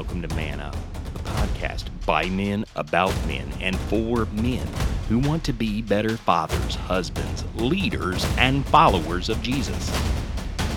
welcome 0.00 0.22
to 0.22 0.34
Man 0.34 0.60
Up, 0.60 0.74
the 1.12 1.18
podcast 1.18 1.84
by 2.06 2.24
men, 2.24 2.64
about 2.74 3.12
men, 3.26 3.46
and 3.60 3.78
for 3.78 4.24
men 4.32 4.66
who 5.10 5.18
want 5.18 5.44
to 5.44 5.52
be 5.52 5.82
better 5.82 6.16
fathers, 6.16 6.74
husbands, 6.74 7.44
leaders, 7.56 8.24
and 8.38 8.64
followers 8.64 9.28
of 9.28 9.42
Jesus. 9.42 9.94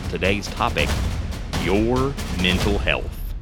Today's 0.10 0.48
topic 0.48 0.90
your 1.62 2.14
mental 2.42 2.78
health. 2.78 3.34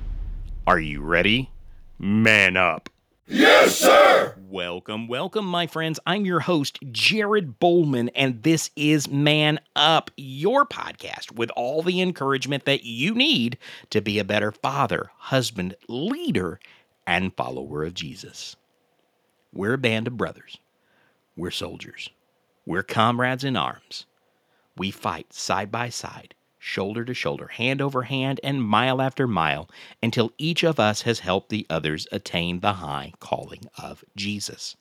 Are 0.68 0.80
you 0.80 1.02
ready? 1.02 1.50
Man 1.98 2.58
up. 2.58 2.88
Yes, 3.28 3.76
sir! 3.76 4.36
Welcome, 4.52 5.08
welcome, 5.08 5.46
my 5.46 5.66
friends. 5.66 5.98
I'm 6.06 6.26
your 6.26 6.42
host, 6.42 6.78
Jared 6.92 7.58
Bollman, 7.58 8.10
and 8.14 8.44
this 8.44 8.70
is 8.76 9.10
Man 9.10 9.62
Up, 9.78 10.12
your 10.18 10.66
podcast 10.66 11.34
with 11.34 11.50
all 11.52 11.82
the 11.82 12.02
encouragement 12.02 12.66
that 12.66 12.84
you 12.84 13.16
need 13.16 13.58
to 13.92 14.02
be 14.02 14.20
a 14.20 14.26
better 14.26 14.52
father, 14.52 15.10
husband, 15.16 15.78
leader, 15.88 16.60
and 17.08 17.34
follower 17.38 17.86
of 17.86 17.94
Jesus. 17.94 18.58
We're 19.54 19.76
a 19.76 19.78
band 19.78 20.08
of 20.08 20.18
brothers. 20.18 20.58
We're 21.38 21.52
soldiers. 21.52 22.10
We're 22.66 22.84
comrades 22.84 23.46
in 23.46 23.56
arms. 23.56 24.06
We 24.76 24.92
fight 24.92 25.32
side 25.32 25.72
by 25.72 25.88
side 25.88 26.36
shoulder 26.64 27.04
to 27.04 27.14
shoulder, 27.14 27.48
hand 27.48 27.82
over 27.82 28.04
hand, 28.04 28.40
and 28.44 28.64
mile 28.64 29.02
after 29.02 29.26
mile, 29.26 29.68
until 30.02 30.32
each 30.38 30.64
of 30.64 30.80
us 30.80 31.02
has 31.02 31.22
helped 31.22 31.50
the 31.50 31.66
others 31.72 32.08
attain 32.12 32.60
the 32.60 32.74
high 32.74 33.12
calling 33.20 33.64
of 33.80 34.06
Jesus. 34.16 34.78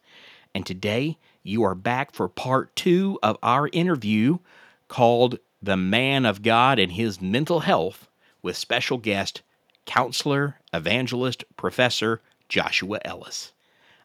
And 0.54 0.66
today, 0.66 1.16
you 1.42 1.62
are 1.62 1.74
back 1.74 2.12
for 2.12 2.28
part 2.28 2.76
two 2.76 3.18
of 3.22 3.38
our 3.42 3.70
interview 3.72 4.38
called 4.88 5.38
The 5.62 5.76
Man 5.76 6.26
of 6.26 6.42
God 6.42 6.78
and 6.78 6.92
His 6.92 7.20
Mental 7.20 7.60
Health 7.60 8.08
with 8.42 8.58
special 8.58 8.98
guest, 8.98 9.40
counselor, 9.86 10.56
evangelist, 10.74 11.44
professor 11.56 12.20
Joshuah 12.50 13.00
Ellis. 13.06 13.52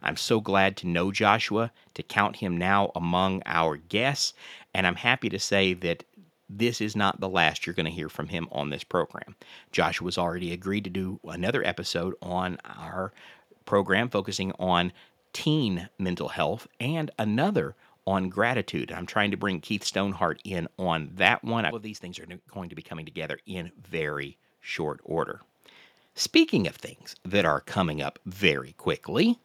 I'm 0.01 0.15
so 0.15 0.39
glad 0.39 0.77
to 0.77 0.87
know 0.87 1.07
Joshuah, 1.07 1.71
to 1.95 2.04
count 2.04 2.37
him 2.37 2.57
now 2.57 2.91
among 2.95 3.41
our 3.45 3.76
guests, 3.76 4.34
and 4.73 4.85
I'm 4.85 4.95
happy 4.95 5.29
to 5.29 5.39
say 5.39 5.73
that 5.73 6.04
this 6.49 6.82
is 6.82 6.96
not 6.96 7.20
the 7.20 7.29
last 7.29 7.65
you're 7.65 7.74
going 7.74 7.85
to 7.85 7.91
hear 7.91 8.10
from 8.10 8.27
him 8.27 8.48
on 8.51 8.70
this 8.70 8.84
program. 8.84 9.35
Joshuah's 9.71 10.18
already 10.18 10.54
agreed 10.54 10.84
to 10.84 10.90
do 10.90 11.20
another 11.26 11.65
episode 11.65 12.15
on 12.21 12.57
our 12.65 13.12
program 13.65 14.10
focusing 14.10 14.51
on 14.60 14.91
teen 15.34 15.90
mental 15.98 16.29
health 16.29 16.68
and 16.79 17.12
another 17.18 17.76
on 18.07 18.29
gratitude. 18.29 18.91
I'm 18.91 19.05
trying 19.05 19.32
to 19.32 19.38
bring 19.38 19.60
Keith 19.60 19.84
Stoneheart 19.84 20.41
in 20.43 20.68
on 20.77 21.12
that 21.16 21.43
one. 21.43 21.66
All 21.66 21.76
of 21.76 21.82
these 21.82 21.99
things 21.99 22.20
are 22.20 22.27
going 22.54 22.70
to 22.70 22.76
be 22.76 22.82
coming 22.82 23.05
together 23.05 23.40
in 23.46 23.71
very 23.90 24.38
short 24.62 25.01
order. 25.04 25.41
Speaking 26.13 26.68
of 26.68 26.76
things 26.76 27.16
that 27.26 27.46
are 27.46 27.60
coming 27.60 28.01
up 28.01 28.20
very 28.26 28.73
quickly, 28.73 29.40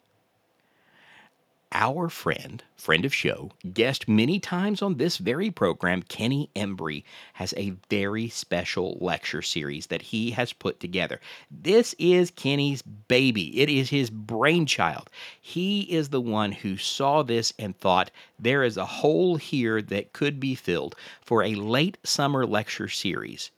our 1.73 2.09
friend, 2.09 2.65
friend 2.77 3.05
of 3.05 3.15
show, 3.15 3.53
guest 3.73 4.09
many 4.09 4.41
times 4.41 4.83
on 4.83 4.97
this 4.97 5.19
very 5.19 5.51
program, 5.51 6.03
Kenny 6.03 6.51
Embry, 6.57 7.05
has 7.35 7.55
a 7.57 7.75
very 7.89 8.29
special 8.29 8.99
lecture 9.01 9.43
series 9.43 9.87
that 9.87 10.03
he 10.03 10.33
has 10.33 10.53
put 10.53 10.81
together. 10.81 11.21
This 11.51 11.95
is 11.99 12.33
Kenny's 12.33 12.83
baby, 12.83 13.61
it 13.61 13.69
is 13.69 13.91
his 13.91 14.11
brainchild. 14.11 15.09
He 15.41 15.83
is 15.83 16.09
the 16.09 16.21
one 16.21 16.53
who 16.53 16.77
saw 16.77 17.23
this 17.23 17.53
and 17.59 17.79
thought 17.79 18.11
there 18.39 18.65
is 18.65 18.77
a 18.77 18.87
hole 18.87 19.37
here 19.37 19.81
that 19.81 20.13
could 20.13 20.41
be 20.41 20.55
filled 20.55 20.97
for 21.23 21.43
a 21.43 21.55
late 21.55 21.99
summer 22.03 22.47
lecture 22.47 22.89
series 22.89 23.51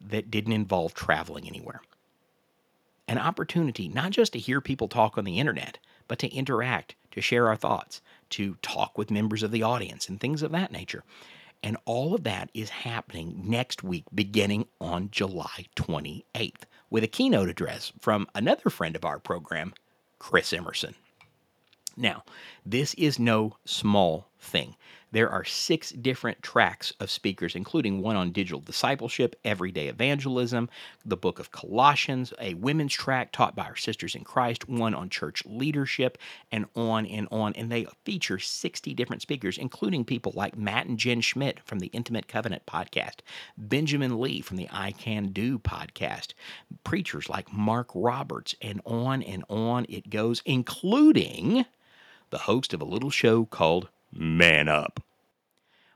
that 0.00 0.30
didn't 0.30 0.52
involve 0.52 0.92
traveling 0.92 1.46
anywhere. 1.48 1.80
An 3.08 3.18
opportunity 3.18 3.88
not 3.88 4.10
just 4.10 4.32
to 4.34 4.38
hear 4.38 4.60
people 4.60 4.88
talk 4.88 5.16
on 5.16 5.24
the 5.24 5.38
internet, 5.38 5.78
but 6.08 6.18
to 6.18 6.28
interact 6.28 6.94
to 7.14 7.20
share 7.20 7.48
our 7.48 7.56
thoughts, 7.56 8.02
to 8.30 8.56
talk 8.60 8.98
with 8.98 9.10
members 9.10 9.44
of 9.44 9.52
the 9.52 9.62
audience, 9.62 10.08
and 10.08 10.20
things 10.20 10.42
of 10.42 10.50
that 10.50 10.72
nature. 10.72 11.04
And 11.62 11.76
all 11.84 12.12
of 12.12 12.24
that 12.24 12.50
is 12.52 12.68
happening 12.68 13.40
next 13.44 13.84
week, 13.84 14.04
beginning 14.12 14.66
on 14.80 15.10
July 15.10 15.66
28th, 15.76 16.64
with 16.90 17.04
a 17.04 17.08
keynote 17.08 17.48
address 17.48 17.92
from 18.00 18.26
another 18.34 18.68
friend 18.68 18.96
of 18.96 19.04
our 19.04 19.20
program, 19.20 19.72
Chris 20.18 20.52
Emerson. 20.52 20.96
Now, 21.96 22.24
this 22.66 22.94
is 22.94 23.20
no 23.20 23.56
small 23.64 24.26
thing. 24.40 24.74
There 25.14 25.30
are 25.30 25.44
six 25.44 25.92
different 25.92 26.42
tracks 26.42 26.92
of 26.98 27.08
speakers, 27.08 27.54
including 27.54 28.02
one 28.02 28.16
on 28.16 28.32
digital 28.32 28.58
discipleship, 28.58 29.36
everyday 29.44 29.86
evangelism, 29.86 30.68
the 31.04 31.16
book 31.16 31.38
of 31.38 31.52
Colossians, 31.52 32.32
a 32.40 32.54
women's 32.54 32.94
track 32.94 33.30
taught 33.30 33.54
by 33.54 33.66
our 33.66 33.76
sisters 33.76 34.16
in 34.16 34.24
Christ, 34.24 34.68
one 34.68 34.92
on 34.92 35.08
church 35.08 35.44
leadership, 35.46 36.18
and 36.50 36.66
on 36.74 37.06
and 37.06 37.28
on. 37.30 37.52
And 37.54 37.70
they 37.70 37.86
feature 38.04 38.40
60 38.40 38.92
different 38.94 39.22
speakers, 39.22 39.56
including 39.56 40.04
people 40.04 40.32
like 40.34 40.58
Matt 40.58 40.86
and 40.86 40.98
Jen 40.98 41.20
Schmidt 41.20 41.60
from 41.60 41.78
the 41.78 41.92
Intimate 41.92 42.26
Covenant 42.26 42.66
podcast, 42.66 43.20
Benjamin 43.56 44.20
Lee 44.20 44.40
from 44.40 44.56
the 44.56 44.68
I 44.72 44.90
Can 44.90 45.26
Do 45.26 45.60
podcast, 45.60 46.32
preachers 46.82 47.28
like 47.28 47.52
Mark 47.52 47.88
Roberts, 47.94 48.56
and 48.60 48.80
on 48.84 49.22
and 49.22 49.44
on 49.48 49.86
it 49.88 50.10
goes, 50.10 50.42
including 50.44 51.66
the 52.30 52.38
host 52.38 52.74
of 52.74 52.80
a 52.80 52.84
little 52.84 53.10
show 53.10 53.44
called 53.44 53.88
Man 54.16 54.68
Up. 54.68 55.02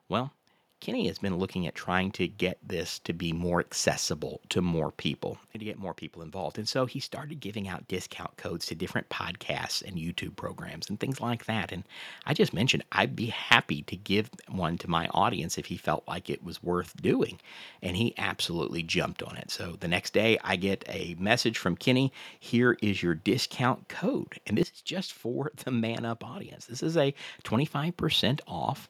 Well, 0.09 0.33
Kenny 0.81 1.09
has 1.09 1.19
been 1.19 1.39
looking 1.39 1.67
at 1.67 1.75
trying 1.75 2.13
to 2.13 2.29
get 2.29 2.57
this 2.63 3.01
to 3.01 3.13
be 3.13 3.33
more 3.33 3.59
accessible 3.59 4.41
to 4.49 4.63
more 4.63 4.93
people 4.93 5.39
and 5.53 5.61
to 5.61 5.65
get 5.65 5.79
more 5.79 5.93
people 5.93 6.23
involved. 6.23 6.57
And 6.57 6.69
so 6.69 6.87
he 6.87 7.01
started 7.01 7.41
giving 7.41 7.67
out 7.67 7.89
discount 7.89 8.37
codes 8.37 8.67
to 8.67 8.77
different 8.77 9.09
podcasts 9.09 9.83
and 9.83 9.97
YouTube 9.97 10.37
programs 10.37 10.89
and 10.89 11.01
things 11.01 11.21
like 11.21 11.47
that. 11.47 11.73
And 11.73 11.83
I 12.27 12.35
just 12.35 12.55
mentioned 12.55 12.85
I'd 12.93 13.17
be 13.17 13.27
happy 13.27 13.83
to 13.83 13.97
give 13.97 14.31
one 14.49 14.79
to 14.79 14.89
my 14.89 15.09
audience 15.09 15.59
if 15.59 15.67
he 15.67 15.77
felt 15.77 16.07
like 16.07 16.31
it 16.31 16.45
was 16.45 16.63
worth 16.63 16.95
doing. 17.03 17.41
And 17.83 17.97
he 17.97 18.15
absolutely 18.17 18.85
jumped 18.85 19.23
on 19.23 19.37
it. 19.37 19.51
So 19.51 19.77
the 19.81 19.89
next 19.89 20.13
day 20.13 20.39
I 20.45 20.57
get 20.57 20.85
a 20.89 21.17
message 21.19 21.59
from 21.59 21.77
Kenny 21.77 22.13
here 22.39 22.79
is 22.81 23.03
your 23.03 23.17
discount 23.17 23.89
code. 23.89 24.41
And 24.47 24.57
this 24.57 24.71
is 24.71 24.83
just 24.83 25.13
for 25.13 25.51
the 25.65 25.73
Man 25.73 26.05
Up 26.05 26.25
audience. 26.25 26.67
This 26.67 26.85
is 26.85 26.97
a 26.97 27.15
25% 27.43 28.41
off 28.47 28.89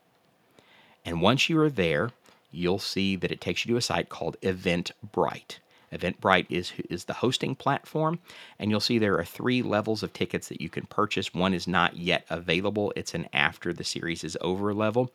And 1.05 1.21
once 1.23 1.49
you 1.49 1.59
are 1.59 1.71
there, 1.71 2.11
you'll 2.53 2.79
see 2.79 3.17
that 3.17 3.33
it 3.33 3.41
takes 3.41 3.65
you 3.65 3.73
to 3.73 3.79
a 3.79 3.83
site 3.83 4.11
called 4.11 4.37
Eventbrite. 4.43 5.59
Eventbrite 5.93 6.47
is 6.51 6.73
is 6.91 7.05
the 7.05 7.15
hosting 7.15 7.55
platform, 7.55 8.19
and 8.59 8.71
you'll 8.71 8.81
see 8.81 8.99
there 8.99 9.19
are 9.19 9.25
three 9.25 9.63
levels 9.63 10.03
of 10.03 10.13
tickets 10.13 10.49
that 10.49 10.61
you 10.61 10.69
can 10.69 10.87
purchase. 10.87 11.35
One 11.35 11.55
is 11.55 11.67
not 11.69 11.97
yet 11.97 12.25
available; 12.31 12.93
it's 12.97 13.15
an 13.15 13.29
after 13.33 13.73
the 13.73 13.85
series 13.85 14.25
is 14.25 14.37
over 14.41 14.75
level. 14.75 15.11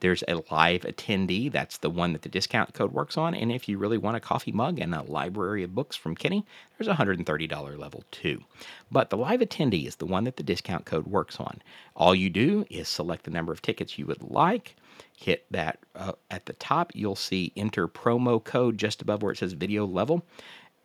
There's 0.00 0.24
a 0.28 0.42
live 0.50 0.82
attendee, 0.82 1.50
that's 1.50 1.78
the 1.78 1.88
one 1.88 2.12
that 2.12 2.22
the 2.22 2.28
discount 2.28 2.74
code 2.74 2.92
works 2.92 3.16
on. 3.16 3.34
And 3.34 3.50
if 3.50 3.68
you 3.68 3.78
really 3.78 3.96
want 3.96 4.16
a 4.16 4.20
coffee 4.20 4.52
mug 4.52 4.78
and 4.78 4.94
a 4.94 5.02
library 5.02 5.62
of 5.62 5.74
books 5.74 5.96
from 5.96 6.14
Kenny, 6.14 6.44
there's 6.76 6.88
a 6.88 6.94
$130 6.94 7.78
level 7.78 8.04
too. 8.10 8.42
But 8.90 9.10
the 9.10 9.16
live 9.16 9.40
attendee 9.40 9.86
is 9.86 9.96
the 9.96 10.06
one 10.06 10.24
that 10.24 10.36
the 10.36 10.42
discount 10.42 10.84
code 10.84 11.06
works 11.06 11.40
on. 11.40 11.62
All 11.96 12.14
you 12.14 12.28
do 12.28 12.66
is 12.68 12.88
select 12.88 13.24
the 13.24 13.30
number 13.30 13.52
of 13.52 13.62
tickets 13.62 13.98
you 13.98 14.06
would 14.06 14.22
like 14.22 14.76
hit 15.16 15.46
that 15.50 15.78
uh, 15.94 16.12
at 16.30 16.46
the 16.46 16.52
top, 16.54 16.92
you'll 16.94 17.16
see 17.16 17.52
enter 17.56 17.88
promo 17.88 18.42
code 18.42 18.78
just 18.78 19.02
above 19.02 19.22
where 19.22 19.32
it 19.32 19.38
says 19.38 19.52
video 19.52 19.86
level. 19.86 20.24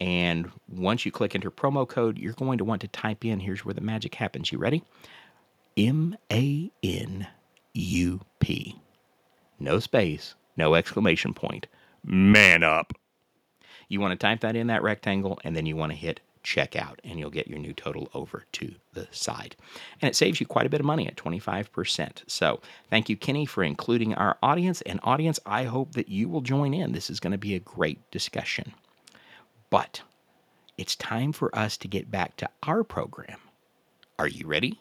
And 0.01 0.49
once 0.69 1.05
you 1.05 1.11
click 1.11 1.35
enter 1.35 1.51
promo 1.51 1.87
code, 1.87 2.17
you're 2.17 2.33
going 2.33 2.57
to 2.59 2.63
want 2.63 2.81
to 2.81 2.87
type 2.87 3.25
in 3.25 3.39
here's 3.39 3.65
where 3.65 3.73
the 3.73 3.81
magic 3.81 4.15
happens. 4.15 4.51
You 4.51 4.57
ready? 4.57 4.83
M 5.75 6.15
A 6.31 6.71
N 6.83 7.27
U 7.73 8.21
P. 8.39 8.75
No 9.59 9.79
space, 9.79 10.35
no 10.55 10.75
exclamation 10.75 11.33
point. 11.33 11.67
Man 12.03 12.63
up. 12.63 12.93
You 13.89 13.99
want 13.99 14.17
to 14.17 14.27
type 14.27 14.41
that 14.41 14.55
in 14.55 14.67
that 14.67 14.83
rectangle, 14.83 15.39
and 15.43 15.55
then 15.55 15.65
you 15.65 15.75
want 15.75 15.91
to 15.91 15.97
hit 15.97 16.21
checkout 16.43 16.99
and 17.03 17.19
you'll 17.19 17.29
get 17.29 17.47
your 17.47 17.59
new 17.59 17.73
total 17.73 18.09
over 18.13 18.45
to 18.53 18.73
the 18.93 19.07
side. 19.11 19.55
And 20.01 20.09
it 20.09 20.15
saves 20.15 20.39
you 20.39 20.45
quite 20.45 20.65
a 20.65 20.69
bit 20.69 20.79
of 20.79 20.85
money 20.85 21.07
at 21.07 21.15
25%. 21.15 22.23
So 22.27 22.61
thank 22.89 23.09
you, 23.09 23.17
Kenny, 23.17 23.45
for 23.45 23.63
including 23.63 24.13
our 24.15 24.37
audience. 24.41 24.81
And 24.81 24.99
audience, 25.03 25.39
I 25.45 25.63
hope 25.63 25.93
that 25.93 26.09
you 26.09 26.29
will 26.29 26.41
join 26.41 26.73
in. 26.73 26.91
This 26.91 27.09
is 27.09 27.19
going 27.19 27.31
to 27.31 27.37
be 27.37 27.55
a 27.55 27.59
great 27.59 28.11
discussion. 28.11 28.73
But 29.69 30.01
it's 30.77 30.95
time 30.95 31.31
for 31.33 31.53
us 31.55 31.77
to 31.77 31.87
get 31.87 32.09
back 32.09 32.37
to 32.37 32.49
our 32.63 32.83
program. 32.83 33.37
Are 34.17 34.27
you 34.27 34.47
ready? 34.47 34.79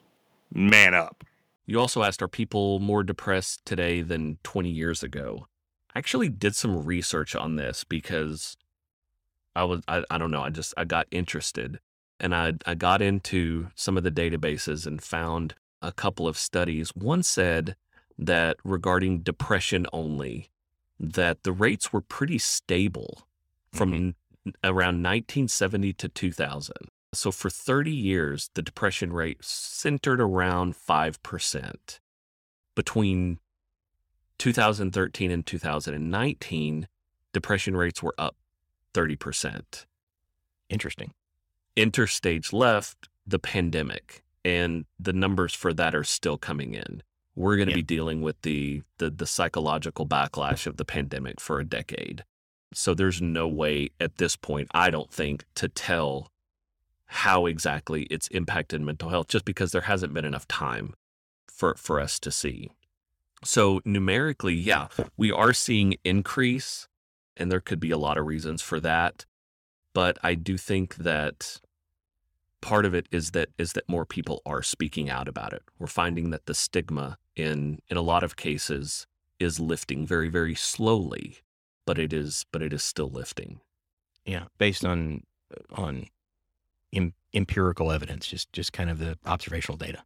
Man 0.52 0.94
up. 0.94 1.24
You 1.66 1.78
also 1.78 2.02
asked, 2.02 2.22
are 2.22 2.28
people 2.28 2.78
more 2.78 3.02
depressed 3.02 3.66
today 3.66 4.00
than 4.00 4.38
20 4.42 4.70
years 4.70 5.02
ago? 5.02 5.48
I 5.94 5.98
actually 5.98 6.28
did 6.28 6.54
some 6.54 6.84
research 6.84 7.36
on 7.36 7.56
this 7.56 7.84
because 7.84 8.56
I 9.56 9.64
was 9.64 9.82
I, 9.88 10.04
I 10.10 10.18
don't 10.18 10.30
know, 10.30 10.42
I 10.42 10.50
just 10.50 10.74
I 10.76 10.84
got 10.84 11.06
interested 11.10 11.80
and 12.20 12.34
I 12.34 12.54
I 12.66 12.74
got 12.74 13.02
into 13.02 13.68
some 13.74 13.96
of 13.96 14.02
the 14.04 14.10
databases 14.10 14.86
and 14.86 15.02
found 15.02 15.54
a 15.82 15.92
couple 15.92 16.26
of 16.26 16.36
studies. 16.36 16.90
One 16.94 17.22
said 17.22 17.76
that 18.18 18.56
regarding 18.64 19.20
depression 19.20 19.86
only, 19.92 20.50
that 20.98 21.44
the 21.44 21.52
rates 21.52 21.92
were 21.92 22.00
pretty 22.00 22.38
stable 22.38 23.28
from 23.72 23.92
Mhm. 23.92 24.14
around 24.64 25.02
1970 25.02 25.92
to 25.94 26.08
2000. 26.08 26.76
So 27.14 27.30
for 27.30 27.48
30 27.48 27.92
years, 27.92 28.50
the 28.54 28.62
depression 28.62 29.12
rate 29.12 29.44
centered 29.44 30.20
around 30.20 30.74
5%. 30.76 32.00
Between 32.74 33.38
2013 34.38 35.30
and 35.30 35.46
2019, 35.46 36.88
depression 37.32 37.76
rates 37.76 38.02
were 38.02 38.14
up 38.18 38.36
30%. 38.98 39.84
Interesting. 40.68 41.12
Interstage 41.76 42.52
left 42.52 43.08
the 43.26 43.38
pandemic, 43.38 44.22
and 44.44 44.84
the 44.98 45.12
numbers 45.12 45.54
for 45.54 45.72
that 45.74 45.94
are 45.94 46.04
still 46.04 46.36
coming 46.38 46.74
in. 46.74 47.02
We're 47.36 47.56
going 47.56 47.68
to 47.68 47.72
Yeah. 47.72 47.76
be 47.76 47.82
dealing 47.82 48.22
with 48.22 48.40
the, 48.42 48.82
the 48.98 49.10
the 49.10 49.26
psychological 49.26 50.06
backlash 50.06 50.66
of 50.66 50.76
the 50.76 50.84
pandemic 50.84 51.40
for 51.40 51.60
a 51.60 51.64
decade. 51.64 52.24
So 52.74 52.94
there's 52.94 53.22
no 53.22 53.46
way 53.46 53.90
at 54.00 54.16
this 54.16 54.34
point, 54.34 54.68
I 54.74 54.90
don't 54.90 55.10
think, 55.12 55.44
to 55.54 55.68
tell 55.68 56.30
how 57.06 57.46
exactly 57.46 58.02
it's 58.04 58.28
impacted 58.28 58.80
mental 58.82 59.08
health 59.10 59.28
just 59.28 59.44
because 59.44 59.70
there 59.72 59.82
hasn't 59.82 60.12
been 60.12 60.24
enough 60.24 60.48
time 60.48 60.94
for 61.46 61.74
for 61.76 62.00
us 62.00 62.18
to 62.20 62.30
see. 62.32 62.70
So 63.44 63.80
numerically, 63.84 64.54
yeah, 64.54 64.88
we 65.16 65.30
are 65.30 65.52
seeing 65.52 65.94
increase 66.04 66.87
and 67.38 67.50
there 67.50 67.60
could 67.60 67.80
be 67.80 67.90
a 67.90 67.98
lot 67.98 68.18
of 68.18 68.26
reasons 68.26 68.62
for 68.62 68.80
that, 68.80 69.24
but 69.94 70.18
I 70.22 70.34
do 70.34 70.56
think 70.56 70.96
that 70.96 71.60
part 72.60 72.84
of 72.84 72.94
it 72.94 73.06
is 73.12 73.30
that 73.32 73.50
is 73.58 73.72
that 73.74 73.88
more 73.88 74.04
people 74.04 74.42
are 74.44 74.62
speaking 74.62 75.08
out 75.08 75.28
about 75.28 75.52
it. 75.52 75.62
We're 75.78 75.86
finding 75.86 76.30
that 76.30 76.46
the 76.46 76.54
stigma 76.54 77.18
in 77.36 77.80
in 77.88 77.96
a 77.96 78.02
lot 78.02 78.22
of 78.24 78.36
cases 78.36 79.06
is 79.38 79.60
lifting 79.60 80.06
very 80.06 80.28
very 80.28 80.54
slowly, 80.54 81.38
but 81.86 81.98
it 81.98 82.12
is 82.12 82.44
but 82.52 82.62
it 82.62 82.72
is 82.72 82.82
still 82.82 83.08
lifting. 83.10 83.60
Yeah, 84.24 84.46
based 84.58 84.84
on 84.84 85.22
on 85.72 86.06
em- 86.92 87.14
empirical 87.32 87.92
evidence, 87.92 88.26
just 88.26 88.52
just 88.52 88.72
kind 88.72 88.90
of 88.90 88.98
the 88.98 89.18
observational 89.24 89.76
data. 89.78 90.02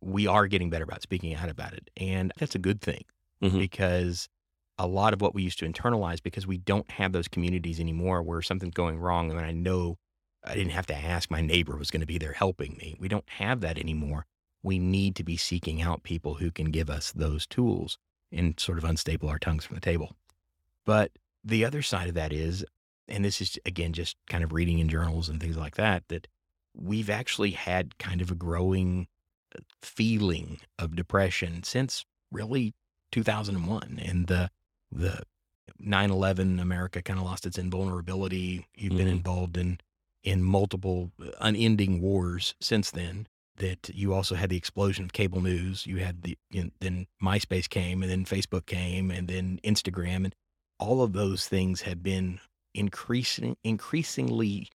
We 0.00 0.28
are 0.28 0.46
getting 0.46 0.70
better 0.70 0.84
about 0.84 1.02
speaking 1.02 1.34
out 1.34 1.48
about 1.48 1.74
it, 1.74 1.90
and 1.96 2.32
that's 2.38 2.54
a 2.54 2.58
good 2.60 2.80
thing 2.80 3.02
Mhm. 3.42 3.58
because 3.58 4.28
a 4.78 4.86
lot 4.86 5.12
of 5.12 5.20
what 5.20 5.34
we 5.34 5.42
used 5.42 5.58
to 5.58 5.68
internalize 5.68 6.22
because 6.22 6.46
we 6.46 6.58
don't 6.58 6.90
have 6.92 7.12
those 7.12 7.28
communities 7.28 7.80
anymore 7.80 8.22
where 8.22 8.42
something's 8.42 8.74
going 8.74 8.98
wrong 8.98 9.30
and 9.30 9.40
I 9.40 9.52
know 9.52 9.98
I 10.44 10.54
didn't 10.54 10.72
have 10.72 10.86
to 10.86 10.96
ask 10.96 11.30
my 11.30 11.40
neighbor 11.40 11.76
was 11.76 11.90
going 11.90 12.00
to 12.00 12.06
be 12.06 12.18
there 12.18 12.32
helping 12.32 12.76
me. 12.76 12.96
We 12.98 13.08
don't 13.08 13.28
have 13.28 13.60
that 13.60 13.76
anymore. 13.76 14.26
We 14.62 14.78
need 14.78 15.16
to 15.16 15.24
be 15.24 15.36
seeking 15.36 15.82
out 15.82 16.02
people 16.02 16.34
who 16.34 16.50
can 16.50 16.70
give 16.70 16.88
us 16.88 17.12
those 17.12 17.46
tools 17.46 17.98
and 18.32 18.58
sort 18.58 18.78
of 18.78 18.84
unstaple 18.84 19.28
our 19.28 19.38
tongues 19.38 19.64
from 19.64 19.74
the 19.74 19.80
table. 19.80 20.14
But 20.84 21.12
the 21.44 21.64
other 21.64 21.82
side 21.82 22.08
of 22.08 22.14
that 22.14 22.32
is, 22.32 22.64
and 23.08 23.24
this 23.24 23.40
is 23.40 23.58
again 23.66 23.92
just 23.92 24.16
kind 24.26 24.44
of 24.44 24.52
reading 24.52 24.78
in 24.78 24.88
journals 24.88 25.28
and 25.28 25.40
things 25.40 25.56
like 25.56 25.76
that, 25.76 26.04
that 26.08 26.28
we've 26.74 27.10
actually 27.10 27.52
had 27.52 27.98
kind 27.98 28.20
of 28.20 28.30
a 28.30 28.34
growing 28.34 29.08
uh, 29.56 29.60
feeling 29.82 30.60
of 30.78 30.96
depression 30.96 31.62
since 31.62 32.04
really 32.30 32.74
2001 33.12 34.00
and 34.04 34.26
the 34.26 34.50
the 34.90 35.22
9/11 35.78 36.60
America 36.60 37.02
kind 37.02 37.18
of 37.18 37.24
lost 37.24 37.46
its 37.46 37.58
invulnerability. 37.58 38.66
You've 38.74 38.96
been 38.96 39.08
Mhm. 39.08 39.12
involved 39.12 39.56
in 39.56 39.80
in 40.24 40.42
multiple 40.42 41.12
uh, 41.22 41.30
unending 41.40 42.00
wars 42.00 42.54
since 42.60 42.90
then. 42.90 43.28
That 43.56 43.88
you 43.92 44.14
also 44.14 44.34
had 44.36 44.50
the 44.50 44.56
explosion 44.56 45.04
of 45.04 45.12
cable 45.12 45.40
news. 45.40 45.86
You 45.86 45.98
had 45.98 46.22
the 46.22 46.36
you 46.50 46.64
know, 46.64 46.70
then 46.80 47.06
MySpace 47.22 47.68
came, 47.68 48.02
and 48.02 48.10
then 48.10 48.24
Facebook 48.24 48.66
came, 48.66 49.10
and 49.10 49.26
then 49.28 49.58
Instagram, 49.64 50.24
and 50.24 50.34
all 50.78 51.02
of 51.02 51.12
those 51.12 51.48
things 51.48 51.82
have 51.82 52.02
been 52.02 52.40
increasing 52.74 53.56
increasingly. 53.64 54.68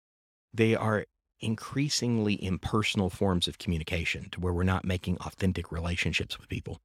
They 0.53 0.75
are 0.75 1.07
increasingly 1.41 2.43
impersonal 2.43 3.11
forms 3.11 3.47
of 3.49 3.59
communication 3.59 4.31
to 4.31 4.41
where 4.41 4.53
we're 4.53 4.63
not 4.63 4.85
making 4.85 5.19
authentic 5.19 5.71
relationships 5.73 6.39
with 6.39 6.49
people. 6.49 6.81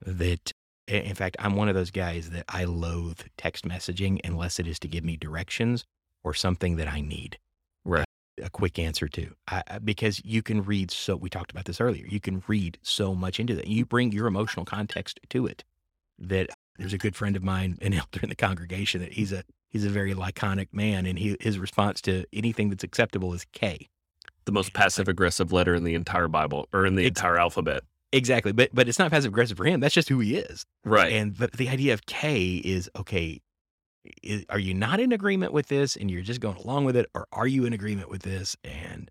That 0.00 0.52
in 0.88 1.14
fact, 1.14 1.36
I'm 1.38 1.54
one 1.54 1.68
of 1.68 1.74
those 1.74 1.90
guys 1.90 2.30
that 2.30 2.44
I 2.48 2.64
loathe 2.64 3.20
text 3.36 3.64
messaging 3.66 4.18
unless 4.24 4.58
it 4.58 4.66
is 4.66 4.78
to 4.80 4.88
give 4.88 5.04
me 5.04 5.16
directions 5.16 5.84
or 6.24 6.34
something 6.34 6.76
that 6.76 6.88
I 6.88 7.00
need 7.00 7.38
Right. 7.84 8.06
a 8.42 8.50
quick 8.50 8.78
answer 8.78 9.08
to. 9.08 9.34
I, 9.46 9.78
because 9.82 10.24
you 10.24 10.42
can 10.42 10.62
read 10.64 10.90
so, 10.90 11.16
we 11.16 11.28
talked 11.30 11.50
about 11.50 11.64
this 11.66 11.80
earlier, 11.80 12.06
you 12.06 12.20
can 12.20 12.42
read 12.48 12.78
so 12.82 13.14
much 13.14 13.38
into 13.38 13.54
that. 13.54 13.66
You 13.66 13.84
bring 13.86 14.12
your 14.12 14.26
emotional 14.26 14.64
context 14.64 15.20
to 15.30 15.46
it. 15.46 15.64
That 16.18 16.50
there's 16.78 16.92
a 16.92 16.98
good 16.98 17.14
friend 17.16 17.36
of 17.36 17.42
mine, 17.44 17.78
an 17.80 17.92
elder 17.94 18.20
in 18.22 18.28
the 18.28 18.34
congregation, 18.34 19.00
that 19.00 19.12
he's 19.12 19.32
a, 19.32 19.44
he's 19.68 19.84
a 19.84 19.90
very 19.90 20.14
laconic 20.14 20.72
man. 20.74 21.06
And 21.06 21.18
he, 21.18 21.36
his 21.40 21.58
response 21.58 22.00
to 22.02 22.24
anything 22.32 22.70
that's 22.70 22.84
acceptable 22.84 23.32
is 23.34 23.44
K. 23.52 23.88
The 24.44 24.52
most 24.52 24.72
passive 24.72 25.08
aggressive 25.08 25.52
letter 25.52 25.74
in 25.74 25.84
the 25.84 25.94
entire 25.94 26.28
Bible 26.28 26.68
or 26.72 26.86
in 26.86 26.94
the 26.94 27.04
Ex- 27.06 27.18
entire 27.20 27.38
alphabet. 27.38 27.82
Exactly. 28.12 28.52
But, 28.52 28.70
but 28.72 28.88
it's 28.88 28.98
not 28.98 29.10
passive 29.10 29.32
aggressive 29.32 29.56
for 29.56 29.64
him. 29.64 29.80
That's 29.80 29.94
just 29.94 30.08
who 30.08 30.18
he 30.20 30.36
is. 30.36 30.64
Right. 30.84 31.12
And 31.12 31.36
but 31.36 31.52
the 31.52 31.68
idea 31.68 31.92
of 31.94 32.06
K 32.06 32.56
is 32.56 32.90
okay. 32.96 33.40
Is, 34.22 34.46
are 34.48 34.58
you 34.58 34.72
not 34.72 35.00
in 35.00 35.12
agreement 35.12 35.52
with 35.52 35.66
this, 35.66 35.94
and 35.94 36.10
you're 36.10 36.22
just 36.22 36.40
going 36.40 36.56
along 36.56 36.86
with 36.86 36.96
it, 36.96 37.10
or 37.14 37.26
are 37.32 37.46
you 37.46 37.66
in 37.66 37.74
agreement 37.74 38.08
with 38.08 38.22
this? 38.22 38.56
And 38.64 39.10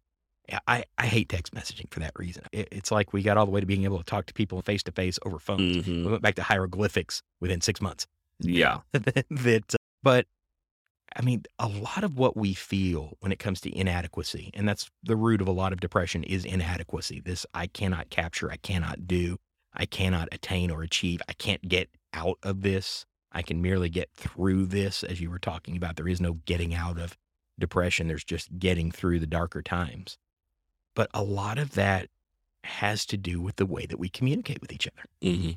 I 0.68 0.86
I 0.98 1.06
hate 1.06 1.30
text 1.30 1.54
messaging 1.54 1.92
for 1.92 2.00
that 2.00 2.14
reason. 2.18 2.44
It, 2.52 2.70
it's 2.72 2.92
like 2.92 3.14
we 3.14 3.22
got 3.22 3.38
all 3.38 3.46
the 3.46 3.52
way 3.52 3.60
to 3.60 3.68
being 3.68 3.84
able 3.84 4.00
to 4.00 4.04
talk 4.04 4.26
to 4.28 4.34
people 4.34 4.62
face 4.62 4.82
to 4.84 4.92
face 4.92 5.20
over 5.26 5.38
phones. 5.38 5.86
Mhm. 5.86 6.06
We 6.06 6.12
went 6.12 6.24
back 6.24 6.36
to 6.36 6.44
hieroglyphics 6.44 7.22
within 7.40 7.62
six 7.62 7.82
months. 7.82 8.08
Yeah. 8.40 8.80
that, 8.94 9.76
but 10.02 10.26
I 11.18 11.24
mean, 11.24 11.44
a 11.58 11.68
lot 11.68 12.04
of 12.04 12.18
what 12.18 12.38
we 12.38 12.54
feel 12.54 13.18
when 13.22 13.32
it 13.32 13.40
comes 13.40 13.60
to 13.62 13.76
inadequacy, 13.76 14.52
and 14.54 14.70
that's 14.70 14.92
the 15.02 15.16
root 15.16 15.42
of 15.42 15.48
a 15.48 15.52
lot 15.52 15.74
of 15.74 15.80
depression, 15.80 16.24
is 16.24 16.46
inadequacy. 16.46 17.22
This 17.22 17.44
I 17.56 17.66
cannot 17.66 18.12
capture, 18.12 18.52
I 18.52 18.58
cannot 18.58 19.08
do, 19.08 19.38
I 19.74 19.88
cannot 19.88 20.30
attain 20.32 20.70
or 20.70 20.84
achieve, 20.84 21.22
I 21.28 21.34
can't 21.34 21.68
get 21.68 21.90
out 22.14 22.38
of 22.44 22.62
this. 22.62 23.06
I 23.32 23.42
can 23.42 23.62
merely 23.62 23.90
get 23.90 24.10
through 24.16 24.68
this, 24.68 25.04
as 25.04 25.20
you 25.20 25.30
were 25.30 25.40
talking 25.40 25.76
about. 25.76 25.96
There 25.96 26.08
is 26.08 26.22
no 26.22 26.34
getting 26.46 26.74
out 26.74 27.00
of 27.00 27.18
depression, 27.60 28.08
there's 28.08 28.24
just 28.24 28.60
getting 28.60 28.92
through 28.92 29.20
the 29.20 29.28
darker 29.28 29.64
times. 29.64 30.18
But 30.96 31.10
a 31.14 31.24
lot 31.24 31.58
of 31.58 31.74
that 31.74 32.10
has 32.64 33.06
to 33.08 33.18
do 33.18 33.42
with 33.42 33.56
the 33.56 33.66
way 33.66 33.86
that 33.88 34.00
we 34.00 34.10
communicate 34.10 34.62
with 34.62 34.72
each 34.72 34.88
other. 34.88 35.06
hmm 35.22 35.52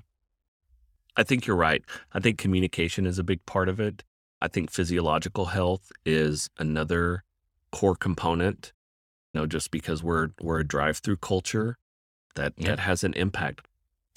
I 1.16 1.22
think 1.24 1.46
you're 1.46 1.56
right. 1.56 1.82
I 2.14 2.20
think 2.20 2.38
communication 2.38 3.04
is 3.04 3.18
a 3.18 3.24
big 3.24 3.44
part 3.44 3.68
of 3.68 3.80
it. 3.80 4.04
I 4.42 4.48
think 4.48 4.70
physiological 4.70 5.46
health 5.46 5.92
is 6.04 6.48
another 6.58 7.24
core 7.72 7.96
component. 7.96 8.72
You 9.32 9.40
know, 9.40 9.46
just 9.46 9.70
because 9.70 10.02
we're 10.02 10.30
we're 10.40 10.60
a 10.60 10.66
drive-through 10.66 11.18
culture, 11.18 11.76
that 12.34 12.54
Yeah. 12.56 12.68
that 12.70 12.80
has 12.80 13.04
an 13.04 13.12
impact. 13.14 13.66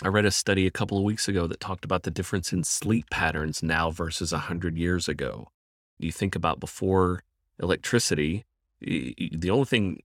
I 0.02 0.08
read 0.08 0.26
a 0.26 0.32
study 0.32 0.66
a 0.66 0.72
couple 0.72 0.98
of 0.98 1.04
weeks 1.04 1.28
ago 1.28 1.46
that 1.48 1.60
talked 1.60 1.86
about 1.86 2.04
the 2.04 2.12
difference 2.12 2.52
in 2.52 2.64
sleep 2.64 3.10
patterns 3.12 3.62
now 3.62 3.92
versus 3.92 4.32
100 4.34 4.76
years 4.78 5.08
ago. 5.08 5.50
You 6.00 6.12
think 6.12 6.36
about 6.36 6.60
before 6.60 7.24
electricity, 7.62 8.46
the 8.82 9.50
only 9.50 9.66
thing 9.66 10.02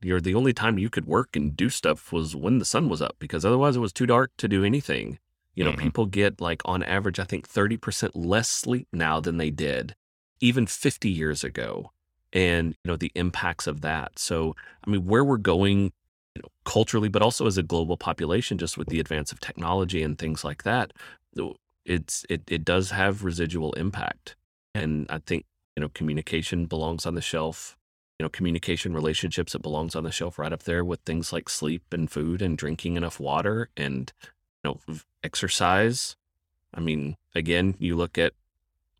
you're 0.00 0.20
the 0.20 0.34
only 0.34 0.52
time 0.52 0.78
you 0.78 0.88
could 0.88 1.06
work 1.06 1.34
and 1.34 1.56
do 1.56 1.68
stuff 1.68 2.12
was 2.12 2.36
when 2.36 2.58
the 2.58 2.64
sun 2.64 2.88
was 2.88 3.02
up 3.02 3.16
because 3.18 3.44
otherwise 3.44 3.74
it 3.74 3.80
was 3.80 3.92
too 3.92 4.06
dark 4.06 4.30
to 4.36 4.46
do 4.46 4.62
anything. 4.64 5.18
You 5.58 5.64
know, 5.64 5.74
Mhm. 5.74 5.78
people 5.78 6.06
get 6.06 6.40
like 6.40 6.62
on 6.64 6.82
average, 6.84 7.20
I 7.20 7.24
think 7.24 7.48
30% 7.48 8.16
less 8.16 8.48
sleep 8.48 8.88
now 8.94 9.20
than 9.20 9.38
they 9.38 9.50
did 9.50 9.94
even 10.40 10.66
50 10.66 11.10
years 11.10 11.44
ago. 11.44 11.92
And, 12.32 12.76
you 12.84 12.90
know, 12.90 12.96
the 12.96 13.12
impacts 13.16 13.66
of 13.66 13.82
that. 13.82 14.18
So, 14.18 14.56
I 14.86 14.90
mean, 14.90 15.06
where 15.06 15.24
we're 15.24 15.38
going 15.38 15.92
you 16.36 16.42
know, 16.42 16.48
culturally, 16.64 17.08
but 17.08 17.22
also 17.22 17.46
as 17.46 17.58
a 17.58 17.62
global 17.64 17.96
population, 17.96 18.58
just 18.58 18.78
with 18.78 18.88
the 18.88 19.00
advance 19.00 19.32
of 19.32 19.40
technology 19.40 20.02
and 20.02 20.18
things 20.18 20.44
like 20.44 20.62
that, 20.64 20.92
it's 21.84 22.24
it 22.28 22.42
it 22.48 22.64
does 22.64 22.90
have 22.90 23.24
residual 23.24 23.72
impact. 23.74 24.36
And 24.74 25.06
I 25.10 25.18
think 25.18 25.44
you 25.76 25.80
know 25.82 25.88
communication 25.88 26.66
belongs 26.66 27.06
on 27.06 27.14
the 27.14 27.20
shelf. 27.22 27.76
You 28.18 28.24
know, 28.24 28.30
communication 28.30 28.94
relationships 28.94 29.54
it 29.54 29.62
belongs 29.62 29.94
on 29.94 30.02
the 30.02 30.10
shelf 30.12 30.38
right 30.40 30.52
up 30.52 30.64
there 30.64 30.84
with 30.84 31.00
things 31.06 31.32
like 31.32 31.48
sleep 31.48 31.84
and 31.92 32.10
food 32.10 32.42
and 32.42 32.58
drinking 32.58 32.96
enough 32.96 33.20
water 33.20 33.70
and 33.76 34.12
know 34.68 34.98
exercise. 35.22 36.16
I 36.74 36.80
mean, 36.80 37.16
again, 37.34 37.74
you 37.78 37.96
look 37.96 38.18
at 38.18 38.32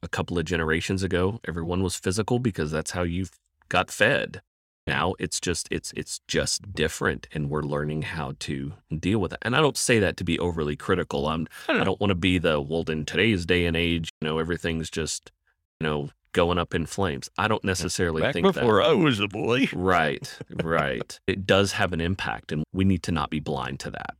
a 0.03 0.09
couple 0.09 0.39
of 0.39 0.45
generations 0.45 1.03
ago, 1.03 1.41
everyone 1.47 1.83
was 1.83 1.97
physical 1.97 2.39
because 2.39 2.71
that's 2.71 2.93
how 2.93 3.03
you 3.03 3.27
got 3.69 3.91
fed. 3.91 4.43
Now 4.87 5.15
it's 5.19 5.39
just 5.39 5.69
it's 5.71 5.93
it's 5.95 6.21
just 6.29 6.73
different 6.73 7.29
and 7.33 7.51
we're 7.51 7.63
learning 7.63 8.03
how 8.03 8.35
to 8.41 8.73
deal 8.99 9.19
with 9.19 9.35
it. 9.35 9.39
And 9.43 9.55
i 9.55 9.61
don't 9.61 9.77
say 9.77 9.99
that 9.99 10.17
to 10.17 10.25
be 10.25 10.39
overly 10.39 10.77
critical. 10.77 11.27
I'm 11.27 11.47
i 11.69 11.85
don't 11.85 12.01
want 12.01 12.11
to 12.11 12.15
be 12.15 12.39
the 12.39 12.59
well 12.59 12.85
in 12.89 13.05
today's 13.05 13.45
day 13.45 13.67
and 13.67 13.77
age 13.77 14.11
you 14.21 14.27
know 14.27 14.39
everything's 14.39 14.89
just 14.89 15.31
you 15.79 15.87
know 15.87 16.09
going 16.33 16.57
up 16.57 16.75
in 16.75 16.87
flames. 16.87 17.29
I 17.37 17.49
don't 17.49 17.65
necessarily 17.65 18.23
Back 18.23 18.33
think 18.33 18.47
before 18.47 18.81
that 18.81 18.89
I 18.89 18.93
was 18.95 19.21
a 19.21 19.29
boy. 19.29 19.69
right 19.75 20.39
right. 20.51 21.21
It 21.27 21.47
does 21.47 21.73
have 21.73 21.93
an 21.93 22.01
impact 22.01 22.51
and 22.51 22.65
we 22.73 22.87
need 22.87 23.03
to 23.03 23.13
not 23.13 23.29
be 23.29 23.41
blind 23.41 23.81
to 23.81 23.91
that 23.91 24.17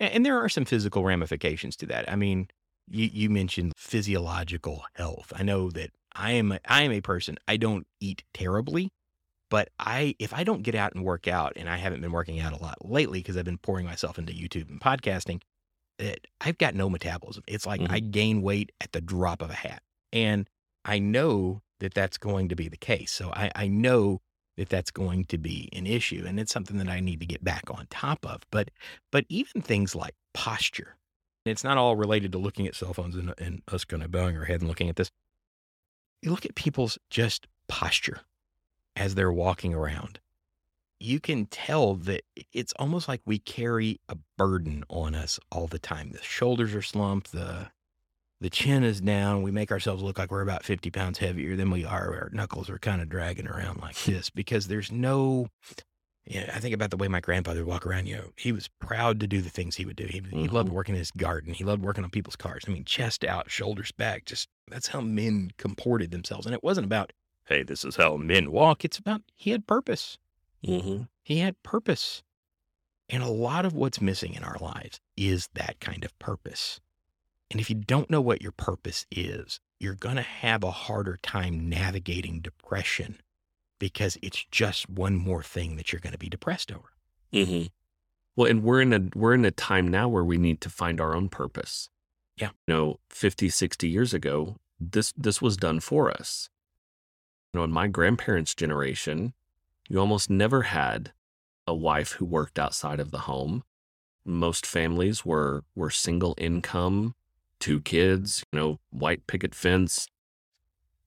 And 0.00 0.24
there 0.24 0.38
are 0.38 0.48
some 0.48 0.64
physical 0.64 1.04
ramifications 1.04 1.76
to 1.76 1.86
that. 1.86 2.10
I 2.10 2.16
mean, 2.16 2.48
you, 2.88 3.08
you 3.12 3.30
mentioned 3.30 3.72
physiological 3.76 4.84
health. 4.94 5.32
I 5.34 5.42
know 5.42 5.70
that 5.70 5.90
I 6.14 6.32
am 6.32 6.52
a, 6.52 6.60
I 6.66 6.82
am 6.82 6.92
a 6.92 7.00
person. 7.00 7.36
I 7.46 7.56
don't 7.56 7.86
eat 8.00 8.24
terribly, 8.32 8.90
but 9.50 9.68
I 9.78 10.14
if 10.18 10.32
I 10.32 10.44
don't 10.44 10.62
get 10.62 10.74
out 10.74 10.94
and 10.94 11.04
work 11.04 11.28
out, 11.28 11.52
and 11.56 11.68
I 11.68 11.76
haven't 11.76 12.00
been 12.00 12.12
working 12.12 12.40
out 12.40 12.52
a 12.52 12.62
lot 12.62 12.76
lately 12.84 13.20
because 13.20 13.36
I've 13.36 13.44
been 13.44 13.58
pouring 13.58 13.86
myself 13.86 14.18
into 14.18 14.32
YouTube 14.32 14.68
and 14.70 14.80
podcasting, 14.80 15.40
that 15.98 16.20
I've 16.40 16.58
got 16.58 16.74
no 16.74 16.88
metabolism. 16.88 17.42
It's 17.48 17.66
like 17.66 17.80
Mhm. 17.80 17.90
I 17.90 18.00
gain 18.00 18.40
weight 18.42 18.72
at 18.80 18.92
the 18.92 19.00
drop 19.00 19.42
of 19.42 19.50
a 19.50 19.54
hat, 19.54 19.82
and 20.12 20.48
I 20.84 20.98
know 20.98 21.62
that 21.80 21.94
that's 21.94 22.18
going 22.18 22.48
to 22.48 22.56
be 22.56 22.68
the 22.68 22.76
case. 22.76 23.12
So 23.12 23.30
I, 23.30 23.50
I 23.54 23.68
know 23.68 24.20
that 24.58 24.68
that's 24.68 24.90
going 24.90 25.24
to 25.26 25.38
be 25.38 25.68
an 25.72 25.86
issue, 25.86 26.24
and 26.26 26.38
it's 26.38 26.52
something 26.52 26.78
that 26.78 26.88
I 26.88 26.98
need 26.98 27.20
to 27.20 27.26
get 27.26 27.44
back 27.44 27.70
on 27.70 27.86
top 27.90 28.26
of. 28.26 28.42
But 28.50 28.70
but 29.10 29.24
even 29.28 29.62
things 29.62 29.94
like 29.94 30.14
posture, 30.34 30.96
it's 31.46 31.64
not 31.64 31.78
all 31.78 31.96
related 31.96 32.32
to 32.32 32.38
looking 32.38 32.66
at 32.66 32.74
cell 32.74 32.92
phones 32.92 33.16
and, 33.16 33.32
and 33.38 33.62
us 33.68 33.84
kind 33.84 34.02
of 34.02 34.10
bowing 34.10 34.36
our 34.36 34.44
head 34.44 34.60
and 34.60 34.68
looking 34.68 34.88
at 34.88 34.96
this. 34.96 35.10
You 36.22 36.32
look 36.32 36.44
at 36.44 36.56
people's 36.56 36.98
just 37.08 37.46
posture 37.68 38.22
as 38.96 39.14
they're 39.14 39.32
walking 39.32 39.72
around. 39.74 40.18
You 40.98 41.20
can 41.20 41.46
tell 41.46 41.94
that 41.94 42.22
it's 42.52 42.72
almost 42.72 43.06
like 43.06 43.20
we 43.24 43.38
carry 43.38 44.00
a 44.08 44.16
burden 44.36 44.82
on 44.88 45.14
us 45.14 45.38
all 45.52 45.68
the 45.68 45.78
time. 45.78 46.10
The 46.10 46.22
shoulders 46.22 46.74
are 46.74 46.82
slumped, 46.82 47.30
the 47.30 47.68
the 48.40 48.50
chin 48.50 48.84
is 48.84 49.00
down. 49.00 49.42
We 49.42 49.50
make 49.50 49.70
ourselves 49.72 50.02
look 50.02 50.18
like 50.18 50.30
we're 50.30 50.42
about 50.42 50.64
50 50.64 50.90
pounds 50.90 51.18
heavier 51.18 51.56
than 51.56 51.70
we 51.70 51.84
are. 51.84 52.14
Our 52.14 52.30
knuckles 52.32 52.70
are 52.70 52.78
kind 52.78 53.00
of 53.02 53.08
dragging 53.08 53.48
around 53.48 53.80
like 53.80 53.96
this 54.04 54.30
because 54.30 54.68
there's 54.68 54.92
no. 54.92 55.48
Yeah, 56.30 56.50
I 56.54 56.60
think 56.60 56.74
about 56.74 56.90
the 56.90 56.98
way 56.98 57.08
my 57.08 57.20
grandfather 57.20 57.60
would 57.60 57.68
walk 57.70 57.86
around. 57.86 58.06
You 58.06 58.16
know, 58.16 58.30
he 58.36 58.52
was 58.52 58.68
proud 58.80 59.18
to 59.20 59.26
do 59.26 59.40
the 59.40 59.48
things 59.48 59.76
he 59.76 59.86
would 59.86 59.96
do. 59.96 60.04
He, 60.04 60.20
he 60.30 60.46
loved 60.46 60.68
Mhm. 60.68 60.74
working 60.74 60.94
in 60.94 60.98
his 60.98 61.10
garden. 61.10 61.54
He 61.54 61.64
loved 61.64 61.82
working 61.82 62.04
on 62.04 62.10
people's 62.10 62.36
cars. 62.36 62.64
I 62.68 62.70
mean, 62.70 62.84
chest 62.84 63.24
out, 63.24 63.50
shoulders 63.50 63.92
back. 63.92 64.26
Just 64.26 64.46
that's 64.68 64.88
how 64.88 65.00
men 65.00 65.52
comported 65.56 66.10
themselves. 66.10 66.44
And 66.44 66.54
it 66.54 66.62
wasn't 66.62 66.84
about, 66.84 67.14
hey, 67.46 67.62
this 67.62 67.82
is 67.82 67.96
how 67.96 68.16
men 68.18 68.52
walk. 68.52 68.84
It's 68.84 68.98
about 68.98 69.22
he 69.36 69.52
had 69.52 69.66
purpose. 69.66 70.18
Mm-hmm. 70.66 71.04
He 71.22 71.38
had 71.38 71.62
purpose. 71.62 72.22
And 73.08 73.22
a 73.22 73.28
lot 73.30 73.64
of 73.64 73.72
what's 73.72 74.02
missing 74.02 74.34
in 74.34 74.44
our 74.44 74.58
lives 74.60 75.00
is 75.16 75.48
that 75.54 75.80
kind 75.80 76.04
of 76.04 76.18
purpose. 76.18 76.78
And 77.50 77.60
if 77.60 77.70
you 77.70 77.76
don't 77.76 78.10
know 78.10 78.20
what 78.20 78.42
your 78.42 78.52
purpose 78.52 79.06
is, 79.10 79.60
you're 79.80 79.94
going 79.94 80.16
to 80.16 80.22
have 80.22 80.62
a 80.62 80.70
harder 80.70 81.18
time 81.22 81.68
navigating 81.68 82.40
depression 82.40 83.20
because 83.78 84.18
it's 84.22 84.44
just 84.50 84.90
one 84.90 85.16
more 85.16 85.42
thing 85.42 85.76
that 85.76 85.92
you're 85.92 86.00
going 86.00 86.12
to 86.12 86.18
be 86.18 86.28
depressed 86.28 86.72
over. 86.72 86.90
Mm-hmm. 87.32 87.66
Well, 88.36 88.50
and 88.50 88.62
we're 88.62 88.80
in 88.80 88.92
a 88.92 89.00
we're 89.14 89.34
in 89.34 89.44
a 89.44 89.50
time 89.50 89.88
now 89.88 90.08
where 90.08 90.24
we 90.24 90.36
need 90.36 90.60
to 90.60 90.70
find 90.70 91.00
our 91.00 91.14
own 91.14 91.28
purpose. 91.28 91.90
Yeah. 92.36 92.50
You 92.66 92.74
know, 92.74 93.00
50, 93.10 93.48
60 93.48 93.88
years 93.88 94.14
ago, 94.14 94.56
this 94.78 95.12
this 95.16 95.42
was 95.42 95.56
done 95.56 95.80
for 95.80 96.10
us. 96.10 96.48
You 97.52 97.58
know, 97.58 97.64
in 97.64 97.72
my 97.72 97.88
grandparents' 97.88 98.54
generation, 98.54 99.32
you 99.88 99.98
almost 99.98 100.30
never 100.30 100.62
had 100.62 101.12
a 101.66 101.74
wife 101.74 102.12
who 102.12 102.24
worked 102.24 102.58
outside 102.58 103.00
of 103.00 103.10
the 103.10 103.20
home. 103.20 103.64
Most 104.24 104.66
families 104.66 105.24
were 105.24 105.64
were 105.74 105.90
single 105.90 106.34
income, 106.38 107.14
two 107.60 107.80
kids, 107.80 108.44
you 108.52 108.58
know, 108.58 108.78
white 108.90 109.26
picket 109.26 109.54
fence, 109.54 110.08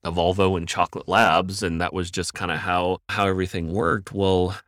a 0.04 0.12
Volvo 0.12 0.56
and 0.56 0.68
chocolate 0.68 1.08
labs, 1.08 1.62
and 1.62 1.80
that 1.80 1.92
was 1.92 2.10
just 2.10 2.34
kind 2.34 2.50
of 2.50 2.58
how 2.58 2.98
how 3.08 3.26
everything 3.26 3.72
worked. 3.72 4.12
Well, 4.12 4.58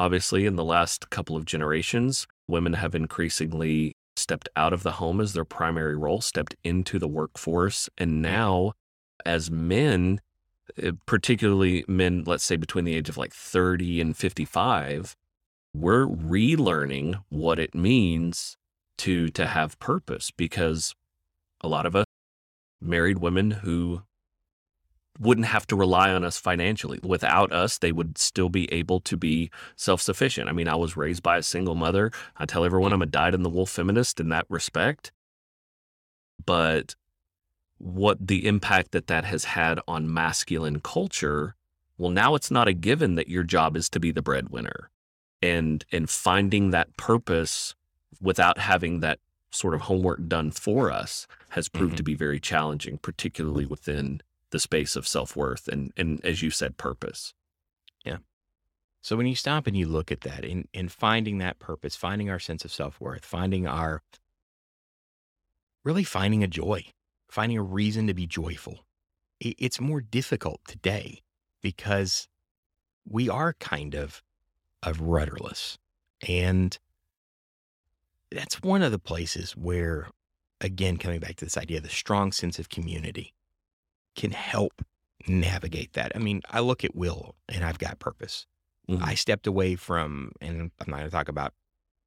obviously 0.00 0.46
in 0.46 0.56
the 0.56 0.64
last 0.64 1.10
couple 1.10 1.36
of 1.36 1.44
generations, 1.44 2.26
women 2.48 2.74
have 2.74 2.94
increasingly 2.94 3.96
stepped 4.16 4.48
out 4.56 4.72
of 4.72 4.82
the 4.82 4.92
home 4.92 5.20
as 5.20 5.32
their 5.32 5.44
primary 5.44 5.96
role, 5.96 6.20
stepped 6.20 6.56
into 6.64 6.98
the 6.98 7.08
workforce, 7.08 7.88
and 7.96 8.20
now 8.20 8.72
as 9.24 9.50
men, 9.50 10.20
uh, 10.82 10.92
particularly 11.06 11.84
men, 11.88 12.24
let's 12.26 12.44
say 12.44 12.56
between 12.56 12.84
the 12.84 12.94
age 12.94 13.08
of 13.08 13.16
like 13.16 13.32
30 13.32 14.00
and 14.00 14.16
55, 14.16 15.16
we're 15.74 16.06
relearning 16.06 17.22
what 17.28 17.58
it 17.58 17.74
means 17.74 18.56
to 18.98 19.28
to 19.30 19.46
have 19.46 19.78
purpose 19.78 20.30
because 20.30 20.94
a 21.60 21.68
lot 21.68 21.86
of 21.86 21.96
us 21.96 22.06
married 22.80 23.18
women 23.18 23.50
who 23.50 24.02
wouldn't 25.20 25.46
have 25.46 25.66
to 25.66 25.76
rely 25.76 26.10
on 26.10 26.24
us 26.24 26.38
financially. 26.38 26.98
Without 27.02 27.52
us, 27.52 27.78
they 27.78 27.92
would 27.92 28.16
still 28.18 28.48
be 28.48 28.72
able 28.72 28.98
to 29.00 29.16
be 29.16 29.50
self-sufficient. 29.76 30.48
I 30.48 30.52
mean, 30.52 30.68
I 30.68 30.74
was 30.74 30.96
raised 30.96 31.22
by 31.22 31.36
a 31.36 31.42
single 31.42 31.74
mother. 31.74 32.10
I 32.36 32.46
tell 32.46 32.64
everyone 32.64 32.92
I'm 32.92 33.02
a 33.02 33.06
dyed 33.06 33.34
in 33.34 33.42
the 33.42 33.50
wool 33.50 33.66
feminist 33.66 34.20
in 34.20 34.30
that 34.30 34.46
respect. 34.48 35.12
But 36.44 36.96
what 37.78 38.26
the 38.26 38.46
impact 38.46 38.92
that 38.92 39.06
that 39.08 39.24
has 39.24 39.44
had 39.44 39.80
on 39.86 40.12
masculine 40.12 40.80
culture, 40.80 41.56
well 41.98 42.10
now 42.10 42.34
it's 42.34 42.50
not 42.50 42.68
a 42.68 42.72
given 42.72 43.16
that 43.16 43.28
your 43.28 43.42
job 43.42 43.76
is 43.76 43.88
to 43.90 44.00
be 44.00 44.12
the 44.12 44.22
breadwinner. 44.22 44.90
And 45.42 45.84
and 45.92 46.08
finding 46.08 46.70
that 46.70 46.96
purpose 46.96 47.74
without 48.22 48.58
having 48.58 49.00
that 49.00 49.18
sort 49.50 49.74
of 49.74 49.82
homework 49.82 50.26
done 50.28 50.50
for 50.50 50.90
us 50.90 51.26
has 51.50 51.68
proved 51.68 51.94
Mhm. 51.94 51.98
to 51.98 52.02
be 52.02 52.14
very 52.14 52.40
challenging, 52.40 52.96
particularly 52.98 53.66
within 53.66 54.22
the 54.50 54.58
space 54.60 54.96
of 54.96 55.06
self 55.06 55.36
worth 55.36 55.68
and, 55.68 55.92
and, 55.96 56.24
as 56.24 56.40
you 56.42 56.50
said, 56.50 56.76
purpose. 56.78 57.34
Yeah. 58.04 58.18
So 59.02 59.16
when 59.16 59.26
you 59.26 59.34
stop 59.34 59.66
and 59.66 59.76
you 59.76 59.86
look 59.86 60.10
at 60.12 60.22
that 60.22 60.44
and, 60.44 60.68
and 60.72 60.90
finding 60.90 61.38
that 61.38 61.58
purpose, 61.58 61.96
finding 61.96 62.30
our 62.30 62.38
sense 62.38 62.64
of 62.64 62.72
self 62.72 63.00
worth, 63.00 63.24
finding 63.24 63.66
our 63.66 64.02
really 65.84 66.04
finding 66.04 66.42
a 66.44 66.48
joy, 66.48 66.84
finding 67.28 67.58
a 67.58 67.62
reason 67.62 68.06
to 68.06 68.14
be 68.14 68.26
joyful, 68.26 68.86
i- 69.44 69.54
it's 69.58 69.80
more 69.80 70.00
difficult 70.00 70.60
today 70.66 71.22
because 71.60 72.28
we 73.04 73.28
are 73.28 73.54
kind 73.54 73.94
of 73.94 74.22
of 74.84 75.00
rudderless. 75.00 75.78
And 76.26 76.76
that's 78.34 78.62
one 78.62 78.82
of 78.82 78.92
the 78.92 78.98
places 78.98 79.52
where, 79.52 80.08
again, 80.60 80.96
coming 80.96 81.20
back 81.20 81.36
to 81.36 81.44
this 81.44 81.56
idea, 81.58 81.80
the 81.80 81.88
strong 81.88 82.32
sense 82.32 82.58
of 82.58 82.68
community 82.68 83.34
can 84.16 84.32
help 84.32 84.84
navigate 85.26 85.92
that. 85.94 86.12
I 86.14 86.18
mean, 86.18 86.42
I 86.50 86.60
look 86.60 86.84
at 86.84 86.94
Will 86.94 87.36
and 87.48 87.64
I've 87.64 87.78
got 87.78 87.98
purpose. 87.98 88.46
Mhm. 88.88 89.02
I 89.02 89.14
stepped 89.14 89.46
away 89.46 89.76
from, 89.76 90.32
and 90.40 90.72
I'm 90.80 90.90
not 90.90 90.98
going 90.98 91.04
to 91.04 91.10
talk 91.10 91.28
about 91.28 91.54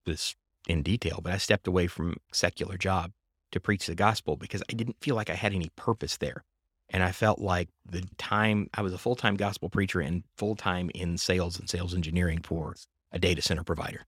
this 0.05 0.36
in 0.67 0.84
detail, 0.84 1.20
but 1.24 1.34
I 1.34 1.38
stepped 1.38 1.67
away 1.67 1.88
from 1.88 2.17
secular 2.32 2.77
job 2.77 3.12
to 3.51 3.60
preach 3.60 3.86
the 3.88 3.96
gospel 3.96 4.36
because 4.36 4.62
I 4.70 4.74
didn't 4.74 4.98
feel 5.01 5.15
like 5.15 5.29
I 5.29 5.36
had 5.36 5.53
any 5.53 5.70
purpose 5.75 6.17
there. 6.17 6.44
And 6.89 7.01
I 7.03 7.12
felt 7.12 7.39
like 7.39 7.70
the 7.86 8.03
time 8.17 8.70
I 8.74 8.82
was 8.82 8.94
a 8.94 8.98
full 8.98 9.15
time 9.15 9.36
gospel 9.36 9.70
preacher 9.70 10.01
and 10.01 10.24
full 10.38 10.55
time 10.55 10.91
in 10.94 11.17
sales 11.17 11.60
and 11.60 11.70
sales 11.70 11.96
engineering 11.96 12.41
for 12.44 12.75
a 13.12 13.17
data 13.20 13.41
center 13.41 13.63
provider. 13.63 14.05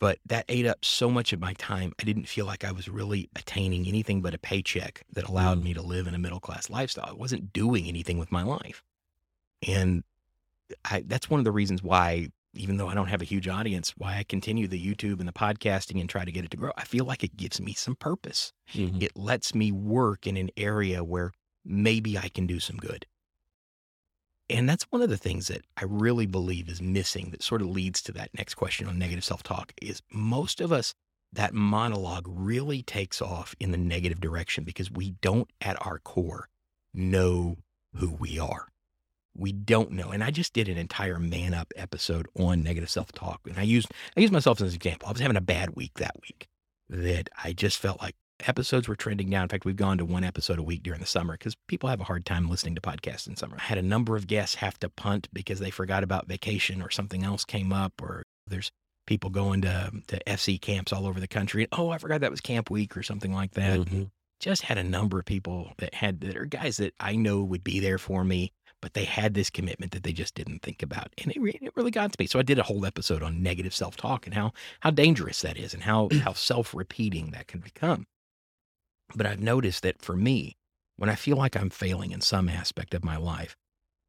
But 0.00 0.18
that 0.26 0.44
ate 0.48 0.66
up 0.66 0.84
so 0.84 1.10
much 1.10 1.32
of 1.32 1.40
my 1.40 1.54
time. 1.54 1.92
I 2.00 2.04
didn't 2.04 2.28
feel 2.28 2.46
like 2.46 2.64
I 2.64 2.70
was 2.70 2.88
really 2.88 3.28
attaining 3.34 3.86
anything 3.86 4.22
but 4.22 4.32
a 4.34 4.38
paycheck 4.38 5.02
that 5.12 5.28
allowed 5.28 5.62
me 5.64 5.74
to 5.74 5.82
live 5.82 6.06
in 6.06 6.14
a 6.14 6.18
middle 6.18 6.38
class 6.38 6.70
lifestyle. 6.70 7.08
I 7.08 7.14
wasn't 7.14 7.52
doing 7.52 7.86
anything 7.88 8.18
with 8.18 8.30
my 8.30 8.44
life. 8.44 8.84
And 9.66 10.04
I, 10.84 11.02
that's 11.04 11.28
one 11.28 11.40
of 11.40 11.44
the 11.44 11.50
reasons 11.50 11.82
why, 11.82 12.28
even 12.54 12.76
though 12.76 12.86
I 12.88 12.94
don't 12.94 13.08
have 13.08 13.22
a 13.22 13.24
huge 13.24 13.48
audience, 13.48 13.92
why 13.98 14.18
I 14.18 14.22
continue 14.22 14.68
the 14.68 14.80
YouTube 14.80 15.18
and 15.18 15.26
the 15.26 15.32
podcasting 15.32 15.98
and 16.00 16.08
try 16.08 16.24
to 16.24 16.30
get 16.30 16.44
it 16.44 16.52
to 16.52 16.56
grow. 16.56 16.70
I 16.76 16.84
feel 16.84 17.04
like 17.04 17.24
it 17.24 17.36
gives 17.36 17.60
me 17.60 17.72
some 17.74 17.96
purpose. 17.96 18.52
Mhm. 18.74 19.02
It 19.02 19.16
lets 19.16 19.52
me 19.52 19.72
work 19.72 20.28
in 20.28 20.36
an 20.36 20.50
area 20.56 21.02
where 21.02 21.32
maybe 21.64 22.16
I 22.16 22.28
can 22.28 22.46
do 22.46 22.60
some 22.60 22.76
good. 22.76 23.04
And 24.50 24.68
that's 24.68 24.84
one 24.84 25.02
of 25.02 25.10
the 25.10 25.16
things 25.16 25.48
that 25.48 25.62
I 25.76 25.84
really 25.84 26.26
believe 26.26 26.68
is 26.68 26.80
missing 26.80 27.30
that 27.30 27.42
sort 27.42 27.60
of 27.60 27.68
leads 27.68 28.00
to 28.02 28.12
that 28.12 28.30
next 28.34 28.54
question 28.54 28.86
on 28.86 28.98
negative 28.98 29.24
self 29.24 29.42
talk 29.42 29.72
is 29.82 30.02
most 30.10 30.60
of 30.60 30.72
us, 30.72 30.94
that 31.32 31.52
monologue 31.52 32.24
really 32.26 32.82
takes 32.82 33.20
off 33.20 33.54
in 33.60 33.70
the 33.70 33.76
negative 33.76 34.20
direction 34.20 34.64
because 34.64 34.90
we 34.90 35.10
don't 35.20 35.50
at 35.60 35.76
our 35.84 35.98
core 35.98 36.48
know 36.94 37.58
who 37.94 38.10
we 38.14 38.38
are. 38.38 38.68
We 39.36 39.52
don't 39.52 39.92
know. 39.92 40.10
And 40.10 40.24
I 40.24 40.30
just 40.30 40.54
did 40.54 40.68
an 40.68 40.78
entire 40.78 41.18
man 41.18 41.52
up 41.52 41.72
episode 41.76 42.26
on 42.38 42.62
negative 42.62 42.88
self 42.90 43.12
talk. 43.12 43.40
And 43.46 43.58
I 43.58 43.62
used 43.62 43.88
I 44.16 44.20
used 44.20 44.32
myself 44.32 44.60
as 44.60 44.72
an 44.72 44.76
example. 44.76 45.08
I 45.08 45.12
was 45.12 45.20
having 45.20 45.36
a 45.36 45.42
bad 45.42 45.76
week 45.76 45.92
that 45.98 46.16
week 46.22 46.48
that 46.88 47.28
I 47.44 47.52
just 47.52 47.78
felt 47.78 48.00
like 48.00 48.16
episodes 48.46 48.88
were 48.88 48.96
trending 48.96 49.30
down. 49.30 49.44
In 49.44 49.48
fact, 49.48 49.64
we've 49.64 49.76
gone 49.76 49.98
to 49.98 50.04
one 50.04 50.24
episode 50.24 50.58
a 50.58 50.62
week 50.62 50.82
during 50.82 51.00
the 51.00 51.06
summer 51.06 51.34
because 51.34 51.56
people 51.66 51.88
have 51.88 52.00
a 52.00 52.04
hard 52.04 52.24
time 52.24 52.48
listening 52.48 52.74
to 52.76 52.80
podcasts 52.80 53.26
in 53.26 53.36
summer. 53.36 53.56
I 53.58 53.62
had 53.64 53.78
a 53.78 53.82
number 53.82 54.16
of 54.16 54.26
guests 54.26 54.56
have 54.56 54.78
to 54.80 54.88
punt 54.88 55.28
because 55.32 55.58
they 55.58 55.70
forgot 55.70 56.02
about 56.04 56.28
vacation 56.28 56.80
or 56.82 56.90
something 56.90 57.24
else 57.24 57.44
came 57.44 57.72
up, 57.72 58.00
or 58.00 58.22
there's 58.46 58.70
people 59.06 59.30
going 59.30 59.62
to, 59.62 59.90
to 60.08 60.20
FC 60.26 60.60
camps 60.60 60.92
all 60.92 61.06
over 61.06 61.18
the 61.18 61.28
country. 61.28 61.66
Oh, 61.72 61.90
I 61.90 61.98
forgot 61.98 62.20
that 62.20 62.30
was 62.30 62.40
camp 62.40 62.70
week 62.70 62.96
or 62.96 63.02
something 63.02 63.32
like 63.32 63.52
that. 63.52 63.80
Mhm. 63.80 64.10
Just 64.40 64.62
had 64.62 64.78
a 64.78 64.84
number 64.84 65.18
of 65.18 65.24
people 65.24 65.72
that 65.78 65.94
had 65.94 66.20
that 66.20 66.36
are 66.36 66.44
guys 66.44 66.76
that 66.76 66.94
I 67.00 67.16
know 67.16 67.42
would 67.42 67.64
be 67.64 67.80
there 67.80 67.98
for 67.98 68.22
me, 68.22 68.52
but 68.80 68.94
they 68.94 69.04
had 69.04 69.34
this 69.34 69.50
commitment 69.50 69.90
that 69.92 70.04
they 70.04 70.12
just 70.12 70.36
didn't 70.36 70.62
think 70.62 70.80
about. 70.82 71.12
And 71.18 71.32
it, 71.32 71.40
it 71.60 71.72
really 71.74 71.90
got 71.90 72.12
to 72.12 72.16
me. 72.20 72.26
So 72.28 72.38
I 72.38 72.42
did 72.42 72.58
a 72.58 72.62
whole 72.62 72.86
episode 72.86 73.22
on 73.22 73.42
negative 73.42 73.74
self 73.74 73.96
talk 73.96 74.26
and 74.26 74.34
how, 74.34 74.52
how 74.80 74.90
dangerous 74.90 75.42
that 75.42 75.56
is 75.56 75.74
and 75.74 75.82
how, 75.82 76.08
how 76.22 76.34
self 76.34 76.72
repeating 76.72 77.32
that 77.32 77.48
can 77.48 77.58
become. 77.60 78.06
But 79.14 79.26
I've 79.26 79.40
noticed 79.40 79.82
that 79.82 80.02
for 80.02 80.16
me, 80.16 80.56
when 80.96 81.08
I 81.08 81.14
feel 81.14 81.36
like 81.36 81.56
I'm 81.56 81.70
failing 81.70 82.10
in 82.10 82.20
some 82.20 82.48
aspect 82.48 82.92
of 82.94 83.04
my 83.04 83.16
life, 83.16 83.56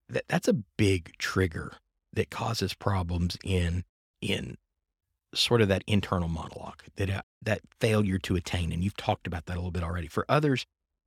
that, 0.09 0.25
that's 0.27 0.47
a 0.47 0.53
big 0.77 1.13
trigger 1.17 1.73
that 2.13 2.29
causes 2.29 2.73
problems 2.73 3.37
in 3.43 3.83
in 4.21 4.57
sort 5.33 5.61
of 5.61 5.67
that 5.67 5.83
internal 5.85 6.27
monologue 6.27 6.81
that 6.95 7.09
uh, 7.09 7.21
that 7.41 7.61
failure 7.79 8.17
to 8.17 8.35
attain 8.35 8.71
and 8.71 8.83
you've 8.83 8.97
talked 8.97 9.27
about 9.27 9.45
that 9.45 9.53
a 9.53 9.59
little 9.59 9.71
bit 9.71 9.83
already. 9.83 10.07
For 10.07 10.25
others 10.27 10.65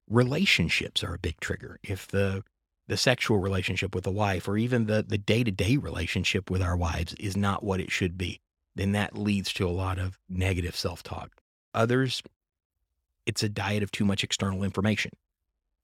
relationships 0.09 1.03
are 1.03 1.15
a 1.15 1.19
big 1.19 1.41
trigger. 1.41 1.79
If 1.83 2.07
the 2.07 2.45
the 2.87 2.97
sexual 2.97 3.39
relationship 3.39 3.95
with 3.95 4.05
the 4.05 4.13
wife 4.13 4.47
or 4.47 4.57
even 4.57 4.87
the 4.87 5.03
the 5.03 5.19
day-to-day 5.19 5.77
relationship 5.77 6.51
with 6.51 6.63
our 6.63 6.77
wives 6.77 7.15
is 7.15 7.37
not 7.37 7.65
what 7.65 7.81
it 7.81 7.91
should 7.91 8.17
be 8.17 8.41
then 8.75 8.93
that 8.93 9.19
leads 9.19 9.53
to 9.53 9.69
a 9.69 9.71
lot 9.71 9.99
of 9.99 10.19
negative 10.29 10.75
self-talk. 10.75 11.33
Others 11.75 12.23
it's 13.27 13.43
a 13.43 13.49
diet 13.49 13.83
of 13.83 13.91
too 13.91 14.05
much 14.05 14.25
external 14.25 14.63
information 14.63 15.13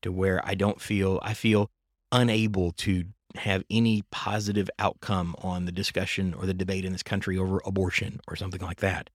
to 0.02 0.12
where 0.12 0.40
I 0.44 0.54
don't 0.54 0.80
feel 0.80 1.18
I 1.22 1.34
feel 1.34 1.70
unable 2.12 2.72
to 2.72 3.04
have 3.34 3.62
any 3.70 4.02
positive 4.10 4.70
outcome 4.78 5.34
on 5.42 5.64
the 5.64 5.72
discussion 5.72 6.34
or 6.34 6.46
the 6.46 6.54
debate 6.54 6.84
in 6.84 6.92
this 6.92 7.02
country 7.02 7.36
over 7.36 7.60
abortion 7.64 8.20
or 8.26 8.36
something 8.36 8.62
like 8.62 8.80
that. 8.80 9.10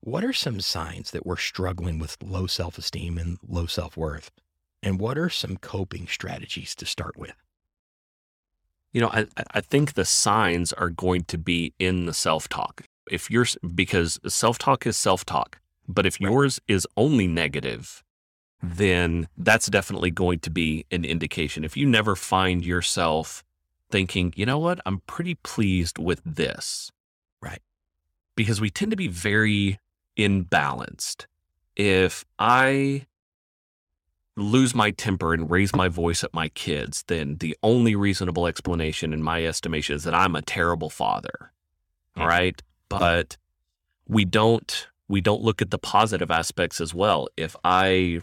What 0.00 0.24
are 0.24 0.32
some 0.32 0.60
signs 0.60 1.10
that 1.10 1.26
we're 1.26 1.36
struggling 1.36 1.98
with 1.98 2.16
low 2.22 2.46
self 2.46 2.78
esteem 2.78 3.18
and 3.18 3.38
low 3.46 3.66
self 3.66 3.96
worth? 3.96 4.30
And 4.82 4.98
what 4.98 5.18
are 5.18 5.28
some 5.28 5.58
coping 5.58 6.06
strategies 6.06 6.74
to 6.76 6.86
start 6.86 7.16
with? 7.18 7.34
You 8.92 9.02
know, 9.02 9.08
I, 9.08 9.26
I 9.52 9.60
think 9.60 9.92
the 9.92 10.06
signs 10.06 10.72
are 10.72 10.88
going 10.88 11.24
to 11.24 11.38
be 11.38 11.74
in 11.78 12.06
the 12.06 12.14
self 12.14 12.48
talk. 12.48 12.84
If 13.10 13.30
you're, 13.30 13.46
because 13.74 14.18
self 14.26 14.58
talk 14.58 14.86
is 14.86 14.96
self 14.96 15.24
talk, 15.26 15.60
but 15.92 16.06
if 16.06 16.18
right. 16.20 16.30
yours 16.30 16.60
is 16.68 16.86
only 16.96 17.26
negative, 17.26 18.02
then 18.62 19.28
that's 19.36 19.68
definitely 19.68 20.10
going 20.10 20.38
to 20.40 20.50
be 20.50 20.84
an 20.90 21.04
indication. 21.04 21.64
If 21.64 21.76
you 21.76 21.86
never 21.86 22.14
find 22.16 22.64
yourself 22.64 23.42
thinking, 23.90 24.32
you 24.36 24.46
know 24.46 24.58
what, 24.58 24.80
I'm 24.86 25.00
pretty 25.00 25.34
pleased 25.36 25.98
with 25.98 26.20
this. 26.24 26.90
Right. 27.40 27.62
Because 28.36 28.60
we 28.60 28.70
tend 28.70 28.90
to 28.90 28.96
be 28.96 29.08
very 29.08 29.78
imbalanced. 30.16 31.26
If 31.76 32.24
I 32.38 33.06
lose 34.36 34.74
my 34.74 34.90
temper 34.90 35.34
and 35.34 35.50
raise 35.50 35.74
my 35.74 35.88
voice 35.88 36.22
at 36.22 36.34
my 36.34 36.48
kids, 36.50 37.04
then 37.08 37.36
the 37.38 37.56
only 37.62 37.96
reasonable 37.96 38.46
explanation 38.46 39.12
in 39.12 39.22
my 39.22 39.44
estimation 39.44 39.96
is 39.96 40.04
that 40.04 40.14
I'm 40.14 40.36
a 40.36 40.42
terrible 40.42 40.90
father. 40.90 41.52
Mm-hmm. 42.16 42.28
Right. 42.28 42.62
But 42.88 43.36
we 44.06 44.24
don't 44.24 44.88
we 45.10 45.20
don't 45.20 45.42
look 45.42 45.60
at 45.60 45.72
the 45.72 45.78
positive 45.78 46.30
aspects 46.30 46.80
as 46.80 46.94
well. 46.94 47.26
If 47.36 47.56
I 47.64 48.20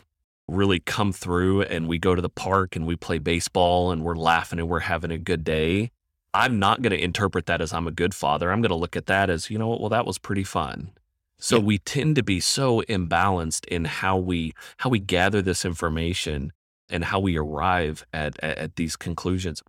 really 0.47 0.79
come 0.79 1.11
through 1.11 1.63
and 1.63 1.85
we 1.85 1.99
go 1.99 2.15
to 2.15 2.21
the 2.21 2.29
park 2.29 2.77
and 2.77 2.87
we 2.87 2.95
play 2.95 3.17
baseball 3.17 3.91
and 3.91 4.05
we're 4.05 4.15
laughing 4.15 4.57
and 4.57 4.69
we're 4.69 4.79
having 4.79 5.11
a 5.11 5.17
good 5.17 5.43
day, 5.43 5.91
I'm 6.33 6.59
not 6.59 6.81
going 6.81 6.91
to 6.91 7.03
interpret 7.03 7.45
that 7.47 7.59
as 7.59 7.73
I'm 7.73 7.87
a 7.87 7.91
good 7.91 8.13
father. 8.13 8.49
I'm 8.49 8.61
going 8.61 8.69
to 8.69 8.75
look 8.75 8.95
at 8.95 9.07
that 9.07 9.29
as, 9.29 9.49
you 9.49 9.59
know 9.59 9.67
what, 9.67 9.81
well, 9.81 9.89
that 9.89 10.05
was 10.05 10.17
pretty 10.17 10.45
fun. 10.45 10.91
So 11.39 11.57
yeah. 11.57 11.63
we 11.63 11.77
tend 11.79 12.15
to 12.15 12.23
be 12.23 12.39
so 12.39 12.81
imbalanced 12.83 13.65
in 13.65 13.83
how 13.83 14.17
we 14.17 14.53
how 14.77 14.89
we 14.89 14.99
gather 14.99 15.41
this 15.41 15.65
information 15.65 16.53
and 16.89 17.03
how 17.03 17.19
we 17.19 17.37
arrive 17.37 18.05
at 18.13 18.41
at, 18.41 18.57
at 18.57 18.75
these 18.77 18.95
conclusions. 18.95 19.61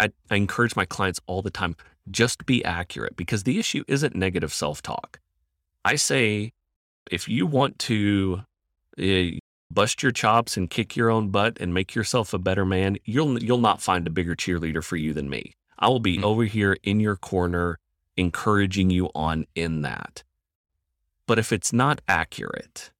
I, 0.00 0.10
I 0.28 0.36
encourage 0.36 0.76
my 0.76 0.84
clients 0.84 1.20
all 1.26 1.40
the 1.40 1.50
time 1.50 1.76
just 2.10 2.46
be 2.46 2.64
accurate 2.64 3.16
because 3.16 3.44
the 3.44 3.58
issue 3.58 3.84
isn't 3.86 4.14
negative 4.14 4.52
self 4.52 4.82
talk. 4.82 5.20
I 5.88 5.96
say 5.96 6.52
if 7.10 7.30
you 7.30 7.46
want 7.46 7.78
to 7.80 8.42
uh, 9.00 9.38
bust 9.70 10.02
your 10.02 10.12
chops 10.12 10.58
and 10.58 10.68
kick 10.68 10.96
your 10.96 11.08
own 11.08 11.30
butt 11.30 11.56
and 11.60 11.72
make 11.72 11.94
yourself 11.94 12.34
a 12.34 12.38
better 12.38 12.66
man, 12.66 12.98
you'll 13.06 13.42
you'll 13.42 13.56
not 13.56 13.80
find 13.80 14.06
a 14.06 14.10
bigger 14.10 14.36
cheerleader 14.36 14.84
for 14.84 14.96
you 14.96 15.14
than 15.14 15.30
me. 15.30 15.54
I 15.78 15.88
will 15.88 15.98
be 15.98 16.16
mm-hmm. 16.16 16.26
over 16.26 16.44
here 16.44 16.76
in 16.82 17.00
your 17.00 17.16
corner 17.16 17.78
encouraging 18.18 18.90
you 18.90 19.08
on 19.14 19.46
in 19.54 19.80
that. 19.80 20.24
But 21.26 21.38
if 21.38 21.52
it's 21.52 21.72
not 21.72 22.02
accurate 22.06 22.90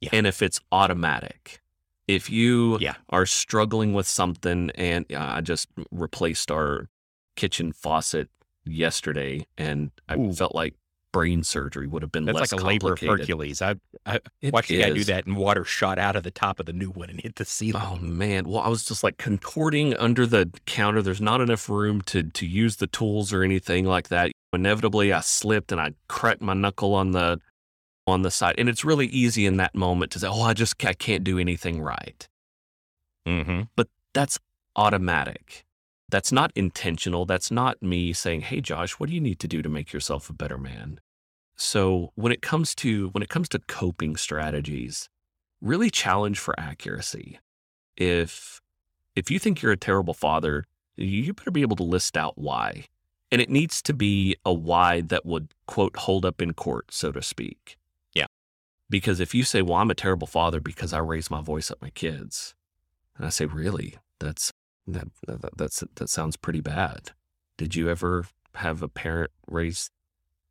yeah. 0.00 0.10
and 0.12 0.26
if 0.26 0.42
it's 0.42 0.58
automatic, 0.72 1.60
if 2.08 2.28
you 2.28 2.76
yeah. 2.80 2.94
are 3.08 3.26
struggling 3.26 3.92
with 3.92 4.08
something 4.08 4.72
and 4.74 5.06
uh, 5.12 5.34
I 5.36 5.42
just 5.42 5.68
replaced 5.92 6.50
our 6.50 6.88
kitchen 7.36 7.72
faucet 7.72 8.30
yesterday 8.64 9.46
and 9.56 9.92
I 10.08 10.16
Ooh. 10.16 10.32
felt 10.32 10.56
like 10.56 10.74
brain 11.16 11.42
surgery 11.42 11.86
would 11.86 12.02
have 12.02 12.12
been 12.12 12.26
That's 12.26 12.38
less 12.38 12.52
like 12.52 12.60
a 12.60 12.64
labor 12.64 12.92
of 12.92 13.00
Hercules. 13.00 13.62
I, 13.62 13.76
I 14.04 14.20
watched 14.42 14.68
the 14.68 14.82
guy 14.82 14.90
do 14.90 15.02
that, 15.04 15.24
and 15.24 15.34
water 15.34 15.64
shot 15.64 15.98
out 15.98 16.14
of 16.14 16.24
the 16.24 16.30
top 16.30 16.60
of 16.60 16.66
the 16.66 16.74
new 16.74 16.90
one 16.90 17.08
and 17.08 17.18
hit 17.18 17.36
the 17.36 17.46
ceiling. 17.46 17.82
Oh 17.82 17.96
man! 17.96 18.46
Well, 18.46 18.60
I 18.60 18.68
was 18.68 18.84
just 18.84 19.02
like 19.02 19.16
contorting 19.16 19.96
under 19.96 20.26
the 20.26 20.50
counter. 20.66 21.00
There's 21.00 21.22
not 21.22 21.40
enough 21.40 21.70
room 21.70 22.02
to 22.02 22.24
to 22.24 22.46
use 22.46 22.76
the 22.76 22.86
tools 22.86 23.32
or 23.32 23.42
anything 23.42 23.86
like 23.86 24.08
that. 24.08 24.30
Inevitably, 24.52 25.10
I 25.10 25.20
slipped 25.20 25.72
and 25.72 25.80
I 25.80 25.94
cracked 26.06 26.42
my 26.42 26.52
knuckle 26.52 26.94
on 26.94 27.12
the 27.12 27.40
on 28.06 28.20
the 28.20 28.30
side. 28.30 28.56
And 28.58 28.68
it's 28.68 28.84
really 28.84 29.06
easy 29.06 29.46
in 29.46 29.56
that 29.56 29.74
moment 29.74 30.12
to 30.12 30.18
say, 30.18 30.28
"Oh, 30.28 30.42
I 30.42 30.52
just 30.52 30.84
I 30.84 30.92
can't 30.92 31.24
do 31.24 31.38
anything 31.38 31.80
right." 31.80 32.28
Mm-hmm. 33.26 33.62
But 33.74 33.88
that's 34.12 34.38
automatic. 34.76 35.64
That's 36.10 36.30
not 36.30 36.52
intentional. 36.54 37.24
That's 37.24 37.50
not 37.50 37.82
me 37.82 38.12
saying, 38.12 38.42
"Hey, 38.42 38.60
Josh, 38.60 38.92
what 39.00 39.08
do 39.08 39.14
you 39.14 39.20
need 39.22 39.38
to 39.40 39.48
do 39.48 39.62
to 39.62 39.70
make 39.70 39.94
yourself 39.94 40.28
a 40.28 40.34
better 40.34 40.58
man?" 40.58 41.00
So 41.56 42.12
when 42.14 42.32
it 42.32 42.42
comes 42.42 42.74
to 42.76 43.08
when 43.08 43.22
it 43.22 43.28
comes 43.28 43.48
to 43.50 43.58
coping 43.58 44.16
strategies, 44.16 45.08
really 45.60 45.90
challenge 45.90 46.38
for 46.38 46.58
accuracy. 46.58 47.40
If 47.96 48.60
if 49.14 49.30
you 49.30 49.38
think 49.38 49.62
you're 49.62 49.72
a 49.72 49.76
terrible 49.76 50.14
father, 50.14 50.66
you 50.96 51.32
better 51.32 51.50
be 51.50 51.62
able 51.62 51.76
to 51.76 51.82
list 51.82 52.16
out 52.16 52.36
why. 52.36 52.84
And 53.32 53.40
it 53.40 53.50
needs 53.50 53.82
to 53.82 53.94
be 53.94 54.36
a 54.44 54.52
why 54.52 55.00
that 55.00 55.26
would 55.26 55.52
quote 55.66 55.96
hold 55.96 56.24
up 56.24 56.40
in 56.40 56.52
court, 56.52 56.92
so 56.92 57.10
to 57.12 57.22
speak. 57.22 57.76
Yeah. 58.14 58.26
Because 58.88 59.18
if 59.18 59.34
you 59.34 59.42
say, 59.42 59.62
"Well, 59.62 59.78
I'm 59.78 59.90
a 59.90 59.94
terrible 59.94 60.26
father 60.26 60.60
because 60.60 60.92
I 60.92 60.98
raise 60.98 61.30
my 61.30 61.40
voice 61.40 61.70
at 61.70 61.82
my 61.82 61.90
kids," 61.90 62.54
and 63.16 63.26
I 63.26 63.30
say, 63.30 63.46
"Really? 63.46 63.96
That's 64.20 64.52
that, 64.86 65.08
that 65.26 65.56
that's 65.56 65.82
that 65.96 66.08
sounds 66.08 66.36
pretty 66.36 66.60
bad. 66.60 67.10
Did 67.56 67.74
you 67.74 67.88
ever 67.88 68.26
have 68.54 68.82
a 68.82 68.88
parent 68.88 69.32
raise 69.48 69.90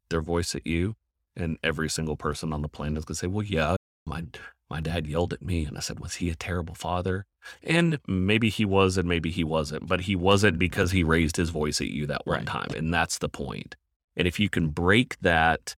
their 0.09 0.21
voice 0.21 0.55
at 0.55 0.65
you, 0.65 0.95
and 1.35 1.57
every 1.63 1.89
single 1.89 2.15
person 2.15 2.53
on 2.53 2.61
the 2.61 2.67
planet 2.67 2.99
is 2.99 3.05
going 3.05 3.15
to 3.15 3.19
say, 3.19 3.27
"Well, 3.27 3.45
yeah, 3.45 3.75
my 4.05 4.25
my 4.69 4.81
dad 4.81 5.07
yelled 5.07 5.33
at 5.33 5.41
me," 5.41 5.65
and 5.65 5.77
I 5.77 5.81
said, 5.81 5.99
"Was 5.99 6.15
he 6.15 6.29
a 6.29 6.35
terrible 6.35 6.75
father?" 6.75 7.25
And 7.63 7.99
maybe 8.07 8.49
he 8.49 8.65
was, 8.65 8.97
and 8.97 9.07
maybe 9.07 9.31
he 9.31 9.43
wasn't, 9.43 9.87
but 9.87 10.01
he 10.01 10.15
wasn't 10.15 10.57
because 10.57 10.91
he 10.91 11.03
raised 11.03 11.37
his 11.37 11.49
voice 11.49 11.79
at 11.81 11.89
you 11.89 12.07
that 12.07 12.25
one 12.25 12.37
right. 12.37 12.47
time, 12.47 12.69
and 12.75 12.93
that's 12.93 13.17
the 13.19 13.29
point. 13.29 13.75
And 14.15 14.27
if 14.27 14.39
you 14.39 14.49
can 14.49 14.69
break 14.69 15.19
that, 15.19 15.75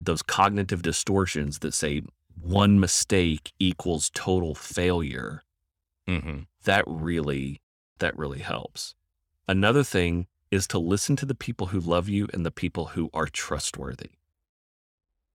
those 0.00 0.22
cognitive 0.22 0.82
distortions 0.82 1.58
that 1.60 1.74
say 1.74 2.02
one 2.40 2.80
mistake 2.80 3.52
equals 3.58 4.10
total 4.14 4.54
failure, 4.54 5.42
mm-hmm. 6.08 6.40
that 6.64 6.84
really 6.86 7.60
that 7.98 8.16
really 8.16 8.40
helps. 8.40 8.94
Another 9.46 9.84
thing 9.84 10.26
is 10.50 10.66
to 10.68 10.78
listen 10.78 11.16
to 11.16 11.26
the 11.26 11.34
people 11.34 11.68
who 11.68 11.80
love 11.80 12.08
you 12.08 12.28
and 12.32 12.44
the 12.44 12.50
people 12.50 12.86
who 12.86 13.10
are 13.14 13.26
trustworthy. 13.26 14.10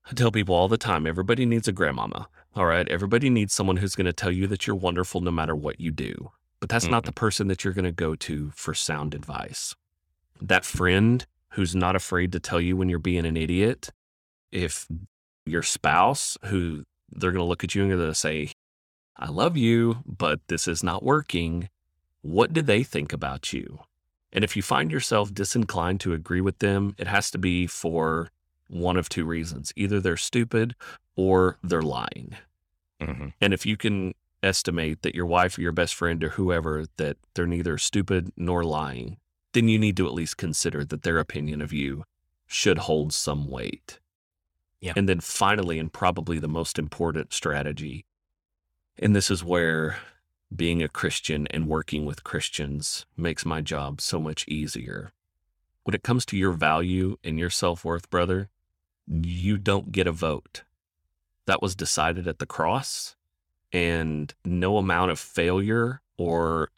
I 0.10 0.14
tell 0.14 0.32
people 0.32 0.54
all 0.54 0.68
the 0.68 0.78
time 0.78 1.08
everybody 1.08 1.46
needs 1.46 1.68
a 1.68 1.72
grandmama. 1.72 2.28
All 2.56 2.66
right. 2.66 2.88
Everybody 2.88 3.30
needs 3.30 3.54
someone 3.54 3.78
who's 3.78 3.96
going 3.96 4.06
to 4.06 4.14
tell 4.14 4.32
you 4.32 4.48
that 4.48 4.68
you're 4.68 4.76
wonderful 4.76 5.22
no 5.22 5.32
matter 5.32 5.56
what 5.56 5.80
you 5.80 5.92
do. 5.92 6.32
But 6.60 6.70
that's 6.70 6.86
mm-hmm. 6.86 6.92
not 6.92 7.06
the 7.06 7.12
person 7.12 7.48
that 7.48 7.64
you're 7.64 7.74
going 7.74 7.86
to 7.86 7.92
go 7.92 8.16
to 8.16 8.52
for 8.56 8.74
sound 8.74 9.14
advice. 9.14 9.76
That 10.42 10.66
friend 10.66 11.26
who's 11.50 11.76
not 11.76 11.96
afraid 11.96 12.32
to 12.34 12.40
tell 12.40 12.62
you 12.62 12.78
when 12.78 12.90
you're 12.90 13.00
being 13.00 13.26
an 13.26 13.38
idiot, 13.38 13.90
if 14.52 14.88
your 15.46 15.64
spouse 15.64 16.38
who 16.46 16.86
they're 17.12 17.32
going 17.32 17.44
to 17.44 17.48
look 17.48 17.64
at 17.64 17.74
you 17.76 17.82
and 17.82 17.92
they're 17.92 17.98
going 17.98 18.10
to 18.10 18.16
say, 18.16 18.52
I 19.18 19.30
love 19.30 19.56
you, 19.58 20.04
but 20.06 20.42
this 20.48 20.68
is 20.68 20.84
not 20.84 21.04
working. 21.04 21.70
What 22.22 22.54
do 22.54 22.62
they 22.62 22.84
think 22.84 23.14
about 23.14 23.54
you? 23.54 23.80
And 24.36 24.44
if 24.44 24.56
you 24.56 24.62
find 24.62 24.92
yourself 24.92 25.34
disinclined 25.34 26.02
to 26.02 26.14
agree 26.14 26.42
with 26.42 26.60
them, 26.60 26.94
it 26.98 27.08
has 27.08 27.32
to 27.32 27.38
be 27.38 27.66
for 27.66 28.30
one 28.68 28.98
of 28.98 29.08
two 29.08 29.26
reasons 29.26 29.72
either 29.76 30.00
they're 30.00 30.18
stupid 30.18 30.76
or 31.16 31.58
they're 31.64 31.82
lying. 31.82 32.36
Mm-hmm. 33.02 33.30
And 33.40 33.54
if 33.54 33.66
you 33.66 33.78
can 33.78 34.14
estimate 34.44 35.02
that 35.02 35.16
your 35.16 35.26
wife 35.26 35.58
or 35.58 35.62
your 35.62 35.72
best 35.72 35.96
friend 35.96 36.24
or 36.24 36.30
whoever 36.30 36.86
that 36.98 37.18
they're 37.34 37.48
neither 37.48 37.78
stupid 37.78 38.32
nor 38.36 38.64
lying, 38.64 39.18
then 39.54 39.70
you 39.70 39.80
need 39.80 39.96
to 39.98 40.06
at 40.06 40.14
least 40.14 40.36
consider 40.36 40.84
that 40.84 41.04
their 41.04 41.18
opinion 41.18 41.62
of 41.62 41.72
you 41.72 42.04
should 42.46 42.80
hold 42.80 43.14
some 43.14 43.50
weight. 43.50 44.00
Yeah. 44.82 44.94
And 44.98 45.08
then 45.08 45.22
finally, 45.22 45.80
and 45.80 45.92
probably 45.92 46.40
the 46.40 46.48
most 46.50 46.78
important 46.78 47.34
strategy, 47.34 48.06
and 49.00 49.16
this 49.16 49.32
is 49.32 49.44
where 49.44 49.98
being 50.54 50.84
a 50.84 50.88
Christian 50.88 51.48
and 51.48 51.68
working 51.68 52.06
with 52.06 52.24
Christians 52.24 53.06
makes 53.18 53.46
my 53.46 53.62
job 53.62 54.02
so 54.02 54.20
much 54.20 54.48
easier. 54.48 55.12
When 55.84 55.94
it 55.96 56.04
comes 56.04 56.26
to 56.28 56.38
your 56.38 56.52
value 56.52 57.18
and 57.24 57.38
your 57.38 57.50
self 57.50 57.86
worth, 57.86 58.10
brother, 58.10 58.50
you 59.08 59.58
don't 59.58 59.92
get 59.92 60.08
a 60.08 60.12
vote. 60.12 60.64
That 61.46 61.62
was 61.62 61.76
decided 61.76 62.28
at 62.28 62.40
the 62.40 62.46
cross, 62.48 63.16
and 63.72 64.34
no 64.44 64.78
amount 64.78 65.12
of 65.12 65.20
failure 65.20 66.02
or 66.18 66.70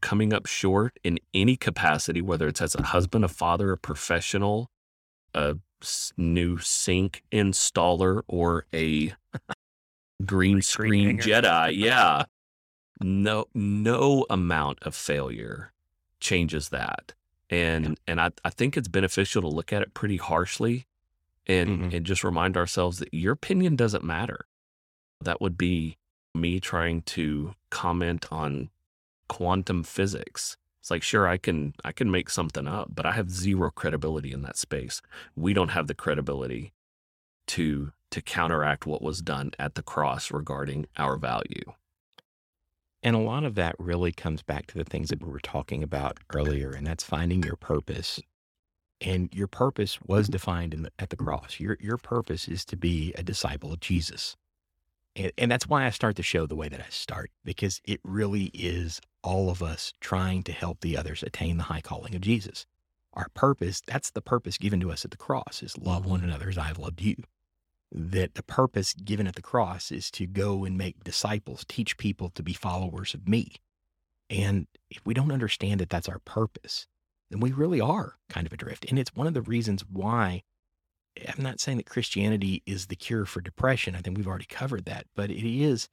coming 0.00 0.32
up 0.32 0.46
short 0.46 0.98
in 1.02 1.18
any 1.32 1.56
capacity, 1.56 2.20
whether 2.20 2.46
it's 2.46 2.60
as 2.60 2.74
a 2.74 2.82
husband, 2.82 3.24
a 3.24 3.28
father, 3.28 3.72
a 3.72 3.78
professional, 3.78 4.70
a 5.32 5.56
new 6.16 6.58
sink 6.58 7.24
installer, 7.32 8.22
or 8.28 8.66
a 8.72 9.14
green 10.24 10.62
screen 10.62 11.18
Jedi. 11.18 11.76
Yeah. 11.76 12.24
No, 13.00 13.46
no 13.54 14.24
amount 14.30 14.78
of 14.82 14.94
failure 14.94 15.72
changes 16.20 16.68
that. 16.70 17.12
And 17.50 17.84
yeah. 17.84 17.94
and 18.06 18.20
I, 18.20 18.30
I 18.44 18.50
think 18.50 18.76
it's 18.76 18.88
beneficial 18.88 19.42
to 19.42 19.48
look 19.48 19.72
at 19.72 19.82
it 19.82 19.94
pretty 19.94 20.16
harshly 20.16 20.86
and 21.46 21.68
mm-hmm. 21.68 21.96
and 21.96 22.06
just 22.06 22.24
remind 22.24 22.56
ourselves 22.56 22.98
that 22.98 23.12
your 23.12 23.32
opinion 23.32 23.76
doesn't 23.76 24.04
matter. 24.04 24.46
That 25.20 25.40
would 25.40 25.58
be 25.58 25.98
me 26.34 26.60
trying 26.60 27.02
to 27.02 27.54
comment 27.70 28.26
on 28.30 28.70
quantum 29.28 29.82
physics. 29.82 30.56
It's 30.80 30.90
like 30.90 31.02
sure 31.02 31.26
I 31.26 31.36
can 31.36 31.74
I 31.84 31.92
can 31.92 32.10
make 32.10 32.30
something 32.30 32.66
up, 32.66 32.90
but 32.94 33.06
I 33.06 33.12
have 33.12 33.30
zero 33.30 33.70
credibility 33.70 34.32
in 34.32 34.42
that 34.42 34.56
space. 34.56 35.00
We 35.36 35.54
don't 35.54 35.70
have 35.70 35.86
the 35.86 35.94
credibility 35.94 36.72
to 37.48 37.92
to 38.10 38.22
counteract 38.22 38.86
what 38.86 39.02
was 39.02 39.20
done 39.20 39.52
at 39.58 39.74
the 39.74 39.82
cross 39.82 40.30
regarding 40.30 40.86
our 40.96 41.16
value. 41.16 41.72
And 43.04 43.14
a 43.14 43.20
lot 43.20 43.44
of 43.44 43.54
that 43.56 43.76
really 43.78 44.12
comes 44.12 44.42
back 44.42 44.66
to 44.68 44.78
the 44.78 44.84
things 44.84 45.10
that 45.10 45.22
we 45.22 45.30
were 45.30 45.38
talking 45.38 45.82
about 45.82 46.18
earlier, 46.34 46.70
and 46.70 46.86
that's 46.86 47.04
finding 47.04 47.42
your 47.42 47.56
purpose. 47.56 48.18
And 49.00 49.28
your 49.34 49.46
purpose 49.46 50.00
was 50.00 50.26
mm-hmm. 50.26 50.32
defined 50.32 50.74
in 50.74 50.82
the, 50.84 50.92
at 50.98 51.10
the 51.10 51.16
cross. 51.16 51.60
Your 51.60 51.76
your 51.80 51.98
purpose 51.98 52.48
is 52.48 52.64
to 52.64 52.76
be 52.76 53.12
a 53.16 53.22
disciple 53.22 53.74
of 53.74 53.80
Jesus. 53.80 54.36
And, 55.14 55.32
and 55.36 55.50
that's 55.50 55.68
why 55.68 55.84
I 55.84 55.90
start 55.90 56.16
the 56.16 56.22
show 56.22 56.46
the 56.46 56.56
way 56.56 56.70
that 56.70 56.80
I 56.80 56.88
start, 56.88 57.30
because 57.44 57.82
it 57.84 58.00
really 58.02 58.44
is 58.54 59.02
all 59.22 59.50
of 59.50 59.62
us 59.62 59.92
trying 60.00 60.42
to 60.44 60.52
help 60.52 60.80
the 60.80 60.96
others 60.96 61.22
attain 61.22 61.58
the 61.58 61.64
high 61.64 61.82
calling 61.82 62.14
of 62.14 62.22
Jesus. 62.22 62.64
Our 63.12 63.28
purpose, 63.34 63.82
that's 63.86 64.10
the 64.10 64.22
purpose 64.22 64.56
given 64.56 64.80
to 64.80 64.90
us 64.90 65.04
at 65.04 65.10
the 65.10 65.16
cross, 65.18 65.62
is 65.62 65.78
love 65.78 66.06
one 66.06 66.24
another 66.24 66.48
as 66.48 66.58
I've 66.58 66.78
loved 66.78 67.02
you 67.02 67.16
that 67.94 68.34
the 68.34 68.42
purpose 68.42 68.92
given 68.92 69.26
at 69.26 69.36
the 69.36 69.42
cross 69.42 69.92
is 69.92 70.10
to 70.10 70.26
go 70.26 70.64
and 70.64 70.76
make 70.76 71.04
disciples, 71.04 71.64
teach 71.68 71.96
people 71.96 72.28
to 72.30 72.42
be 72.42 72.52
followers 72.52 73.14
of 73.14 73.28
me. 73.28 73.54
And 74.28 74.66
if 74.90 75.00
we 75.06 75.14
don't 75.14 75.30
understand 75.30 75.80
that 75.80 75.90
that's 75.90 76.08
our 76.08 76.18
purpose, 76.18 76.88
then 77.30 77.38
we 77.38 77.52
really 77.52 77.80
are 77.80 78.16
kind 78.28 78.46
of 78.46 78.52
adrift. 78.52 78.84
And 78.88 78.98
it's 78.98 79.14
one 79.14 79.28
of 79.28 79.34
the 79.34 79.42
reasons 79.42 79.84
why 79.88 80.42
I'm 81.28 81.42
not 81.42 81.60
saying 81.60 81.76
that 81.78 81.86
Christianity 81.86 82.62
is 82.66 82.86
the 82.86 82.96
cure 82.96 83.26
for 83.26 83.40
depression. 83.40 83.94
I 83.94 84.00
think 84.00 84.16
we've 84.16 84.26
already 84.26 84.46
covered 84.46 84.86
that, 84.86 85.06
but 85.14 85.30
it 85.30 85.44
is, 85.46 85.88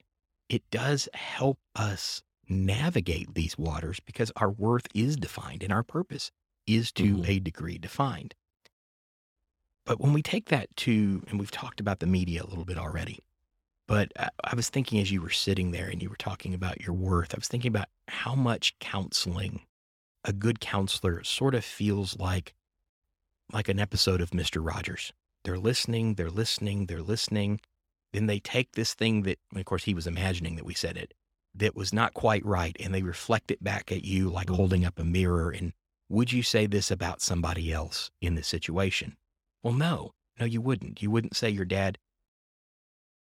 it 0.48 0.62
does 0.70 1.08
help 1.14 1.58
us 1.76 2.22
navigate 2.48 3.34
these 3.34 3.56
waters 3.56 4.00
because 4.00 4.32
our 4.36 4.50
worth 4.50 4.88
is 4.94 5.16
defined 5.16 5.62
and 5.62 5.72
our 5.72 5.84
purpose 5.84 6.32
is 6.66 6.90
to 6.92 7.14
mm-hmm. 7.16 7.30
a 7.30 7.38
degree 7.38 7.78
defined. 7.78 8.34
But 9.84 10.00
when 10.00 10.12
we 10.12 10.22
take 10.22 10.46
that 10.46 10.74
to, 10.78 11.22
and 11.28 11.38
we've 11.38 11.50
talked 11.50 11.80
about 11.80 11.98
the 12.00 12.06
media 12.06 12.42
a 12.42 12.46
little 12.46 12.64
bit 12.64 12.78
already, 12.78 13.18
but 13.88 14.12
I, 14.18 14.28
I 14.44 14.54
was 14.54 14.68
thinking 14.68 15.00
as 15.00 15.10
you 15.10 15.20
were 15.20 15.30
sitting 15.30 15.70
there 15.70 15.88
and 15.88 16.02
you 16.02 16.08
were 16.08 16.16
talking 16.16 16.54
about 16.54 16.80
your 16.80 16.94
worth, 16.94 17.34
I 17.34 17.38
was 17.38 17.48
thinking 17.48 17.70
about 17.70 17.88
how 18.08 18.34
much 18.34 18.78
counseling 18.78 19.62
a 20.24 20.32
good 20.32 20.60
counselor 20.60 21.24
sort 21.24 21.54
of 21.54 21.64
feels 21.64 22.18
like 22.18 22.54
like 23.52 23.68
an 23.68 23.80
episode 23.80 24.20
of 24.20 24.30
Mr. 24.30 24.64
Rogers. 24.64 25.12
They're 25.44 25.58
listening, 25.58 26.14
they're 26.14 26.30
listening, 26.30 26.86
they're 26.86 27.02
listening. 27.02 27.60
Then 28.12 28.26
they 28.26 28.38
take 28.38 28.72
this 28.72 28.94
thing 28.94 29.22
that, 29.22 29.38
of 29.54 29.64
course, 29.64 29.84
he 29.84 29.94
was 29.94 30.06
imagining 30.06 30.56
that 30.56 30.64
we 30.64 30.74
said 30.74 30.96
it, 30.96 31.12
that 31.54 31.76
was 31.76 31.92
not 31.92 32.14
quite 32.14 32.44
right, 32.46 32.76
and 32.80 32.94
they 32.94 33.02
reflect 33.02 33.50
it 33.50 33.62
back 33.62 33.92
at 33.92 34.04
you 34.04 34.30
like 34.30 34.48
holding 34.48 34.84
up 34.84 34.98
a 34.98 35.04
mirror. 35.04 35.50
And 35.50 35.72
would 36.08 36.32
you 36.32 36.42
say 36.42 36.66
this 36.66 36.90
about 36.90 37.20
somebody 37.20 37.72
else 37.72 38.10
in 38.20 38.34
this 38.34 38.48
situation? 38.48 39.16
Well, 39.62 39.74
no, 39.74 40.12
no, 40.38 40.46
you 40.46 40.60
wouldn't. 40.60 41.02
You 41.02 41.10
wouldn't 41.10 41.36
say 41.36 41.50
your 41.50 41.64
dad, 41.64 41.98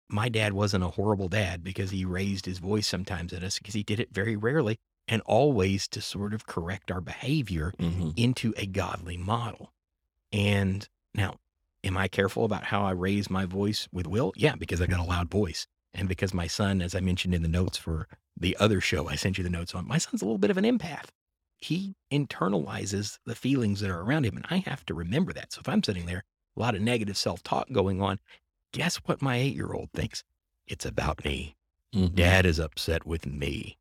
my 0.08 0.28
dad 0.28 0.52
wasn't 0.52 0.84
a 0.84 0.88
horrible 0.88 1.28
dad 1.28 1.62
because 1.62 1.90
he 1.90 2.04
raised 2.04 2.46
his 2.46 2.58
voice 2.58 2.86
sometimes 2.86 3.32
at 3.32 3.42
us 3.42 3.58
because 3.58 3.74
he 3.74 3.82
did 3.82 4.00
it 4.00 4.12
very 4.12 4.36
rarely 4.36 4.78
and 5.06 5.22
always 5.22 5.88
to 5.88 6.00
sort 6.00 6.34
of 6.34 6.46
correct 6.46 6.90
our 6.90 7.00
behavior 7.00 7.72
mm-hmm. 7.78 8.10
into 8.16 8.54
a 8.56 8.66
godly 8.66 9.16
model. 9.16 9.72
And 10.32 10.86
now, 11.14 11.36
am 11.82 11.96
I 11.96 12.08
careful 12.08 12.44
about 12.44 12.64
how 12.64 12.82
I 12.84 12.90
raise 12.90 13.30
my 13.30 13.46
voice 13.46 13.88
with 13.92 14.06
Will? 14.06 14.32
Yeah, 14.36 14.54
because 14.54 14.80
I 14.80 14.86
got 14.86 15.00
a 15.00 15.04
loud 15.04 15.30
voice. 15.30 15.66
And 15.94 16.08
because 16.08 16.34
my 16.34 16.46
son, 16.46 16.82
as 16.82 16.94
I 16.94 17.00
mentioned 17.00 17.34
in 17.34 17.42
the 17.42 17.48
notes 17.48 17.78
for 17.78 18.06
the 18.36 18.56
other 18.60 18.80
show 18.80 19.08
I 19.08 19.16
sent 19.16 19.38
you 19.38 19.44
the 19.44 19.50
notes 19.50 19.74
on, 19.74 19.88
my 19.88 19.98
son's 19.98 20.22
a 20.22 20.24
little 20.24 20.38
bit 20.38 20.50
of 20.50 20.58
an 20.58 20.64
empath 20.64 21.06
he 21.58 21.94
internalizes 22.12 23.18
the 23.26 23.34
feelings 23.34 23.80
that 23.80 23.90
are 23.90 24.00
around 24.00 24.24
him. 24.24 24.36
And 24.36 24.46
I 24.48 24.58
have 24.58 24.86
to 24.86 24.94
remember 24.94 25.32
that. 25.32 25.52
So 25.52 25.60
if 25.60 25.68
I'm 25.68 25.82
sitting 25.82 26.06
there, 26.06 26.24
a 26.56 26.60
lot 26.60 26.74
of 26.74 26.80
negative 26.80 27.16
self 27.16 27.42
talk 27.42 27.70
going 27.72 28.00
on, 28.00 28.20
guess 28.72 28.96
what 29.04 29.20
my 29.20 29.36
eight 29.36 29.54
year 29.54 29.72
old 29.72 29.90
thinks? 29.92 30.22
It's 30.66 30.86
about 30.86 31.24
me. 31.24 31.56
Mm-hmm. 31.94 32.14
Dad 32.14 32.46
is 32.46 32.58
upset 32.58 33.06
with 33.06 33.26
me. 33.26 33.78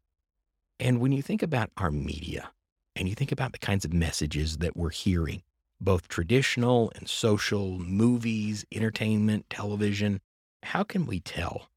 And 0.80 1.00
when 1.00 1.12
you 1.12 1.22
think 1.22 1.44
about 1.44 1.72
our 1.78 1.92
media 1.92 2.52
and 2.96 3.08
you 3.08 3.16
think 3.16 3.32
about 3.32 3.52
the 3.52 3.58
kinds 3.60 3.86
of 3.86 3.94
messages 3.94 4.58
that 4.58 4.76
we're 4.76 4.90
hearing, 4.90 5.44
both 5.80 6.08
traditional 6.08 6.92
and 6.96 7.08
social, 7.08 7.78
movies, 7.80 8.66
entertainment, 8.72 9.50
television, 9.50 10.22
how 10.64 10.84
can 10.84 11.06
we 11.06 11.20
tell 11.20 11.70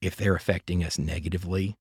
if 0.00 0.16
they're 0.16 0.34
affecting 0.34 0.82
us 0.82 0.98
negatively? 0.98 1.76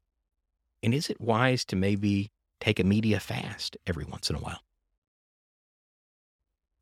And 0.83 0.93
is 0.93 1.09
it 1.09 1.21
wise 1.21 1.65
to 1.65 1.75
maybe 1.75 2.31
take 2.61 2.79
a 2.79 2.83
media 2.85 3.19
fast 3.19 3.75
every 3.85 4.05
once 4.05 4.29
in 4.29 4.37
a 4.37 4.39
while. 4.39 4.61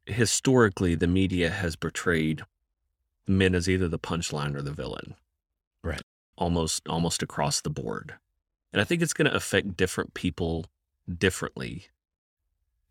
Historically, 0.06 0.94
the 0.94 1.08
media 1.08 1.50
has 1.50 1.76
portrayed 1.76 2.44
men 3.28 3.56
as 3.56 3.70
either 3.70 3.88
the 3.88 4.00
punchline 4.00 4.56
or 4.56 4.62
the 4.62 4.72
villain. 4.72 5.16
Right. 5.84 6.02
Almost 6.38 6.88
almost 6.88 7.24
across 7.24 7.62
the 7.62 7.70
board. 7.70 8.16
And 8.72 8.82
I 8.82 8.86
think 8.86 9.02
it's 9.02 9.14
going 9.14 9.30
to 9.30 9.36
affect 9.36 9.78
different 9.78 10.14
people 10.14 10.66
differently. 11.18 11.88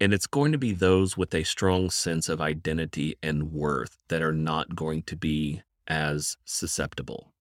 And 0.00 0.12
it's 0.12 0.26
going 0.26 0.52
to 0.52 0.58
be 0.58 0.72
those 0.72 1.16
with 1.16 1.34
a 1.34 1.44
strong 1.44 1.90
sense 1.90 2.28
of 2.28 2.40
identity 2.40 3.16
and 3.22 3.52
worth 3.52 3.98
that 4.08 4.22
are 4.22 4.32
not 4.32 4.74
going 4.74 5.02
to 5.02 5.16
be 5.16 5.62
as 5.86 6.36
susceptible. 6.44 7.32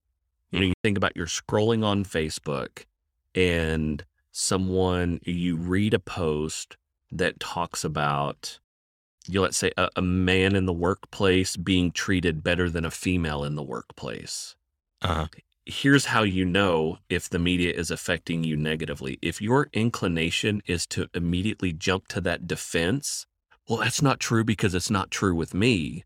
You 0.52 0.60
know, 0.60 0.66
hmm. 0.66 0.70
you 0.70 0.74
think 0.84 0.98
about 0.98 1.16
your 1.16 1.28
scrolling 1.28 1.84
on 1.84 2.04
Facebook 2.04 2.86
and 3.36 4.04
someone, 4.38 5.20
you 5.24 5.58
read 5.58 5.96
a 5.96 6.00
post 6.00 6.78
that 7.12 7.40
talks 7.40 7.84
about, 7.84 8.60
you 9.28 9.42
let's 9.42 9.58
say, 9.58 9.72
a, 9.78 9.90
a 9.96 10.02
man 10.02 10.56
in 10.56 10.68
the 10.68 10.74
workplace 10.74 11.58
being 11.58 11.92
treated 11.92 12.44
better 12.44 12.70
than 12.70 12.86
a 12.86 12.92
female 12.92 13.44
in 13.44 13.56
the 13.56 13.64
workplace. 13.64 14.56
Uh-huh. 15.02 15.28
Here's 15.66 16.06
how 16.06 16.22
you 16.22 16.46
know 16.46 17.00
if 17.10 17.28
the 17.28 17.40
media 17.40 17.74
is 17.74 17.90
affecting 17.90 18.44
you 18.44 18.56
negatively. 18.56 19.18
If 19.24 19.42
your 19.42 19.70
inclination 19.74 20.62
is 20.68 20.86
to 20.88 21.10
immediately 21.16 21.74
jump 21.74 22.08
to 22.10 22.22
that 22.22 22.46
defense, 22.46 23.26
well, 23.68 23.80
that's 23.80 24.04
not 24.04 24.20
true 24.20 24.44
because 24.44 24.76
it's 24.76 24.92
not 24.92 25.10
true 25.10 25.36
with 25.36 25.56
me, 25.56 26.06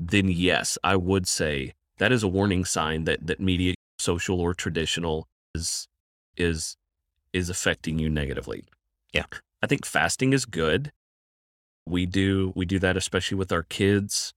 then 0.00 0.28
yes, 0.28 0.78
I 0.82 0.96
would 0.96 1.28
say 1.28 1.74
that 1.98 2.10
is 2.10 2.24
a 2.24 2.28
warning 2.28 2.64
sign 2.64 3.04
that 3.04 3.26
that 3.28 3.40
media, 3.40 3.74
social 3.98 4.40
or 4.40 4.52
traditional, 4.52 5.28
is 5.54 5.86
is 6.36 6.76
is 7.32 7.50
affecting 7.50 7.98
you 7.98 8.08
negatively. 8.08 8.64
Yeah. 9.12 9.24
I 9.62 9.66
think 9.66 9.84
fasting 9.84 10.32
is 10.32 10.44
good. 10.44 10.92
We 11.86 12.06
do 12.06 12.52
we 12.54 12.66
do 12.66 12.78
that 12.80 12.96
especially 12.96 13.36
with 13.38 13.52
our 13.52 13.62
kids 13.62 14.34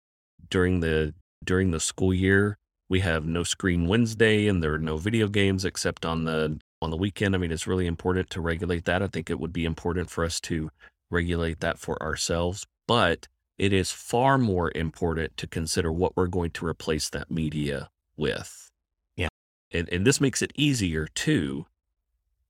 during 0.50 0.80
the 0.80 1.14
during 1.44 1.72
the 1.72 1.80
school 1.80 2.14
year. 2.14 2.58
We 2.90 3.02
have 3.02 3.26
no 3.26 3.44
screen 3.44 3.88
Wednesday 3.88 4.48
and 4.48 4.62
there 4.62 4.74
are 4.74 4.80
no 4.80 4.98
video 4.98 5.28
games 5.28 5.66
except 5.66 6.06
on 6.06 6.26
the 6.26 6.60
on 6.82 6.90
the 6.90 6.98
weekend. 6.98 7.36
I 7.36 7.38
mean, 7.38 7.52
it's 7.52 7.68
really 7.68 7.88
important 7.88 8.30
to 8.32 8.42
regulate 8.42 8.86
that. 8.86 9.02
I 9.02 9.08
think 9.08 9.30
it 9.30 9.40
would 9.40 9.54
be 9.54 9.66
important 9.66 10.10
for 10.10 10.24
us 10.24 10.40
to 10.42 10.72
regulate 11.10 11.60
that 11.60 11.78
for 11.78 12.02
ourselves, 12.02 12.66
but 12.88 13.28
it 13.58 13.74
is 13.74 13.92
far 13.92 14.38
more 14.38 14.72
important 14.74 15.38
to 15.38 15.46
consider 15.46 15.92
what 15.92 16.18
we're 16.18 16.28
going 16.28 16.52
to 16.52 16.66
replace 16.66 17.10
that 17.10 17.30
media 17.30 17.90
with. 18.18 18.72
Yeah. 19.16 19.28
And 19.72 19.88
and 19.90 20.06
this 20.06 20.20
makes 20.20 20.42
it 20.42 20.52
easier 20.56 21.08
too 21.14 21.66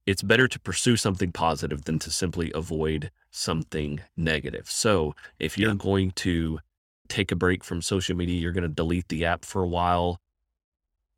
it's 0.06 0.22
better 0.22 0.48
to 0.48 0.58
pursue 0.60 0.96
something 0.96 1.30
positive 1.32 1.84
than 1.84 1.98
to 2.00 2.10
simply 2.10 2.50
avoid 2.54 3.10
something 3.30 4.00
negative. 4.16 4.68
So 4.70 5.14
if 5.38 5.56
you're 5.56 5.70
yeah. 5.70 5.76
going 5.76 6.10
to 6.12 6.58
take 7.08 7.30
a 7.30 7.36
break 7.36 7.62
from 7.62 7.82
social 7.82 8.16
media, 8.16 8.40
you're 8.40 8.52
going 8.52 8.62
to 8.62 8.68
delete 8.68 9.08
the 9.08 9.24
app 9.24 9.44
for 9.44 9.62
a 9.62 9.68
while. 9.68 10.18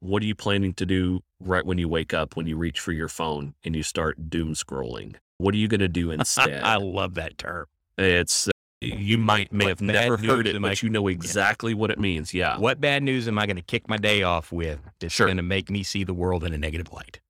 what 0.00 0.22
are 0.22 0.26
you 0.26 0.34
planning 0.34 0.74
to 0.74 0.84
do 0.84 1.20
right 1.40 1.64
when 1.64 1.78
you 1.78 1.88
wake 1.88 2.12
up, 2.12 2.36
when 2.36 2.46
you 2.46 2.56
reach 2.58 2.78
for 2.78 2.92
your 2.92 3.08
phone 3.08 3.54
and 3.64 3.74
you 3.74 3.82
start 3.82 4.28
doom 4.28 4.52
scrolling? 4.54 5.14
What 5.38 5.54
are 5.54 5.58
you 5.58 5.66
going 5.68 5.80
to 5.80 5.88
do 5.88 6.10
instead? 6.18 6.62
I 6.62 6.76
love 6.76 7.14
that 7.14 7.38
term. 7.38 7.66
It's, 7.96 8.50
you 8.82 9.16
might 9.16 9.50
may 9.50 9.64
What 9.64 9.68
have 9.70 9.80
never 9.80 10.16
heard 10.18 10.46
it, 10.46 10.56
am 10.56 10.64
I- 10.64 10.70
but 10.70 10.82
you 10.82 10.90
know 10.90 11.08
exactly 11.08 11.72
what 11.72 11.90
it 11.90 11.98
means. 11.98 12.34
Yeah. 12.34 12.58
What 12.58 12.82
bad 12.82 13.02
news 13.02 13.26
am 13.28 13.38
I 13.38 13.46
going 13.46 13.56
to 13.56 13.62
kick 13.62 13.88
my 13.88 13.96
day 13.96 14.22
off 14.22 14.52
with 14.52 14.80
that's 15.00 15.14
Sure. 15.14 15.26
going 15.26 15.38
to 15.38 15.42
make 15.42 15.70
me 15.70 15.82
see 15.82 16.04
the 16.04 16.12
world 16.14 16.44
in 16.44 16.52
a 16.52 16.58
negative 16.58 16.92
light? 16.92 17.20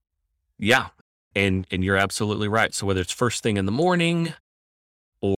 Yeah. 0.58 0.88
And 1.36 1.66
and 1.70 1.82
you're 1.84 1.96
absolutely 1.96 2.48
right. 2.48 2.72
So 2.72 2.86
whether 2.86 3.00
it's 3.00 3.12
first 3.12 3.42
thing 3.42 3.56
in 3.56 3.66
the 3.66 3.72
morning 3.72 4.34
or 5.20 5.34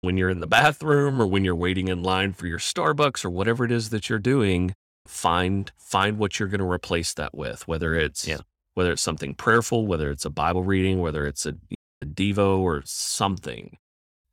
when 0.00 0.16
you're 0.16 0.30
in 0.30 0.40
the 0.40 0.46
bathroom 0.46 1.20
or 1.22 1.26
when 1.26 1.44
you're 1.44 1.54
waiting 1.54 1.88
in 1.88 2.02
line 2.02 2.32
for 2.32 2.46
your 2.46 2.58
Starbucks 2.58 3.24
or 3.24 3.30
whatever 3.30 3.64
it 3.64 3.70
is 3.72 3.90
that 3.90 4.08
you're 4.08 4.18
doing, 4.18 4.74
find 5.06 5.70
find 5.78 6.18
what 6.18 6.38
you're 6.38 6.48
going 6.48 6.60
to 6.60 6.70
replace 6.70 7.14
that 7.14 7.34
with, 7.34 7.68
whether 7.68 7.94
it's 7.94 8.26
Yeah. 8.26 8.38
whether 8.74 8.92
it's 8.92 9.02
something 9.02 9.34
prayerful, 9.34 9.86
whether 9.86 10.10
it's 10.10 10.24
a 10.24 10.30
Bible 10.30 10.64
reading, 10.64 11.00
whether 11.00 11.26
it's 11.26 11.46
a, 11.46 11.54
a 12.02 12.06
devo 12.06 12.58
or 12.58 12.82
something. 12.84 13.78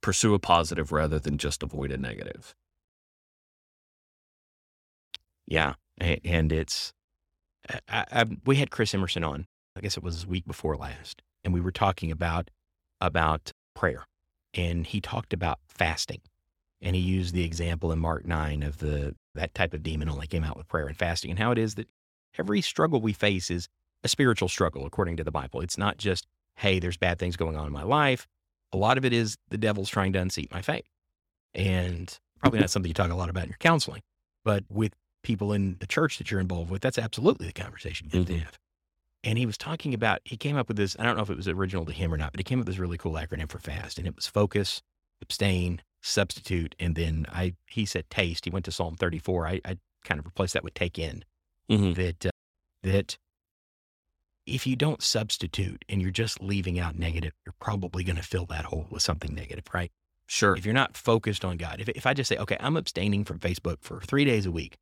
Pursue 0.01 0.33
a 0.33 0.39
positive 0.39 0.91
rather 0.91 1.19
than 1.19 1.37
just 1.37 1.63
avoid 1.63 1.91
a 1.91 1.97
negative. 1.97 2.55
Yeah, 5.45 5.75
and 5.99 6.51
it's 6.51 6.93
I, 7.87 8.05
I, 8.11 8.25
we 8.45 8.57
had 8.57 8.71
Chris 8.71 8.93
Emerson 8.93 9.23
on. 9.23 9.47
I 9.75 9.81
guess 9.81 9.97
it 9.97 10.03
was 10.03 10.25
week 10.27 10.45
before 10.45 10.75
last, 10.77 11.21
and 11.43 11.53
we 11.53 11.61
were 11.61 11.71
talking 11.71 12.11
about 12.11 12.49
about 13.01 13.51
prayer, 13.75 14.05
and 14.53 14.85
he 14.85 15.01
talked 15.01 15.33
about 15.33 15.59
fasting, 15.67 16.21
and 16.81 16.95
he 16.95 17.01
used 17.01 17.33
the 17.33 17.43
example 17.43 17.91
in 17.91 17.99
Mark 17.99 18.25
nine 18.25 18.61
of 18.63 18.77
the 18.79 19.15
that 19.35 19.53
type 19.55 19.73
of 19.73 19.81
demon 19.81 20.09
only 20.09 20.27
came 20.27 20.43
out 20.43 20.57
with 20.57 20.67
prayer 20.67 20.87
and 20.87 20.97
fasting, 20.97 21.31
and 21.31 21.39
how 21.39 21.51
it 21.51 21.57
is 21.57 21.75
that 21.75 21.89
every 22.37 22.61
struggle 22.61 23.01
we 23.01 23.13
face 23.13 23.49
is 23.49 23.67
a 24.03 24.07
spiritual 24.07 24.47
struggle 24.49 24.85
according 24.85 25.17
to 25.17 25.23
the 25.23 25.31
Bible. 25.31 25.61
It's 25.61 25.77
not 25.77 25.97
just 25.97 26.27
hey, 26.57 26.77
there's 26.77 26.97
bad 26.97 27.17
things 27.17 27.35
going 27.35 27.57
on 27.57 27.65
in 27.65 27.73
my 27.73 27.81
life. 27.81 28.27
A 28.73 28.77
lot 28.77 28.99
of 28.99 29.05
it 29.05 29.11
is 29.11 29.37
the 29.49 29.57
devil's 29.57 29.89
trying 29.89 30.13
to 30.13 30.19
unseat 30.19 30.51
my 30.51 30.61
faith, 30.61 30.85
and 31.55 32.15
probably 32.39 32.59
not 32.59 32.69
something 32.69 32.89
you 32.89 32.93
talk 32.93 33.09
a 33.09 33.15
lot 33.15 33.29
about 33.29 33.45
in 33.45 33.49
your 33.49 33.57
counseling, 33.57 34.01
but 34.45 34.63
with 34.69 34.93
people 35.23 35.51
in 35.53 35.77
the 35.79 35.87
church 35.87 36.19
that 36.19 36.29
you're 36.29 36.39
involved 36.41 36.69
with, 36.69 36.81
that's 36.81 36.97
absolutely 36.99 37.47
the 37.47 37.53
conversation 37.53 38.07
you 38.11 38.19
have 38.19 38.27
to 38.27 38.33
Mhm. 38.33 38.39
have. 38.43 38.59
And 39.23 39.37
he 39.37 39.45
was 39.45 39.57
talking 39.57 39.93
about, 39.93 40.19
he 40.25 40.35
came 40.35 40.57
up 40.57 40.67
with 40.67 40.77
this, 40.77 40.95
I 40.99 41.03
don't 41.03 41.15
know 41.15 41.23
if 41.23 41.29
it 41.29 41.37
was 41.37 41.47
original 41.47 41.85
to 41.85 41.93
him 41.93 42.13
or 42.13 42.17
not, 42.17 42.33
but 42.33 42.39
he 42.39 42.43
came 42.43 42.59
up 42.59 42.65
with 42.65 42.73
this 42.75 42.79
really 42.79 42.97
cool 42.97 43.13
acronym 43.13 43.49
for 43.49 43.59
FAST. 43.59 43.97
And 43.97 44.07
it 44.07 44.15
was 44.15 44.27
focus, 44.27 44.81
abstain, 45.21 45.81
substitute, 46.01 46.75
and 46.79 46.95
then 46.95 47.25
I, 47.31 47.55
he 47.67 47.85
said 47.85 48.09
taste. 48.09 48.43
He 48.45 48.51
went 48.51 48.65
to 48.65 48.71
Psalm 48.71 48.95
34. 48.97 49.47
I, 49.47 49.61
I 49.63 49.77
kind 50.03 50.19
of 50.19 50.25
replaced 50.25 50.53
that 50.53 50.63
with 50.63 50.73
take 50.73 50.99
in. 50.99 51.23
Mhm. 51.69 51.95
That, 51.95 52.25
uh, 52.25 52.31
that 52.83 53.17
if 54.45 54.67
you 54.67 54.75
don't 54.75 55.01
substitute 55.01 55.85
and 55.87 56.01
you're 56.01 56.11
just 56.11 56.41
leaving 56.41 56.77
out 56.77 56.99
negative, 56.99 57.31
you're 57.45 57.55
probably 57.61 58.03
going 58.03 58.17
to 58.17 58.23
fill 58.23 58.45
that 58.47 58.65
hole 58.65 58.87
with 58.89 59.01
something 59.01 59.33
negative, 59.33 59.63
right? 59.73 59.91
Sure. 60.25 60.55
if 60.55 60.65
you're 60.65 60.73
not 60.73 60.95
focused 60.97 61.45
on 61.45 61.57
God, 61.57 61.79
if, 61.79 61.89
if 61.89 62.05
I 62.05 62.13
just 62.13 62.27
say, 62.29 62.37
okay, 62.37 62.57
I'm 62.59 62.77
abstaining 62.77 63.23
from 63.23 63.39
Facebook 63.39 63.77
for 63.81 63.99
three 64.01 64.25
days 64.25 64.45
a 64.45 64.51
week, 64.51 64.77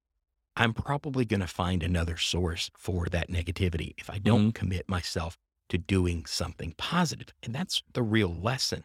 I'm 0.62 0.74
probably 0.74 1.26
going 1.26 1.40
to 1.40 1.48
find 1.48 1.82
another 1.82 2.18
source 2.18 2.70
for 2.78 3.08
that 3.08 3.32
negativity 3.32 3.96
if 3.98 4.12
I 4.12 4.20
don't 4.20 4.42
mm-hmm. 4.42 4.50
commit 4.52 4.88
myself 4.88 5.36
to 5.70 5.80
doing 5.80 6.28
something 6.28 6.76
positive. 6.78 7.34
And 7.42 7.56
that's 7.56 7.82
the 7.94 8.04
real 8.04 8.32
lesson. 8.32 8.84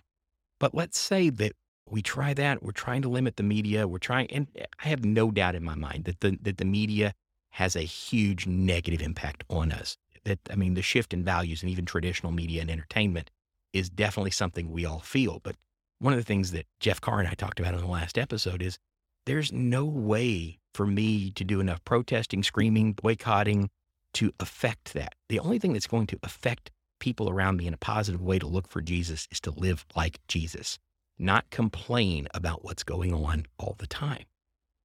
But 0.58 0.74
let's 0.74 0.98
say 0.98 1.28
that 1.28 1.52
we 1.86 2.00
try 2.00 2.32
that. 2.32 2.62
We're 2.62 2.72
trying 2.72 3.02
to 3.02 3.10
limit 3.10 3.36
the 3.36 3.42
media. 3.42 3.86
We're 3.86 3.98
trying, 3.98 4.28
and 4.28 4.46
I 4.82 4.88
have 4.88 5.04
no 5.04 5.30
doubt 5.30 5.54
in 5.54 5.62
my 5.64 5.74
mind 5.74 6.06
that 6.06 6.20
the, 6.20 6.38
that 6.40 6.56
the 6.56 6.64
media 6.64 7.12
has 7.50 7.76
a 7.76 7.80
huge 7.80 8.46
negative 8.46 9.02
impact 9.02 9.44
on 9.50 9.70
us. 9.70 9.98
That, 10.24 10.38
I 10.50 10.54
mean, 10.54 10.72
the 10.72 10.82
shift 10.82 11.12
in 11.12 11.24
values 11.24 11.60
and 11.60 11.70
even 11.70 11.84
traditional 11.84 12.32
media 12.32 12.62
and 12.62 12.70
entertainment 12.70 13.30
is 13.74 13.90
definitely 13.90 14.30
something 14.30 14.70
we 14.70 14.86
all 14.86 15.00
feel. 15.00 15.40
But 15.42 15.56
one 15.98 16.14
of 16.14 16.18
the 16.18 16.24
things 16.24 16.52
that 16.52 16.66
Jeff 16.80 17.02
Carr 17.02 17.18
and 17.18 17.28
I 17.28 17.34
talked 17.34 17.60
about 17.60 17.74
in 17.74 17.80
the 17.80 17.86
last 17.86 18.16
episode 18.16 18.62
is 18.62 18.78
there's 19.26 19.52
no 19.52 19.84
way 19.84 20.58
for 20.76 20.86
me 20.86 21.30
to 21.32 21.42
do 21.44 21.58
enough 21.60 21.84
protesting, 21.84 22.42
screaming, 22.42 22.92
boycotting 22.92 23.70
to 24.14 24.32
affect 24.38 24.94
that. 24.94 25.14
The 25.28 25.40
only 25.40 25.58
thing 25.58 25.72
that's 25.72 25.86
going 25.86 26.06
to 26.08 26.18
affect 26.22 26.70
people 27.00 27.28
around 27.28 27.56
me 27.56 27.66
in 27.66 27.74
a 27.74 27.78
positive 27.78 28.22
way 28.22 28.38
to 28.38 28.46
look 28.46 28.68
for 28.68 28.80
Jesus 28.80 29.26
is 29.30 29.40
to 29.40 29.50
live 29.50 29.84
like 29.96 30.20
Jesus, 30.28 30.78
not 31.18 31.48
complain 31.50 32.28
about 32.34 32.64
what's 32.64 32.84
going 32.84 33.12
on 33.12 33.46
all 33.58 33.74
the 33.78 33.86
time. 33.86 34.24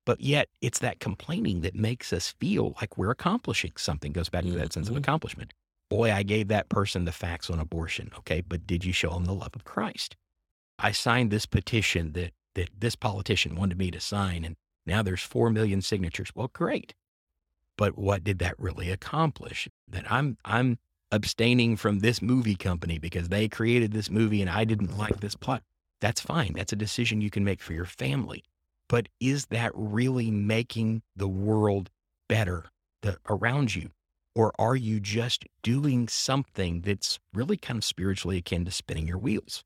But 0.06 0.22
yet, 0.22 0.48
it's 0.62 0.80
that 0.80 1.00
complaining 1.00 1.62
that 1.62 1.76
makes 1.76 2.12
us 2.12 2.34
feel 2.40 2.74
like 2.82 2.98
we're 2.98 3.12
accomplishing 3.12 3.74
something. 3.78 4.12
Goes 4.12 4.30
back 4.30 4.44
to 4.44 4.52
that 4.52 4.74
sense 4.74 4.90
of 4.90 4.96
Mhm. 4.96 5.00
accomplishment. 5.00 5.54
Boy, 5.90 6.12
I 6.12 6.24
gave 6.24 6.48
that 6.48 6.70
person 6.70 7.06
the 7.06 7.12
facts 7.12 7.50
on 7.50 7.60
abortion. 7.60 8.12
Okay, 8.20 8.42
but 8.42 8.66
did 8.66 8.84
you 8.84 8.94
show 8.94 9.12
them 9.12 9.26
the 9.26 9.34
love 9.34 9.56
of 9.56 9.64
Christ? 9.64 10.16
I 10.80 10.92
signed 10.92 11.32
this 11.32 11.46
petition 11.46 12.14
that 12.14 12.34
that 12.56 12.70
this 12.78 12.98
politician 12.98 13.56
wanted 13.56 13.78
me 13.78 13.92
to 13.92 14.00
sign, 14.02 14.44
and 14.44 14.58
now 14.86 15.02
there's 15.02 15.24
four 15.24 15.50
million 15.50 15.82
signatures. 15.82 16.32
Well, 16.36 16.50
great, 16.52 16.94
but 17.78 17.98
what 17.98 18.24
did 18.24 18.40
that 18.40 18.60
really 18.60 18.90
accomplish? 18.90 19.68
That 19.88 20.12
I'm 20.12 20.38
I'm 20.46 20.78
abstaining 21.12 21.76
from 21.76 22.00
this 22.00 22.22
movie 22.22 22.56
company 22.56 22.98
because 22.98 23.30
they 23.30 23.48
created 23.48 23.92
this 23.92 24.10
movie 24.10 24.42
and 24.42 24.50
I 24.50 24.64
didn't 24.64 24.98
like 24.98 25.20
this 25.20 25.36
plot. 25.36 25.64
That's 26.00 26.22
fine. 26.22 26.54
That's 26.54 26.74
a 26.74 26.78
decision 26.78 27.22
you 27.22 27.30
can 27.30 27.44
make 27.44 27.62
for 27.62 27.74
your 27.74 27.86
family. 27.86 28.44
But 28.88 29.08
is 29.20 29.48
that 29.48 29.72
really 29.74 30.32
making 30.32 31.02
the 31.16 31.28
world 31.28 31.90
better 32.28 32.66
the, 33.02 33.18
around 33.30 33.76
you? 33.76 33.92
Or 34.34 34.54
are 34.58 34.76
you 34.76 35.00
just 35.00 35.46
doing 35.62 36.08
something 36.08 36.82
that's 36.82 37.20
really 37.34 37.58
kind 37.58 37.78
of 37.78 37.84
spiritually 37.84 38.38
akin 38.38 38.66
to 38.66 38.72
spinning 38.72 39.08
your 39.08 39.18
wheels? 39.18 39.64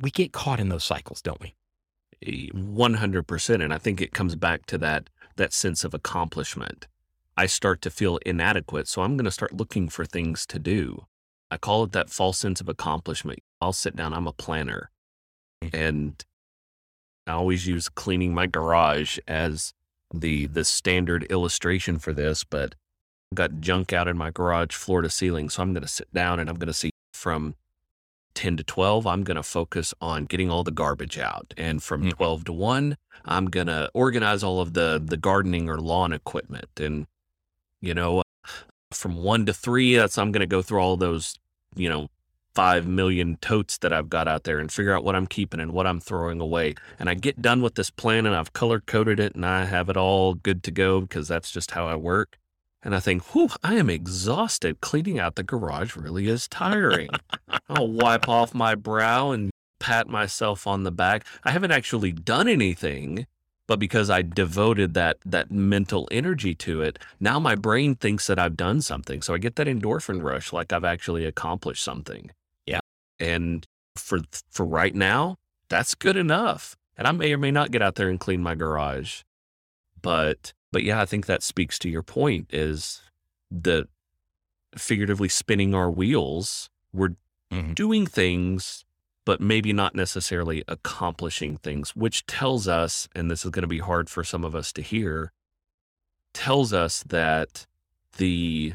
We 0.00 0.10
get 0.10 0.32
caught 0.32 0.60
in 0.60 0.70
those 0.70 0.84
cycles, 0.84 1.22
don't 1.22 1.40
we? 1.40 1.54
One 2.52 2.94
hundred 2.94 3.26
percent, 3.26 3.62
and 3.62 3.72
I 3.72 3.78
think 3.78 4.00
it 4.00 4.12
comes 4.12 4.34
back 4.36 4.66
to 4.66 4.78
that 4.78 5.10
that 5.36 5.52
sense 5.52 5.84
of 5.84 5.94
accomplishment. 5.94 6.86
I 7.36 7.46
start 7.46 7.82
to 7.82 7.90
feel 7.90 8.18
inadequate, 8.18 8.86
so 8.86 9.02
I'm 9.02 9.16
going 9.16 9.24
to 9.24 9.30
start 9.30 9.56
looking 9.56 9.88
for 9.88 10.04
things 10.04 10.46
to 10.46 10.58
do. 10.58 11.06
I 11.50 11.56
call 11.56 11.84
it 11.84 11.92
that 11.92 12.10
false 12.10 12.38
sense 12.38 12.60
of 12.60 12.68
accomplishment. 12.68 13.40
I'll 13.60 13.72
sit 13.72 13.96
down. 13.96 14.12
I'm 14.12 14.26
a 14.26 14.32
planner, 14.32 14.90
mm-hmm. 15.62 15.74
and 15.74 16.24
I 17.26 17.32
always 17.32 17.66
use 17.66 17.88
cleaning 17.88 18.34
my 18.34 18.46
garage 18.46 19.18
as 19.26 19.72
the 20.12 20.46
the 20.46 20.64
standard 20.64 21.24
illustration 21.24 21.98
for 21.98 22.12
this. 22.12 22.44
But 22.44 22.74
I've 23.32 23.36
got 23.36 23.60
junk 23.60 23.92
out 23.92 24.08
in 24.08 24.16
my 24.16 24.30
garage, 24.30 24.74
floor 24.74 25.02
to 25.02 25.10
ceiling, 25.10 25.50
so 25.50 25.62
I'm 25.62 25.72
going 25.72 25.82
to 25.82 25.88
sit 25.88 26.12
down 26.14 26.38
and 26.38 26.48
I'm 26.48 26.56
going 26.56 26.68
to 26.68 26.72
see 26.72 26.90
from 27.12 27.56
10 28.34 28.56
to 28.58 28.64
12, 28.64 29.06
I'm 29.06 29.24
going 29.24 29.36
to 29.36 29.42
focus 29.42 29.94
on 30.00 30.24
getting 30.26 30.50
all 30.50 30.64
the 30.64 30.70
garbage 30.70 31.18
out. 31.18 31.54
And 31.56 31.82
from 31.82 32.04
Mhm. 32.04 32.10
12 32.16 32.44
to 32.46 32.52
1, 32.52 32.96
I'm 33.24 33.46
going 33.46 33.68
to 33.68 33.90
organize 33.94 34.42
all 34.42 34.60
of 34.60 34.74
the 34.74 35.00
the 35.04 35.16
gardening 35.16 35.68
or 35.68 35.78
lawn 35.78 36.12
equipment. 36.12 36.68
And 36.78 37.06
you 37.80 37.94
know, 37.94 38.22
from 38.92 39.16
1 39.16 39.46
to 39.46 39.52
3, 39.52 39.96
that's 39.96 40.18
I'm 40.18 40.32
going 40.32 40.40
to 40.40 40.46
go 40.46 40.62
through 40.62 40.80
all 40.80 40.96
those, 40.96 41.36
you 41.76 41.88
know, 41.88 42.08
5 42.54 42.86
million 42.86 43.36
totes 43.40 43.78
that 43.78 43.92
I've 43.92 44.08
got 44.08 44.28
out 44.28 44.44
there 44.44 44.58
and 44.60 44.70
figure 44.70 44.94
out 44.94 45.04
what 45.04 45.16
I'm 45.16 45.26
keeping 45.26 45.60
and 45.60 45.72
what 45.72 45.86
I'm 45.86 46.00
throwing 46.00 46.40
away. 46.40 46.74
And 46.98 47.10
I 47.10 47.14
get 47.14 47.42
done 47.42 47.62
with 47.62 47.74
this 47.74 47.90
plan 47.90 48.26
and 48.26 48.34
I've 48.36 48.52
color 48.52 48.80
coded 48.80 49.18
it 49.18 49.34
and 49.34 49.44
I 49.44 49.64
have 49.64 49.88
it 49.88 49.96
all 49.96 50.34
good 50.34 50.62
to 50.64 50.70
go 50.70 51.00
because 51.00 51.26
that's 51.28 51.50
just 51.50 51.72
how 51.72 51.88
I 51.88 51.96
work. 51.96 52.38
And 52.84 52.94
I 52.94 53.00
think, 53.00 53.34
whew, 53.34 53.48
I 53.62 53.74
am 53.74 53.88
exhausted. 53.88 54.80
Cleaning 54.82 55.18
out 55.18 55.36
the 55.36 55.42
garage 55.42 55.96
really 55.96 56.28
is 56.28 56.46
tiring. 56.46 57.08
I'll 57.68 57.88
wipe 57.88 58.28
off 58.28 58.54
my 58.54 58.74
brow 58.74 59.30
and 59.30 59.50
pat 59.80 60.06
myself 60.06 60.66
on 60.66 60.82
the 60.82 60.92
back. 60.92 61.26
I 61.44 61.50
haven't 61.50 61.70
actually 61.70 62.12
done 62.12 62.46
anything, 62.46 63.26
but 63.66 63.78
because 63.78 64.10
I 64.10 64.20
devoted 64.20 64.92
that 64.94 65.16
that 65.24 65.50
mental 65.50 66.06
energy 66.10 66.54
to 66.56 66.82
it, 66.82 66.98
now 67.20 67.40
my 67.40 67.54
brain 67.54 67.94
thinks 67.94 68.26
that 68.26 68.38
I've 68.38 68.56
done 68.56 68.82
something. 68.82 69.22
So 69.22 69.32
I 69.32 69.38
get 69.38 69.56
that 69.56 69.66
endorphin 69.66 70.22
rush 70.22 70.52
like 70.52 70.72
I've 70.72 70.84
actually 70.84 71.24
accomplished 71.24 71.82
something. 71.82 72.30
Yeah. 72.66 72.80
And 73.18 73.66
for 73.96 74.20
for 74.50 74.66
right 74.66 74.94
now, 74.94 75.36
that's 75.68 75.94
good 75.94 76.16
enough. 76.16 76.76
And 76.96 77.08
I 77.08 77.12
may 77.12 77.32
or 77.32 77.38
may 77.38 77.50
not 77.50 77.70
get 77.70 77.82
out 77.82 77.94
there 77.94 78.10
and 78.10 78.20
clean 78.20 78.42
my 78.42 78.54
garage. 78.54 79.22
But 80.00 80.52
but 80.74 80.82
yeah, 80.82 81.00
I 81.00 81.06
think 81.06 81.26
that 81.26 81.44
speaks 81.44 81.78
to 81.78 81.88
your 81.88 82.02
point 82.02 82.52
is 82.52 83.00
that 83.48 83.86
figuratively 84.76 85.28
spinning 85.28 85.72
our 85.72 85.88
wheels. 85.88 86.68
We're 86.92 87.14
Mhm. 87.52 87.76
doing 87.76 88.06
things, 88.06 88.84
but 89.24 89.40
maybe 89.40 89.72
not 89.72 89.94
necessarily 89.94 90.64
accomplishing 90.66 91.58
things, 91.58 91.94
which 91.94 92.26
tells 92.26 92.66
us, 92.66 93.08
and 93.14 93.30
this 93.30 93.44
is 93.44 93.52
going 93.52 93.62
to 93.62 93.68
be 93.68 93.78
hard 93.78 94.10
for 94.10 94.24
some 94.24 94.44
of 94.44 94.56
us 94.56 94.72
to 94.72 94.82
hear, 94.82 95.32
tells 96.32 96.72
us 96.72 97.04
that 97.04 97.66
the 98.16 98.74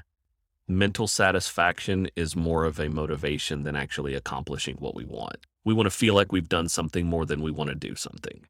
mental 0.65 1.05
satisfaction 1.07 2.07
is 2.15 2.33
more 2.33 2.63
of 2.63 2.79
a 2.79 2.89
motivation 2.89 3.63
than 3.63 3.75
actually 3.75 4.13
accomplishing 4.13 4.77
what 4.77 4.95
we 4.95 5.03
want. 5.03 5.45
We 5.65 5.73
want 5.73 5.88
to 5.88 5.91
feel 5.91 6.13
like 6.13 6.31
we've 6.31 6.47
done 6.47 6.69
something 6.69 7.05
more 7.07 7.25
than 7.25 7.41
we 7.41 7.51
want 7.51 7.71
to 7.71 7.75
do 7.75 7.95
something. 7.95 8.47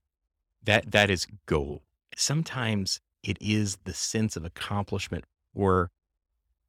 That 0.62 0.92
that 0.92 1.10
is 1.10 1.26
goal. 1.48 1.82
Sometimes 2.16 3.02
it 3.24 3.38
is 3.42 3.78
the 3.84 3.94
sense 3.94 4.36
of 4.36 4.46
accomplishment 4.46 5.26
or 5.54 5.90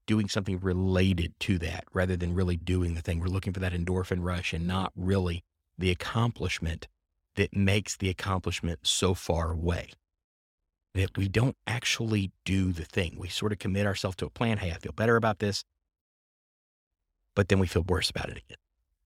doing 0.07 0.29
something 0.29 0.59
related 0.59 1.33
to 1.41 1.59
that 1.59 1.85
rather 1.93 2.17
than 2.17 2.35
really 2.35 2.57
doing 2.57 2.95
the 2.95 3.01
thing. 3.01 3.21
We're 3.21 3.27
looking 3.27 3.53
for 3.53 3.61
that 3.61 3.73
endorphin 3.73 4.25
rush 4.25 4.53
and 4.53 4.67
not 4.67 4.93
really 4.97 5.45
the 5.79 5.91
accomplishment 5.91 6.89
that 7.37 7.57
makes 7.57 7.97
the 7.97 8.09
accomplishment 8.09 8.81
so 8.83 9.15
far 9.15 9.53
away 9.53 9.91
that 10.95 11.17
we 11.17 11.29
don't 11.29 11.57
actually 11.67 12.33
do 12.45 12.73
the 12.73 12.85
thing. 12.85 13.17
We 13.19 13.29
sort 13.29 13.53
of 13.53 13.59
commit 13.59 13.87
ourselves 13.87 14.17
to 14.17 14.27
a 14.27 14.31
plan. 14.31 14.59
Hey, 14.59 14.73
I 14.73 14.79
feel 14.79 14.93
better 14.93 15.17
about 15.17 15.39
this. 15.39 15.65
But 17.37 17.49
then 17.49 17.61
we 17.61 17.69
feel 17.69 17.83
worse 17.83 18.11
about 18.11 18.29
it 18.29 18.39
again. 18.39 18.59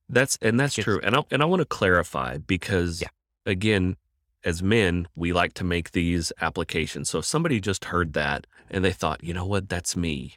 That's 0.09 0.39
and 0.41 0.59
that's 0.59 0.77
Yes. 0.79 0.85
true. 0.85 1.01
And 1.03 1.15
I 1.17 1.23
and 1.31 1.43
I 1.43 1.45
want 1.45 1.61
to 1.61 1.67
clarify 1.67 2.39
because 2.39 3.03
Yeah. 3.03 3.09
again, 3.45 3.97
as 4.45 4.63
men, 4.63 5.09
we 5.17 5.33
like 5.33 5.55
to 5.55 5.65
make 5.65 5.93
these 5.93 6.33
applications. 6.41 7.11
So 7.11 7.19
if 7.21 7.25
somebody 7.25 7.61
just 7.61 7.87
heard 7.87 8.13
that 8.13 8.47
and 8.71 8.85
they 8.85 8.93
thought, 8.93 9.25
you 9.25 9.35
know 9.35 9.47
what, 9.47 9.69
that's 9.69 9.97
me. 9.97 10.35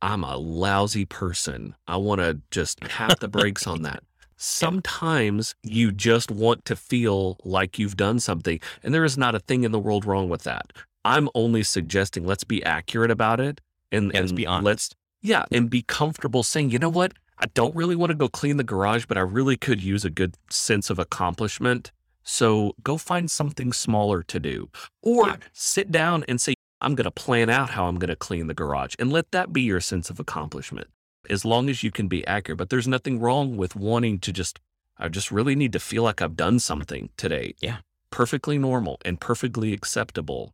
I'm 0.00 0.24
a 0.24 0.36
lousy 0.36 1.04
person. 1.04 1.74
I 1.86 1.96
want 1.96 2.20
to 2.20 2.40
just 2.50 2.80
tap 2.80 3.20
the 3.20 3.28
brakes 3.28 3.66
on 3.66 3.82
that. 3.82 4.02
Sometimes 4.36 5.54
you 5.62 5.92
just 5.92 6.30
want 6.30 6.64
to 6.64 6.74
feel 6.74 7.38
like 7.44 7.78
you've 7.78 7.96
done 7.96 8.18
something, 8.18 8.58
and 8.82 8.92
there 8.92 9.04
is 9.04 9.16
not 9.16 9.34
a 9.36 9.38
thing 9.40 9.62
in 9.62 9.70
the 9.70 9.78
world 9.78 10.04
wrong 10.04 10.28
with 10.28 10.42
that. 10.42 10.72
I'm 11.04 11.28
only 11.34 11.62
suggesting 11.62 12.26
let's 12.26 12.42
be 12.44 12.62
accurate 12.64 13.10
about 13.10 13.38
it 13.38 13.60
and, 13.92 14.12
Yeah, 14.12 14.20
let's 14.20 14.30
and 14.30 14.36
be 14.36 14.46
honest. 14.46 14.64
let's 14.64 14.90
yeah, 15.22 15.44
and 15.52 15.70
be 15.70 15.82
comfortable 15.82 16.42
saying, 16.42 16.70
you 16.70 16.78
know 16.80 16.88
what? 16.88 17.12
I 17.38 17.46
don't 17.54 17.74
really 17.76 17.94
want 17.96 18.10
to 18.10 18.16
go 18.16 18.28
clean 18.28 18.56
the 18.56 18.64
garage, 18.64 19.06
but 19.06 19.16
I 19.16 19.20
really 19.20 19.56
could 19.56 19.82
use 19.82 20.04
a 20.04 20.10
good 20.10 20.36
sense 20.50 20.90
of 20.90 20.98
accomplishment. 20.98 21.92
So 22.22 22.74
go 22.82 22.96
find 22.98 23.30
something 23.30 23.72
smaller 23.72 24.22
to 24.24 24.38
do. 24.40 24.70
Or 25.02 25.28
Yeah. 25.28 25.36
sit 25.52 25.90
down 25.90 26.24
and 26.28 26.40
say, 26.40 26.54
I'm 26.80 26.94
going 26.94 27.04
to 27.04 27.10
plan 27.10 27.48
out 27.50 27.70
how 27.70 27.86
I'm 27.86 27.96
going 27.98 28.08
to 28.10 28.16
clean 28.16 28.46
the 28.48 28.54
garage 28.54 28.94
and 28.98 29.12
let 29.12 29.30
that 29.32 29.52
be 29.52 29.62
your 29.62 29.80
sense 29.80 30.10
of 30.10 30.18
accomplishment 30.18 30.88
as 31.30 31.44
long 31.44 31.68
as 31.70 31.82
you 31.82 31.90
can 31.92 32.08
be 32.08 32.26
accurate. 32.26 32.58
But 32.58 32.70
there's 32.70 32.88
nothing 32.88 33.20
wrong 33.20 33.56
with 33.56 33.76
wanting 33.76 34.18
to 34.20 34.32
just, 34.32 34.58
I 34.98 35.08
just 35.08 35.30
really 35.30 35.54
need 35.54 35.72
to 35.74 35.78
feel 35.80 36.02
like 36.02 36.20
I've 36.20 36.36
done 36.36 36.58
something 36.58 37.10
today. 37.16 37.54
Yeah. 37.60 37.78
Perfectly 38.10 38.58
normal 38.58 38.98
and 39.04 39.20
perfectly 39.20 39.72
acceptable. 39.72 40.52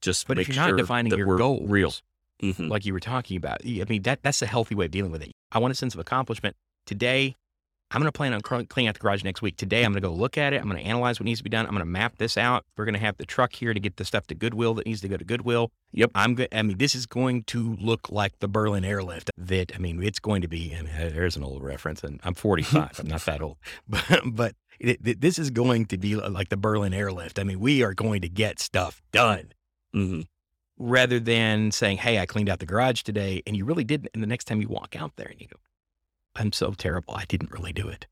Just 0.00 0.26
But 0.28 0.36
make 0.36 0.48
if 0.48 0.54
you're 0.54 0.62
not 0.62 0.68
sure 0.70 0.76
defining 0.76 1.10
that 1.10 1.18
your 1.18 1.36
goals, 1.38 1.62
real. 1.68 1.94
Mhm. 2.42 2.68
like 2.68 2.84
you 2.84 2.92
were 2.92 3.00
talking 3.00 3.36
about, 3.38 3.60
I 3.64 3.84
mean, 3.88 4.02
that 4.02 4.22
that's 4.22 4.42
a 4.42 4.46
healthy 4.46 4.74
way 4.74 4.84
of 4.86 4.90
dealing 4.90 5.12
with 5.12 5.22
it. 5.22 5.32
I 5.52 5.58
want 5.58 5.72
a 5.72 5.74
sense 5.74 5.94
of 5.94 6.00
accomplishment. 6.00 6.56
Today, 6.84 7.36
I'm 7.90 8.00
going 8.00 8.08
to 8.08 8.16
plan 8.16 8.32
on 8.34 8.40
cleaning 8.40 8.88
out 8.88 8.94
the 8.94 9.00
garage 9.00 9.22
next 9.22 9.40
week. 9.40 9.56
Today, 9.56 9.84
I'm 9.84 9.92
going 9.92 10.02
to 10.02 10.08
go 10.08 10.12
look 10.12 10.36
at 10.36 10.52
it. 10.52 10.60
I'm 10.60 10.68
going 10.68 10.82
to 10.82 10.88
analyze 10.88 11.20
what 11.20 11.26
needs 11.26 11.38
to 11.40 11.44
be 11.44 11.50
done. 11.50 11.64
I'm 11.64 11.70
going 11.72 11.80
to 11.80 11.84
map 11.84 12.18
this 12.18 12.36
out. 12.36 12.64
We're 12.76 12.86
going 12.86 12.94
to 12.94 13.00
have 13.00 13.16
the 13.18 13.26
truck 13.26 13.54
here 13.54 13.72
to 13.72 13.78
get 13.78 13.98
the 13.98 14.04
stuff 14.04 14.26
to 14.28 14.34
Goodwill 14.34 14.74
that 14.74 14.86
needs 14.86 15.00
to 15.02 15.08
go 15.08 15.16
to 15.16 15.24
Goodwill. 15.24 15.70
Yep. 15.92 16.10
I'm 16.14 16.34
good. 16.34 16.48
I 16.50 16.62
mean, 16.62 16.78
this 16.78 16.96
is 16.96 17.06
going 17.06 17.44
to 17.44 17.76
look 17.80 18.10
like 18.10 18.38
the 18.40 18.48
Berlin 18.48 18.84
airlift. 18.84 19.30
That 19.38 19.72
I 19.76 19.78
mean, 19.78 20.02
it's 20.02 20.18
going 20.18 20.42
to 20.42 20.48
be. 20.48 20.72
And 20.72 20.88
uh, 20.88 21.10
there's 21.14 21.36
an 21.36 21.44
old 21.44 21.62
reference, 21.62 22.02
and 22.02 22.18
I'm 22.24 22.34
45. 22.34 22.98
I'm 22.98 23.06
not 23.06 23.24
that 23.26 23.40
old, 23.40 23.58
but 23.88 24.22
but 24.24 24.54
it, 24.80 25.20
this 25.20 25.38
is 25.38 25.50
going 25.50 25.86
to 25.86 25.96
be 25.96 26.16
like 26.16 26.48
the 26.48 26.56
Berlin 26.56 26.92
airlift. 26.92 27.38
I 27.38 27.44
mean, 27.44 27.60
we 27.60 27.84
are 27.84 27.94
going 27.94 28.22
to 28.22 28.28
get 28.28 28.58
stuff 28.58 29.00
done 29.12 29.52
Mhm. 29.94 30.26
rather 30.78 31.20
than 31.20 31.70
saying, 31.70 31.98
"Hey, 31.98 32.18
I 32.18 32.26
cleaned 32.26 32.48
out 32.48 32.58
the 32.58 32.66
garage 32.66 33.02
today," 33.02 33.40
and 33.46 33.56
you 33.56 33.64
really 33.64 33.84
didn't. 33.84 34.08
And 34.14 34.20
the 34.22 34.26
next 34.26 34.46
time 34.46 34.60
you 34.60 34.66
walk 34.66 34.96
out 34.98 35.12
there 35.14 35.28
and 35.28 35.40
you 35.40 35.46
go, 35.46 35.60
"I'm 36.36 36.52
so 36.52 36.72
terrible. 36.72 37.14
I 37.14 37.24
didn't 37.24 37.52
really 37.52 37.72
do 37.72 37.88
it." 37.88 38.06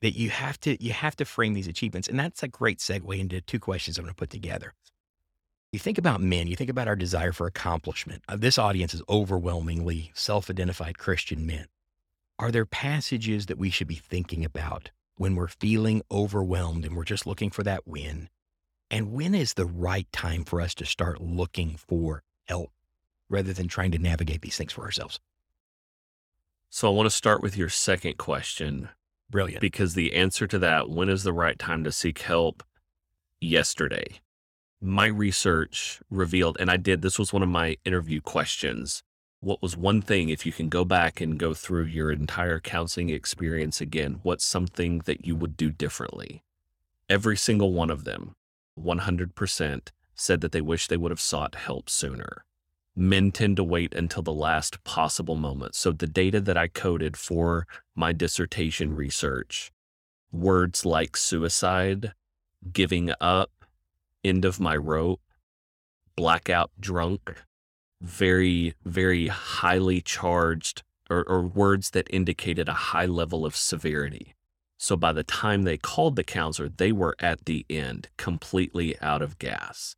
That 0.00 0.16
you 0.16 0.30
have 0.30 0.60
to 0.60 0.82
you 0.82 0.92
have 0.92 1.16
to 1.16 1.24
frame 1.24 1.54
these 1.54 1.68
achievements, 1.68 2.08
and 2.08 2.18
that's 2.18 2.42
a 2.42 2.48
great 2.48 2.78
segue 2.78 3.18
into 3.18 3.40
two 3.40 3.58
questions 3.58 3.98
I'm 3.98 4.04
going 4.04 4.14
to 4.14 4.18
put 4.18 4.30
together. 4.30 4.74
You 5.72 5.78
think 5.78 5.98
about 5.98 6.22
men. 6.22 6.46
You 6.46 6.56
think 6.56 6.70
about 6.70 6.88
our 6.88 6.96
desire 6.96 7.32
for 7.32 7.46
accomplishment. 7.46 8.22
Uh, 8.26 8.36
this 8.36 8.58
audience 8.58 8.94
is 8.94 9.02
overwhelmingly 9.08 10.12
self-identified 10.14 10.96
Christian 10.96 11.44
men. 11.44 11.66
Are 12.38 12.50
there 12.50 12.64
passages 12.64 13.46
that 13.46 13.58
we 13.58 13.68
should 13.68 13.88
be 13.88 13.96
thinking 13.96 14.44
about 14.44 14.90
when 15.16 15.34
we're 15.34 15.48
feeling 15.48 16.00
overwhelmed 16.10 16.86
and 16.86 16.96
we're 16.96 17.04
just 17.04 17.26
looking 17.26 17.50
for 17.50 17.64
that 17.64 17.86
win? 17.86 18.30
And 18.90 19.12
when 19.12 19.34
is 19.34 19.54
the 19.54 19.66
right 19.66 20.10
time 20.10 20.44
for 20.44 20.60
us 20.60 20.74
to 20.76 20.86
start 20.86 21.20
looking 21.20 21.76
for 21.76 22.22
help 22.46 22.70
rather 23.28 23.52
than 23.52 23.68
trying 23.68 23.90
to 23.90 23.98
navigate 23.98 24.40
these 24.40 24.56
things 24.56 24.72
for 24.72 24.84
ourselves? 24.84 25.20
So 26.70 26.86
I 26.86 26.94
want 26.94 27.06
to 27.06 27.16
start 27.16 27.42
with 27.42 27.56
your 27.56 27.70
second 27.70 28.18
question 28.18 28.90
Brilliant. 29.30 29.62
because 29.62 29.94
the 29.94 30.14
answer 30.14 30.46
to 30.46 30.58
that, 30.58 30.90
when 30.90 31.08
is 31.08 31.22
the 31.22 31.32
right 31.32 31.58
time 31.58 31.82
to 31.84 31.92
seek 31.92 32.20
help? 32.20 32.62
Yesterday. 33.40 34.20
My 34.80 35.06
research 35.06 36.00
revealed, 36.10 36.58
and 36.60 36.70
I 36.70 36.76
did, 36.76 37.00
this 37.00 37.18
was 37.18 37.32
one 37.32 37.42
of 37.42 37.48
my 37.48 37.78
interview 37.86 38.20
questions. 38.20 39.02
What 39.40 39.62
was 39.62 39.78
one 39.78 40.02
thing, 40.02 40.28
if 40.28 40.44
you 40.44 40.52
can 40.52 40.68
go 40.68 40.84
back 40.84 41.22
and 41.22 41.38
go 41.38 41.54
through 41.54 41.84
your 41.84 42.12
entire 42.12 42.60
counseling 42.60 43.08
experience 43.08 43.80
again, 43.80 44.20
what's 44.22 44.44
something 44.44 44.98
that 45.06 45.24
you 45.24 45.36
would 45.36 45.56
do 45.56 45.70
differently? 45.70 46.42
Every 47.08 47.36
single 47.36 47.72
one 47.72 47.90
of 47.90 48.04
them, 48.04 48.34
100%, 48.78 49.88
said 50.14 50.40
that 50.42 50.52
they 50.52 50.60
wish 50.60 50.86
they 50.86 50.96
would 50.98 51.12
have 51.12 51.20
sought 51.20 51.54
help 51.54 51.88
sooner 51.88 52.44
men 52.98 53.30
tend 53.30 53.56
to 53.56 53.64
wait 53.64 53.94
until 53.94 54.22
the 54.22 54.32
last 54.32 54.82
possible 54.82 55.36
moment. 55.36 55.74
So 55.76 55.92
the 55.92 56.06
data 56.06 56.40
that 56.40 56.56
I 56.56 56.66
coded 56.66 57.16
for 57.16 57.66
my 57.94 58.12
dissertation 58.12 58.94
research, 58.94 59.70
words 60.32 60.84
like 60.84 61.16
suicide, 61.16 62.12
giving 62.72 63.12
up, 63.20 63.52
end 64.24 64.44
of 64.44 64.58
my 64.58 64.76
rope, 64.76 65.20
blackout 66.16 66.72
drunk, 66.80 67.36
very, 68.00 68.74
very 68.84 69.28
highly 69.28 70.00
charged 70.00 70.82
or, 71.08 71.24
or 71.28 71.42
words 71.42 71.90
that 71.90 72.08
indicated 72.10 72.68
a 72.68 72.74
high 72.74 73.06
level 73.06 73.46
of 73.46 73.54
severity. 73.54 74.34
So 74.76 74.96
by 74.96 75.12
the 75.12 75.24
time 75.24 75.62
they 75.62 75.76
called 75.76 76.16
the 76.16 76.24
counselor, 76.24 76.68
they 76.68 76.92
were 76.92 77.16
at 77.20 77.44
the 77.44 77.64
end, 77.70 78.08
completely 78.16 79.00
out 79.00 79.22
of 79.22 79.38
gas. 79.38 79.94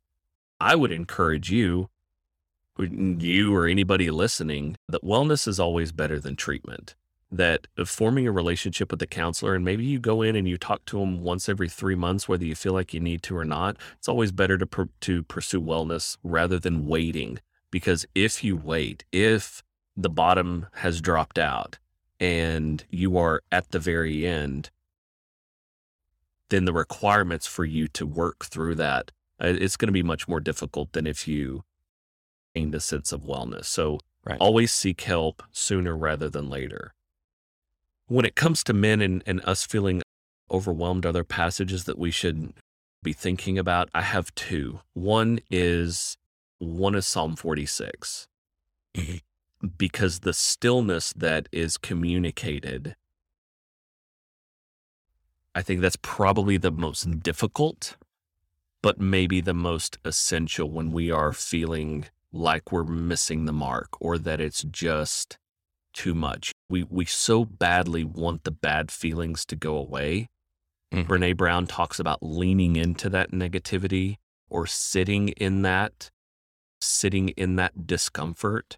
I 0.59 0.75
would 0.75 0.91
encourage 0.91 1.51
you 1.51 1.89
you 2.77 3.55
or 3.55 3.67
anybody 3.67 4.09
listening 4.09 4.75
that 4.87 5.03
wellness 5.03 5.47
is 5.47 5.59
always 5.59 5.91
better 5.91 6.19
than 6.19 6.35
treatment. 6.35 6.95
That 7.33 7.67
forming 7.85 8.27
a 8.27 8.31
relationship 8.31 8.91
with 8.91 8.99
the 8.99 9.07
counselor, 9.07 9.55
and 9.55 9.63
maybe 9.63 9.85
you 9.85 9.99
go 9.99 10.21
in 10.21 10.35
and 10.35 10.49
you 10.49 10.57
talk 10.57 10.83
to 10.87 10.99
them 10.99 11.21
once 11.21 11.47
every 11.47 11.69
three 11.69 11.95
months, 11.95 12.27
whether 12.27 12.43
you 12.43 12.55
feel 12.55 12.73
like 12.73 12.93
you 12.93 12.99
need 12.99 13.23
to 13.23 13.37
or 13.37 13.45
not. 13.45 13.77
It's 13.97 14.09
always 14.09 14.33
better 14.33 14.57
to 14.57 14.89
to 14.99 15.23
pursue 15.23 15.61
wellness 15.61 16.17
rather 16.23 16.59
than 16.59 16.87
waiting, 16.87 17.39
because 17.71 18.05
if 18.13 18.43
you 18.43 18.57
wait, 18.57 19.05
if 19.13 19.63
the 19.95 20.09
bottom 20.09 20.67
has 20.75 20.99
dropped 20.99 21.39
out 21.39 21.77
and 22.19 22.83
you 22.89 23.17
are 23.17 23.41
at 23.49 23.71
the 23.71 23.79
very 23.79 24.27
end, 24.27 24.69
then 26.49 26.65
the 26.65 26.73
requirements 26.73 27.47
for 27.47 27.63
you 27.63 27.87
to 27.87 28.05
work 28.05 28.43
through 28.45 28.75
that 28.75 29.11
uh, 29.41 29.47
it's 29.47 29.77
going 29.77 29.87
to 29.87 29.93
be 29.93 30.03
much 30.03 30.27
more 30.27 30.39
difficult 30.39 30.91
than 30.91 31.07
if 31.07 31.27
you 31.27 31.63
gained 32.55 32.75
a 32.75 32.79
sense 32.79 33.11
of 33.11 33.21
wellness. 33.21 33.65
So 33.65 33.99
Right. 34.23 34.37
always 34.39 34.71
seek 34.71 35.01
help 35.01 35.41
sooner 35.51 35.97
rather 35.97 36.29
than 36.29 36.47
later. 36.49 36.93
When 38.07 38.25
it 38.25 38.35
comes 38.35 38.63
to 38.65 38.73
men 38.73 39.01
and, 39.01 39.23
and 39.25 39.41
us 39.45 39.65
feeling 39.65 40.03
overwhelmed, 40.51 41.05
are 41.05 41.11
there 41.11 41.23
passages 41.23 41.85
that 41.85 41.97
we 41.97 42.11
should 42.11 42.53
be 43.01 43.13
thinking 43.13 43.57
about? 43.57 43.89
I 43.95 44.01
have 44.01 44.35
two. 44.35 44.81
One 44.93 45.39
is 45.49 46.17
one 46.59 46.93
is 46.93 47.07
Psalm 47.07 47.35
46. 47.35 48.27
Mhm. 48.95 49.21
Because 49.77 50.19
the 50.19 50.33
stillness 50.33 51.13
that 51.13 51.49
is 51.51 51.77
communicated, 51.77 52.95
I 55.55 55.61
think 55.63 55.81
that's 55.81 55.97
probably 56.01 56.57
the 56.57 56.71
most 56.71 57.21
difficult, 57.21 57.97
but 58.83 58.99
maybe 58.99 59.41
the 59.41 59.53
most 59.53 59.97
essential 60.05 60.69
when 60.69 60.91
we 60.91 61.09
are 61.09 61.33
feeling 61.33 62.05
like 62.31 62.71
we're 62.71 62.83
missing 62.83 63.45
the 63.45 63.53
mark 63.53 63.89
or 63.99 64.17
that 64.17 64.39
it's 64.39 64.63
just 64.63 65.37
too 65.93 66.13
much. 66.13 66.51
We 66.69 66.83
we 66.83 67.05
so 67.05 67.45
badly 67.45 68.03
want 68.03 68.43
the 68.43 68.51
bad 68.51 68.91
feelings 68.91 69.45
to 69.45 69.55
go 69.55 69.75
away. 69.77 70.29
Mhm. 70.93 71.07
Brene 71.07 71.37
Brown 71.37 71.67
talks 71.67 71.99
about 71.99 72.21
leaning 72.21 72.75
into 72.75 73.09
that 73.09 73.31
negativity 73.31 74.17
or 74.49 74.65
sitting 74.67 75.29
in 75.29 75.61
that 75.63 76.09
sitting 76.79 77.29
in 77.29 77.55
that 77.57 77.85
discomfort. 77.85 78.77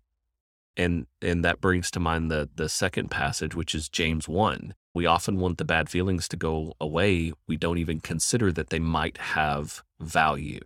And 0.75 1.05
and 1.21 1.45
that 1.45 1.61
brings 1.61 1.91
to 1.91 1.99
mind 1.99 2.31
the 2.31 2.49
the 2.55 2.69
second 2.69 3.09
passage 3.09 3.53
which 3.55 3.75
is 3.75 3.89
James 3.89 4.27
1. 4.27 4.73
We 4.95 5.05
often 5.05 5.39
want 5.39 5.57
the 5.57 5.65
bad 5.65 5.89
feelings 5.89 6.27
to 6.29 6.37
go 6.37 6.73
away. 6.79 7.33
We 7.47 7.57
don't 7.57 7.77
even 7.77 7.99
consider 7.99 8.51
that 8.51 8.69
they 8.69 8.79
might 8.79 9.17
have 9.17 9.83
value 9.99 10.61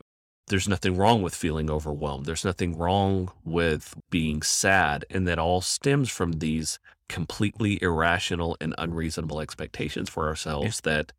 there's 0.48 0.68
nothing 0.68 0.95
wrong 0.95 1.22
with 1.22 1.36
feeling 1.36 1.70
overwhelmed. 1.70 2.26
There's 2.26 2.45
nothing 2.45 2.78
wrong 2.78 3.32
with 3.43 3.95
being 4.10 4.41
sad. 4.41 5.06
And 5.10 5.28
that 5.28 5.39
all 5.39 5.62
stems 5.62 6.10
from 6.10 6.34
these 6.34 6.80
completely 7.10 7.82
irrational 7.82 8.58
and 8.60 8.74
unreasonable 8.78 9.39
expectations 9.41 10.10
for 10.10 10.28
ourselves 10.28 10.82
that 10.82 11.12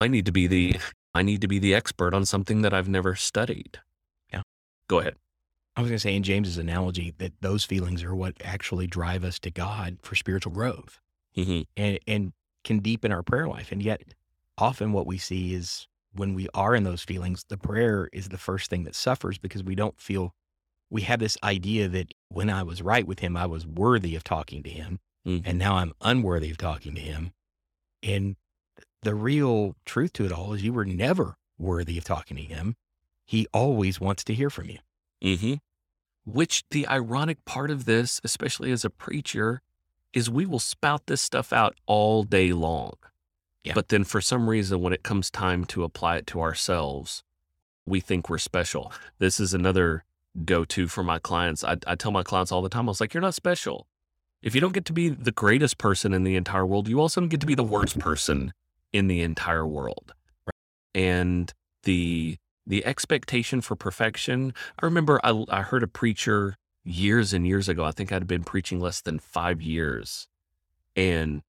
I 0.00 0.08
need 0.08 0.26
to 0.26 0.32
be 0.32 0.46
the 0.46 0.76
I 1.14 1.22
need 1.22 1.40
to 1.40 1.48
be 1.48 1.58
the 1.58 1.74
expert 1.74 2.14
on 2.14 2.24
something 2.24 2.62
that 2.62 2.74
I've 2.74 2.88
never 2.88 3.14
studied. 3.14 3.80
Yeah. 4.32 4.42
Go 4.86 5.00
ahead. 5.00 5.16
I 5.76 5.80
was 5.80 5.90
going 5.90 5.96
to 5.96 6.02
say 6.02 6.14
in 6.14 6.22
James's 6.22 6.58
analogy 6.58 7.14
that 7.18 7.32
those 7.40 7.64
feelings 7.64 8.02
are 8.02 8.14
what 8.14 8.34
actually 8.44 8.86
drive 8.86 9.24
us 9.24 9.38
to 9.40 9.50
God 9.50 9.98
for 10.02 10.14
spiritual 10.14 10.52
growth 10.52 11.00
hmm 11.34 11.60
and, 11.76 11.98
and 12.06 12.32
can 12.64 12.80
deepen 12.80 13.12
our 13.12 13.22
prayer 13.22 13.48
life. 13.48 13.72
And 13.72 13.82
yet, 13.82 14.02
often 14.58 14.92
what 14.92 15.06
we 15.06 15.18
see 15.18 15.54
is 15.54 15.86
when 16.12 16.34
we 16.34 16.48
are 16.54 16.74
in 16.74 16.84
those 16.84 17.02
feelings, 17.02 17.44
the 17.48 17.58
prayer 17.58 18.08
is 18.12 18.28
the 18.28 18.38
first 18.38 18.70
thing 18.70 18.84
that 18.84 18.94
suffers 18.94 19.38
because 19.38 19.62
we 19.62 19.74
don't 19.74 20.00
feel 20.00 20.34
we 20.90 21.02
have 21.02 21.20
this 21.20 21.36
idea 21.42 21.88
that 21.88 22.12
when 22.28 22.48
I 22.48 22.62
was 22.62 22.80
right 22.80 23.06
with 23.06 23.18
him, 23.18 23.36
I 23.36 23.46
was 23.46 23.66
worthy 23.66 24.14
of 24.16 24.24
talking 24.24 24.62
to 24.62 24.70
him. 24.70 25.00
Mhm. 25.26 25.42
And 25.44 25.58
now 25.58 25.76
I'm 25.76 25.92
unworthy 26.00 26.50
of 26.50 26.56
talking 26.56 26.94
to 26.94 27.00
him. 27.00 27.32
And 28.02 28.36
the 29.02 29.14
real 29.14 29.76
truth 29.84 30.12
to 30.14 30.24
it 30.24 30.32
all 30.32 30.54
is 30.54 30.62
you 30.62 30.72
were 30.72 30.84
never 30.84 31.36
worthy 31.58 31.98
of 31.98 32.04
talking 32.04 32.36
to 32.36 32.42
him. 32.42 32.76
He 33.26 33.46
always 33.52 34.00
wants 34.00 34.24
to 34.24 34.34
hear 34.34 34.50
from 34.50 34.70
you. 34.70 34.78
hmm 35.36 35.54
Which 36.24 36.64
the 36.70 36.86
ironic 36.86 37.44
part 37.44 37.70
of 37.70 37.84
this, 37.84 38.20
especially 38.24 38.70
as 38.70 38.84
a 38.84 38.90
preacher, 38.90 39.62
is 40.12 40.30
we 40.30 40.46
will 40.46 40.58
spout 40.58 41.06
this 41.06 41.20
stuff 41.20 41.52
out 41.52 41.76
all 41.86 42.22
day 42.22 42.52
long. 42.52 42.94
Yeah. 43.68 43.74
But 43.74 43.88
then 43.88 44.04
for 44.04 44.20
some 44.20 44.48
reason, 44.48 44.80
when 44.80 44.92
it 44.92 45.02
comes 45.02 45.30
time 45.30 45.64
to 45.66 45.84
apply 45.84 46.16
it 46.16 46.26
to 46.28 46.40
ourselves, 46.40 47.22
we 47.86 48.00
think 48.00 48.28
we're 48.28 48.38
special. 48.38 48.92
This 49.18 49.38
is 49.38 49.54
another 49.54 50.04
go 50.44 50.64
to 50.64 50.88
for 50.88 51.02
my 51.02 51.18
clients. 51.18 51.64
I, 51.64 51.76
I 51.86 51.94
tell 51.94 52.10
my 52.10 52.22
clients 52.22 52.50
all 52.50 52.62
the 52.62 52.68
time, 52.68 52.88
I 52.88 52.90
was 52.90 53.00
like, 53.00 53.14
you're 53.14 53.20
not 53.20 53.34
special. 53.34 53.86
If 54.42 54.54
you 54.54 54.60
don't 54.60 54.72
get 54.72 54.84
to 54.86 54.92
be 54.92 55.08
the 55.08 55.32
greatest 55.32 55.78
person 55.78 56.14
in 56.14 56.24
the 56.24 56.36
entire 56.36 56.64
world, 56.64 56.88
you 56.88 57.00
also 57.00 57.20
don't 57.20 57.28
get 57.28 57.40
to 57.40 57.46
be 57.46 57.54
the 57.54 57.64
worst 57.64 57.98
person 57.98 58.52
in 58.92 59.08
the 59.08 59.20
entire 59.22 59.66
world. 59.66 60.12
Right. 60.46 61.00
And 61.00 61.52
the 61.82 62.38
the 62.66 62.84
expectation 62.84 63.60
for 63.62 63.74
perfection. 63.76 64.52
I 64.80 64.84
remember 64.84 65.20
I, 65.24 65.44
I 65.48 65.62
heard 65.62 65.82
a 65.82 65.88
preacher 65.88 66.56
years 66.84 67.32
and 67.32 67.46
years 67.46 67.68
ago. 67.68 67.84
I 67.84 67.92
think 67.92 68.12
I'd 68.12 68.26
been 68.26 68.44
preaching 68.44 68.78
less 68.78 69.00
than 69.00 69.18
five 69.18 69.60
years, 69.60 70.28
and 70.94 71.42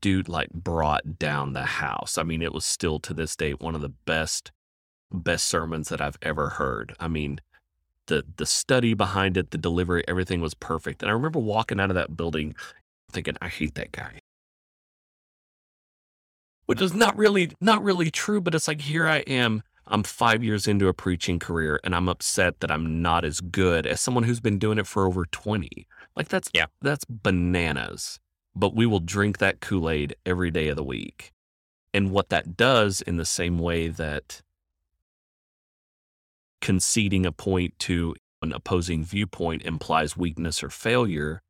dude 0.00 0.28
like 0.28 0.50
brought 0.50 1.18
down 1.18 1.52
the 1.52 1.64
house. 1.64 2.18
I 2.18 2.22
mean, 2.22 2.42
it 2.42 2.52
was 2.52 2.64
still 2.64 2.98
to 3.00 3.14
this 3.14 3.36
day 3.36 3.52
one 3.52 3.74
of 3.74 3.80
the 3.80 3.88
best 3.88 4.52
best 5.10 5.46
sermons 5.46 5.88
that 5.90 6.00
I've 6.00 6.18
ever 6.22 6.50
heard. 6.50 6.94
I 6.98 7.08
mean, 7.08 7.40
the 8.06 8.24
the 8.36 8.46
study 8.46 8.94
behind 8.94 9.36
it, 9.36 9.50
the 9.50 9.58
delivery, 9.58 10.04
everything 10.08 10.40
was 10.40 10.54
perfect. 10.54 11.02
And 11.02 11.10
I 11.10 11.14
remember 11.14 11.38
walking 11.38 11.80
out 11.80 11.90
of 11.90 11.94
that 11.96 12.16
building 12.16 12.54
thinking, 13.10 13.36
I 13.40 13.48
hate 13.48 13.74
that 13.74 13.92
guy. 13.92 14.20
Which 16.66 16.80
is 16.80 16.94
not 16.94 17.16
really 17.16 17.52
not 17.60 17.82
really 17.82 18.10
true, 18.10 18.40
but 18.40 18.54
it's 18.54 18.68
like 18.68 18.80
here 18.80 19.06
I 19.06 19.18
am. 19.18 19.62
I'm 19.86 20.04
five 20.04 20.44
years 20.44 20.68
into 20.68 20.86
a 20.88 20.94
preaching 20.94 21.38
career 21.38 21.80
and 21.82 21.94
I'm 21.94 22.08
upset 22.08 22.60
that 22.60 22.70
I'm 22.70 23.02
not 23.02 23.24
as 23.24 23.40
good 23.40 23.86
as 23.86 24.00
someone 24.00 24.22
who's 24.24 24.40
been 24.40 24.58
doing 24.58 24.78
it 24.78 24.86
for 24.86 25.06
over 25.06 25.26
20. 25.26 25.86
Like 26.16 26.28
that's 26.28 26.48
Yeah. 26.54 26.66
that's 26.80 27.04
bananas. 27.04 28.20
But 28.54 28.74
we 28.74 28.86
will 28.86 29.00
drink 29.00 29.38
that 29.38 29.60
Kool-Aid 29.60 30.16
every 30.26 30.50
day 30.50 30.68
of 30.68 30.76
the 30.76 30.84
week. 30.84 31.32
And 31.94 32.10
what 32.10 32.28
that 32.30 32.56
does 32.56 33.00
in 33.00 33.16
the 33.16 33.24
same 33.24 33.58
way 33.58 33.88
that 33.88 34.42
conceding 36.60 37.26
a 37.26 37.32
point 37.32 37.78
to 37.80 38.14
an 38.40 38.52
opposing 38.52 39.04
viewpoint 39.04 39.62
implies 39.62 40.16
weakness 40.16 40.62
or 40.62 40.70
failure 40.70 41.42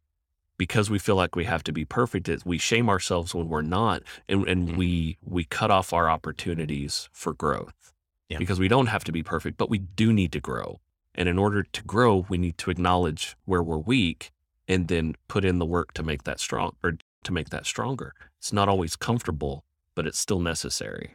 because 0.58 0.88
we 0.90 0.98
feel 0.98 1.16
like 1.16 1.34
we 1.36 1.44
have 1.44 1.62
to 1.64 1.72
be 1.72 1.84
perfect 1.84 2.28
we 2.46 2.56
shame 2.56 2.88
ourselves 2.88 3.34
when 3.34 3.48
we're 3.48 3.62
not 3.62 4.02
and, 4.28 4.46
and 4.48 4.68
Mhm. 4.70 4.76
we 4.76 5.18
we 5.22 5.44
cut 5.44 5.70
off 5.70 5.92
our 5.92 6.08
opportunities 6.08 7.08
for 7.12 7.34
growth 7.34 7.92
Yeah. 8.28 8.38
because 8.38 8.58
we 8.58 8.68
don't 8.68 8.86
have 8.86 9.04
to 9.04 9.12
be 9.12 9.22
perfect 9.22 9.56
but 9.58 9.68
we 9.70 9.78
do 9.78 10.12
need 10.12 10.32
to 10.32 10.40
grow 10.40 10.80
and 11.14 11.28
in 11.28 11.38
order 11.38 11.62
to 11.62 11.82
grow 11.84 12.24
we 12.28 12.38
need 12.38 12.56
to 12.58 12.70
acknowledge 12.70 13.36
where 13.44 13.62
we're 13.62 13.78
weak 13.78 14.30
and 14.68 14.88
then 14.88 15.14
put 15.28 15.44
in 15.44 15.58
the 15.58 15.66
work 15.66 15.92
to 15.92 16.02
make 16.02 16.24
that 16.24 16.40
strong 16.40 16.72
or 16.82 16.94
to 17.24 17.32
make 17.32 17.50
that 17.50 17.66
stronger 17.66 18.14
it's 18.38 18.52
not 18.52 18.68
always 18.68 18.96
comfortable 18.96 19.64
but 19.94 20.06
it's 20.06 20.18
still 20.18 20.40
necessary 20.40 21.14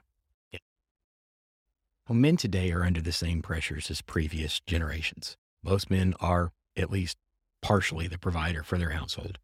Well, 2.08 2.18
men 2.18 2.38
today 2.38 2.72
are 2.72 2.84
under 2.86 3.02
the 3.02 3.12
same 3.12 3.42
pressures 3.42 3.92
as 3.92 4.02
previous 4.02 4.62
generations. 4.62 5.36
Most 5.64 5.90
men 5.90 6.14
are 6.22 6.52
at 6.78 6.92
least 6.92 7.18
partially 7.62 8.08
the 8.08 8.18
provider 8.18 8.64
for 8.64 8.78
their 8.78 8.92
household. 8.92 9.40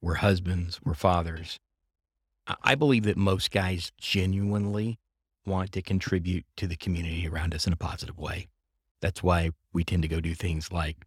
We're 0.00 0.14
husbands, 0.16 0.80
we're 0.84 0.94
fathers. 0.94 1.58
I 2.62 2.74
believe 2.76 3.04
that 3.04 3.16
most 3.18 3.50
guys 3.50 3.92
genuinely 3.98 4.98
want 5.44 5.72
to 5.72 5.82
contribute 5.82 6.44
to 6.56 6.66
the 6.66 6.76
community 6.76 7.28
around 7.28 7.54
us 7.54 7.66
in 7.66 7.72
a 7.74 7.76
positive 7.76 8.18
way. 8.18 8.48
That's 9.00 9.22
why 9.22 9.50
we 9.72 9.84
tend 9.84 10.02
to 10.02 10.08
go 10.08 10.20
do 10.20 10.34
things 10.34 10.72
like, 10.72 11.04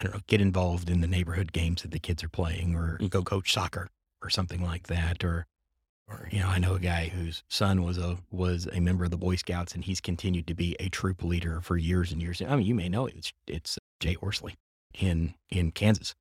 I 0.00 0.04
don't 0.04 0.14
know, 0.14 0.20
get 0.26 0.40
involved 0.40 0.90
in 0.90 1.00
the 1.00 1.06
neighborhood 1.06 1.52
games 1.52 1.82
that 1.82 1.90
the 1.90 1.98
kids 1.98 2.22
are 2.22 2.28
playing 2.28 2.74
or 2.74 2.98
mm. 3.00 3.08
go 3.08 3.22
coach 3.22 3.52
soccer 3.52 3.88
or 4.22 4.30
something 4.30 4.62
like 4.62 4.88
that. 4.88 5.24
Or, 5.24 5.46
or, 6.08 6.28
you 6.30 6.40
know, 6.40 6.48
I 6.48 6.58
know 6.58 6.74
a 6.74 6.80
guy 6.80 7.08
whose 7.08 7.42
son 7.48 7.82
was 7.82 7.96
a, 7.98 8.18
was 8.30 8.68
a 8.72 8.80
member 8.80 9.04
of 9.04 9.10
the 9.10 9.16
Boy 9.16 9.36
Scouts 9.36 9.74
and 9.74 9.84
he's 9.84 10.00
continued 10.00 10.46
to 10.48 10.54
be 10.54 10.76
a 10.78 10.88
troop 10.88 11.24
leader 11.24 11.60
for 11.62 11.76
years 11.76 12.12
and 12.12 12.20
years. 12.20 12.42
I 12.42 12.56
mean, 12.56 12.66
you 12.66 12.74
may 12.74 12.88
know 12.88 13.06
it. 13.06 13.14
It's, 13.16 13.32
it's 13.46 13.78
Jay 14.00 14.14
Horsley 14.14 14.56
in, 14.94 15.34
in 15.50 15.72
Kansas 15.72 16.14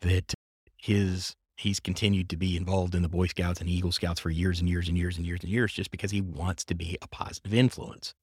that 0.00 0.34
his, 0.76 1.36
he's 1.56 1.78
continued 1.78 2.28
to 2.30 2.36
be 2.36 2.56
involved 2.56 2.94
in 2.94 3.02
the 3.02 3.08
Boy 3.08 3.28
Scouts 3.28 3.60
and 3.60 3.70
Eagle 3.70 3.92
Scouts 3.92 4.18
for 4.18 4.30
years 4.30 4.58
and 4.58 4.68
years 4.68 4.88
and 4.88 4.98
years 4.98 5.16
and 5.16 5.24
years 5.24 5.40
and 5.42 5.50
years 5.50 5.72
just 5.72 5.92
because 5.92 6.10
he 6.10 6.20
wants 6.20 6.64
to 6.64 6.74
be 6.74 6.98
a 7.00 7.06
positive 7.06 7.54
influence. 7.54 8.14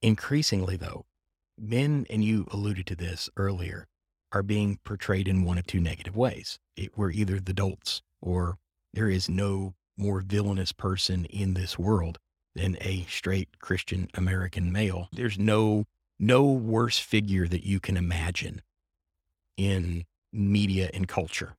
Increasingly, 0.00 0.76
though, 0.76 1.04
men, 1.58 2.06
and 2.10 2.24
you 2.24 2.46
alluded 2.50 2.86
to 2.86 2.96
this 2.96 3.28
earlier, 3.36 3.86
are 4.32 4.42
being 4.42 4.78
portrayed 4.84 5.28
in 5.28 5.44
one 5.44 5.58
of 5.58 5.66
two 5.66 5.80
negative 5.80 6.16
ways. 6.16 6.58
It, 6.76 6.96
we're 6.96 7.10
either 7.10 7.40
the 7.40 7.54
dolts 7.54 8.02
or 8.20 8.58
there 8.92 9.08
is 9.08 9.28
no 9.28 9.74
more 9.96 10.20
villainous 10.20 10.72
person 10.72 11.24
in 11.26 11.54
this 11.54 11.78
world 11.78 12.18
than 12.54 12.76
a 12.80 13.04
straight 13.08 13.58
Christian 13.60 14.08
American 14.14 14.72
male. 14.72 15.08
There's 15.12 15.38
no 15.38 15.84
no 16.20 16.44
worse 16.44 16.98
figure 16.98 17.46
that 17.46 17.64
you 17.64 17.78
can 17.78 17.96
imagine 17.96 18.60
in 19.56 20.04
media 20.32 20.90
and 20.92 21.06
culture. 21.06 21.54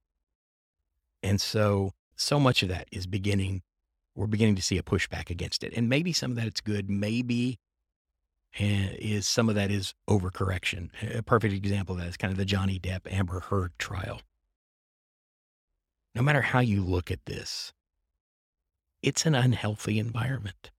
And 1.23 1.39
so 1.39 1.93
so 2.15 2.39
much 2.39 2.63
of 2.63 2.69
that 2.69 2.87
is 2.91 3.07
beginning 3.07 3.61
we're 4.15 4.27
beginning 4.27 4.55
to 4.55 4.61
see 4.61 4.77
a 4.77 4.83
pushback 4.83 5.29
against 5.29 5.63
it. 5.63 5.71
And 5.75 5.87
maybe 5.87 6.11
some 6.11 6.31
of 6.31 6.37
that 6.37 6.47
it's 6.47 6.61
good, 6.61 6.89
maybe 6.89 7.57
eh, 8.57 8.95
is 8.99 9.27
some 9.27 9.49
of 9.49 9.55
that 9.55 9.71
is 9.71 9.93
overcorrection. 10.09 10.89
A 11.15 11.23
perfect 11.23 11.53
example 11.53 11.95
of 11.95 12.01
that 12.01 12.07
is 12.07 12.17
kind 12.17 12.31
of 12.31 12.37
the 12.37 12.45
Johnny 12.45 12.79
Depp 12.79 13.11
Amber 13.11 13.39
Heard 13.41 13.77
trial. 13.77 14.21
No 16.15 16.21
matter 16.21 16.41
how 16.41 16.59
you 16.59 16.83
look 16.83 17.11
at 17.11 17.25
this, 17.25 17.71
it's 19.01 19.25
an 19.25 19.35
unhealthy 19.35 19.99
environment. 19.99 20.71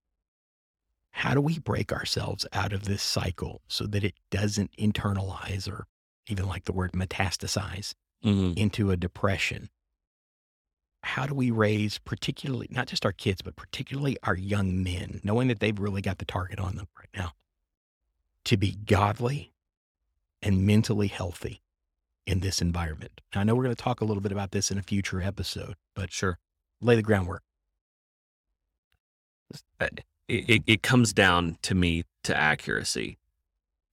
How 1.11 1.33
do 1.33 1.41
we 1.41 1.59
break 1.59 1.91
ourselves 1.91 2.45
out 2.53 2.73
of 2.73 2.83
this 2.85 3.01
cycle 3.03 3.61
so 3.67 3.85
that 3.87 4.03
it 4.03 4.15
doesn't 4.29 4.71
internalize 4.77 5.69
or 5.71 5.87
even 6.27 6.47
like 6.47 6.65
the 6.65 6.73
word 6.73 6.91
metastasize 6.93 7.93
Mhm. 8.23 8.57
into 8.57 8.91
a 8.91 8.97
depression? 8.97 9.69
How 11.03 11.25
do 11.25 11.33
we 11.33 11.49
raise, 11.49 11.97
particularly 11.97 12.67
not 12.69 12.87
just 12.87 13.05
our 13.05 13.11
kids, 13.11 13.41
but 13.41 13.55
particularly 13.55 14.17
our 14.23 14.35
young 14.35 14.83
men, 14.83 15.19
knowing 15.23 15.47
that 15.47 15.59
they've 15.59 15.77
really 15.79 16.01
got 16.01 16.19
the 16.19 16.25
target 16.25 16.59
on 16.59 16.75
them 16.75 16.87
right 16.97 17.09
now, 17.15 17.33
to 18.45 18.57
be 18.57 18.71
godly 18.85 19.53
and 20.41 20.65
mentally 20.65 21.07
healthy 21.07 21.61
in 22.25 22.39
this 22.39 22.61
environment? 22.61 23.21
Now, 23.33 23.41
I 23.41 23.43
know 23.43 23.55
we're 23.55 23.63
going 23.63 23.75
to 23.75 23.81
talk 23.83 24.01
a 24.01 24.05
little 24.05 24.21
bit 24.21 24.31
about 24.31 24.51
this 24.51 24.71
in 24.71 24.77
a 24.77 24.83
future 24.83 25.21
episode, 25.21 25.75
but 25.95 26.11
sure 26.11 26.39
lay 26.81 26.95
the 26.95 27.01
groundwork. 27.03 27.43
it, 29.79 30.03
it, 30.27 30.63
it 30.65 30.83
comes 30.83 31.13
down 31.13 31.57
to 31.63 31.75
me 31.75 32.03
to 32.23 32.35
accuracy. 32.35 33.17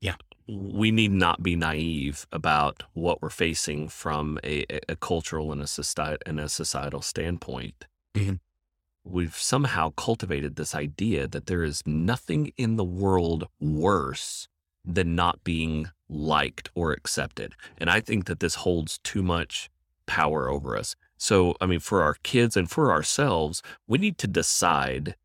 Yeah. 0.01 0.14
We 0.46 0.90
need 0.90 1.11
not 1.12 1.42
be 1.42 1.57
naive 1.57 2.26
about 2.32 2.84
what 2.94 3.20
we're 3.20 3.28
facing 3.30 3.88
from 3.88 4.38
a, 4.42 4.64
a- 4.88 4.96
cultural 4.96 5.53
and 5.53 5.61
a, 5.61 5.66
society, 5.66 6.22
and 6.24 6.40
a 6.40 6.49
societal 6.49 7.03
standpoint. 7.03 7.86
Mhm. 8.14 8.40
We've 9.11 9.34
somehow 9.34 9.90
cultivated 9.90 10.56
this 10.56 10.74
idea 10.74 11.26
that 11.28 11.46
there 11.46 11.64
is 11.64 11.82
nothing 11.86 12.52
in 12.56 12.76
the 12.76 12.84
world 12.84 13.48
worse 13.61 14.48
than 14.84 15.14
not 15.14 15.42
being 15.44 15.90
liked 16.09 16.70
or 16.74 16.92
accepted. 16.92 17.54
And 17.78 17.90
I 17.90 18.00
think 18.00 18.26
that 18.26 18.40
this 18.40 18.56
holds 18.56 18.98
too 18.98 19.22
much 19.22 19.70
power 20.06 20.48
over 20.48 20.76
us. 20.76 20.94
So, 21.16 21.56
I 21.61 21.66
mean, 21.66 21.80
for 21.80 22.02
our 22.02 22.16
kids 22.22 22.56
and 22.56 22.70
for 22.70 22.92
ourselves, 22.92 23.62
we 23.86 23.98
need 23.98 24.18
to 24.18 24.26
decide 24.26 25.16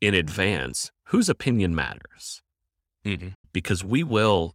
in 0.00 0.14
advance 0.14 0.90
whose 1.04 1.28
opinion 1.28 1.74
matters 1.74 2.42
mm-hmm. 3.04 3.28
because 3.52 3.84
we 3.84 4.02
will 4.02 4.54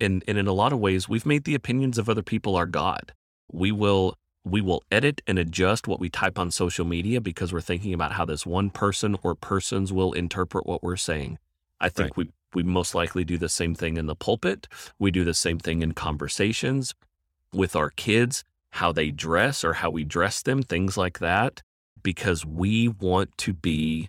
and, 0.00 0.22
and 0.28 0.38
in 0.38 0.46
a 0.46 0.52
lot 0.52 0.72
of 0.72 0.78
ways 0.78 1.08
we've 1.08 1.26
made 1.26 1.44
the 1.44 1.54
opinions 1.54 1.96
of 1.98 2.08
other 2.08 2.22
people 2.22 2.54
our 2.54 2.66
god 2.66 3.12
we 3.50 3.72
will 3.72 4.14
we 4.50 4.60
will 4.60 4.82
edit 4.90 5.20
and 5.26 5.38
adjust 5.38 5.86
what 5.86 6.00
we 6.00 6.08
type 6.08 6.38
on 6.38 6.50
social 6.50 6.84
media 6.84 7.20
because 7.20 7.52
we're 7.52 7.60
thinking 7.60 7.92
about 7.94 8.12
how 8.12 8.24
this 8.24 8.46
one 8.46 8.70
person 8.70 9.16
or 9.22 9.34
persons 9.34 9.92
will 9.92 10.12
interpret 10.12 10.66
what 10.66 10.82
we're 10.82 10.96
saying 10.96 11.38
i 11.80 11.88
think 11.88 12.16
we 12.16 12.30
We 12.54 12.62
most 12.62 12.94
likely 12.94 13.24
do 13.24 13.36
the 13.36 13.48
same 13.48 13.74
thing 13.74 13.96
in 13.98 14.06
the 14.06 14.14
pulpit. 14.14 14.68
We 14.98 15.10
do 15.10 15.22
the 15.24 15.34
same 15.34 15.58
thing 15.58 15.82
in 15.82 15.92
conversations 15.92 16.94
with 17.52 17.76
our 17.76 17.90
kids, 17.90 18.42
how 18.70 18.92
they 18.92 19.10
dress 19.10 19.64
or 19.64 19.74
how 19.74 19.90
we 19.90 20.04
dress 20.04 20.42
them, 20.42 20.62
things 20.62 20.96
like 20.96 21.18
that, 21.18 21.62
because 22.02 22.46
we 22.46 22.88
want 22.88 23.36
to 23.38 23.52
be 23.52 24.08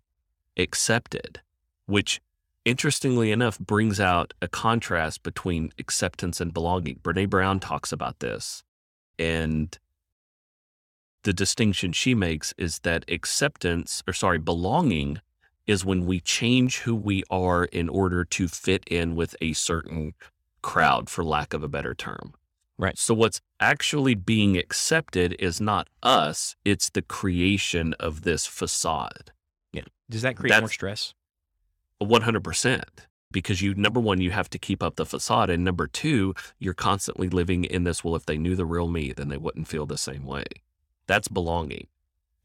accepted, 0.57 1.41
which 1.85 2.21
interestingly 2.65 3.31
enough 3.31 3.59
brings 3.59 3.99
out 3.99 4.33
a 4.41 4.47
contrast 4.47 5.23
between 5.23 5.71
acceptance 5.77 6.39
and 6.39 6.53
belonging. 6.53 6.99
Brene 7.03 7.29
Brown 7.29 7.59
talks 7.59 7.91
about 7.91 8.19
this. 8.19 8.63
And 9.17 9.77
the 11.29 11.33
distinction 11.33 11.91
she 11.91 12.15
makes 12.15 12.55
is 12.57 12.79
that 12.79 13.05
acceptance, 13.07 14.01
or 14.07 14.13
sorry, 14.13 14.39
belonging 14.39 15.21
is 15.67 15.85
when 15.85 16.07
we 16.07 16.19
change 16.19 16.79
who 16.79 16.95
we 16.95 17.23
are 17.29 17.65
in 17.65 17.87
order 17.87 18.25
to 18.25 18.47
fit 18.47 18.83
in 18.87 19.15
with 19.15 19.35
a 19.39 19.53
certain 19.53 20.15
crowd, 20.63 21.07
for 21.07 21.23
lack 21.23 21.53
of 21.53 21.61
a 21.61 21.67
better 21.67 21.93
term. 21.93 22.33
Right. 22.79 22.97
So, 22.97 23.13
what's 23.13 23.41
actually 23.59 24.15
being 24.15 24.57
accepted 24.57 25.35
is 25.37 25.61
not 25.61 25.87
us, 26.01 26.55
it's 26.65 26.89
the 26.89 27.03
creation 27.03 27.93
of 27.99 28.23
this 28.23 28.47
facade. 28.47 29.31
Yeah. 29.71 29.83
Does 30.09 30.23
that 30.23 30.35
create 30.35 30.59
more 30.59 30.67
stress? 30.67 31.13
100%. 32.01 32.81
Because 33.31 33.61
you, 33.61 33.75
number 33.75 33.99
one, 33.99 34.19
you 34.19 34.31
have 34.31 34.49
to 34.49 34.57
keep 34.57 34.81
up 34.81 34.95
the 34.95 35.05
facade. 35.05 35.51
And 35.51 35.63
number 35.63 35.85
two, 35.85 36.33
you're 36.57 36.73
constantly 36.73 37.29
living 37.29 37.65
in 37.65 37.83
this. 37.83 38.03
Well, 38.03 38.15
if 38.15 38.25
they 38.25 38.39
knew 38.39 38.55
the 38.55 38.65
real 38.65 38.87
me, 38.87 39.13
then 39.13 39.27
they 39.27 39.37
wouldn't 39.37 39.67
feel 39.67 39.85
the 39.85 39.95
same 39.95 40.25
way. 40.25 40.45
That's 41.09 41.27
belonging. 41.27 41.87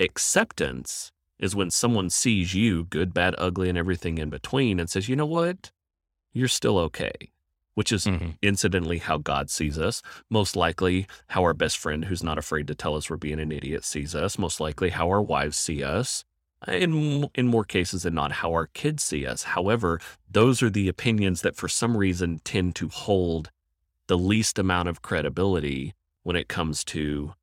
Acceptance 0.01 1.12
is 1.39 1.55
when 1.55 1.71
someone 1.71 2.09
sees 2.09 2.55
you, 2.55 2.85
good, 2.85 3.12
bad, 3.12 3.35
ugly, 3.37 3.69
and 3.69 3.77
everything 3.77 4.17
in 4.17 4.31
between, 4.31 4.81
and 4.81 4.89
says, 4.89 5.07
you 5.07 5.17
know 5.17 5.27
what? 5.27 5.71
You're 6.33 6.49
still 6.49 6.79
okay. 6.79 7.12
Which 7.75 7.93
is 7.93 8.07
Mhm. 8.07 8.39
incidentally 8.41 8.99
how 8.99 9.19
God 9.19 9.51
sees 9.51 9.79
us. 9.79 10.01
Most 10.31 10.57
likely 10.57 11.07
how 11.27 11.43
our 11.43 11.53
best 11.53 11.77
friend, 11.77 12.07
who's 12.07 12.23
not 12.23 12.39
afraid 12.39 12.67
to 12.69 12.75
tell 12.75 12.95
us 12.97 13.11
we're 13.11 13.19
being 13.19 13.39
an 13.39 13.53
idiot, 13.53 13.85
sees 13.85 14.15
us. 14.15 14.39
Most 14.39 14.61
likely 14.61 14.89
how 14.91 15.11
our 15.11 15.21
wives 15.21 15.59
see 15.59 15.83
us. 15.85 16.25
In, 16.67 17.29
in 17.35 17.49
more 17.49 17.65
cases 17.65 18.05
than 18.05 18.15
not, 18.15 18.33
how 18.41 18.51
our 18.53 18.69
kids 18.69 19.03
see 19.03 19.27
us. 19.27 19.43
However, 19.43 20.01
those 20.31 20.62
are 20.62 20.71
the 20.71 20.89
opinions 20.89 21.43
that 21.43 21.57
for 21.57 21.69
some 21.69 21.99
reason 21.99 22.41
tend 22.45 22.77
to 22.77 22.89
hold 22.89 23.51
the 24.07 24.17
least 24.17 24.59
amount 24.59 24.89
of 24.89 25.03
credibility 25.03 25.93
when 26.23 26.37
it 26.37 26.49
comes 26.49 26.83
to 26.85 27.35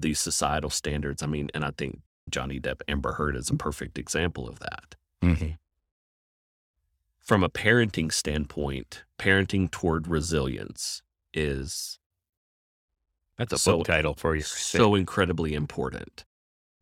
these 0.00 0.18
societal 0.18 0.70
standards. 0.70 1.22
I 1.22 1.26
mean, 1.26 1.50
and 1.54 1.64
I 1.64 1.70
think 1.76 2.00
Johnny 2.28 2.60
Depp 2.60 2.80
Amber 2.88 3.12
Heard 3.12 3.36
is 3.36 3.50
a 3.50 3.54
perfect 3.56 3.98
example 3.98 4.48
of 4.48 4.58
that. 4.60 4.94
Mm-hmm. 5.22 5.50
From 7.18 7.44
a 7.44 7.48
parenting 7.48 8.12
standpoint, 8.12 9.04
parenting 9.18 9.70
toward 9.70 10.08
resilience 10.08 11.02
is 11.32 11.98
That's 13.36 13.52
a 13.52 13.58
So- 13.58 13.78
book 13.78 13.86
title 13.86 14.14
for 14.14 14.34
you. 14.36 14.42
so 14.42 14.94
incredibly 14.94 15.54
important. 15.54 16.24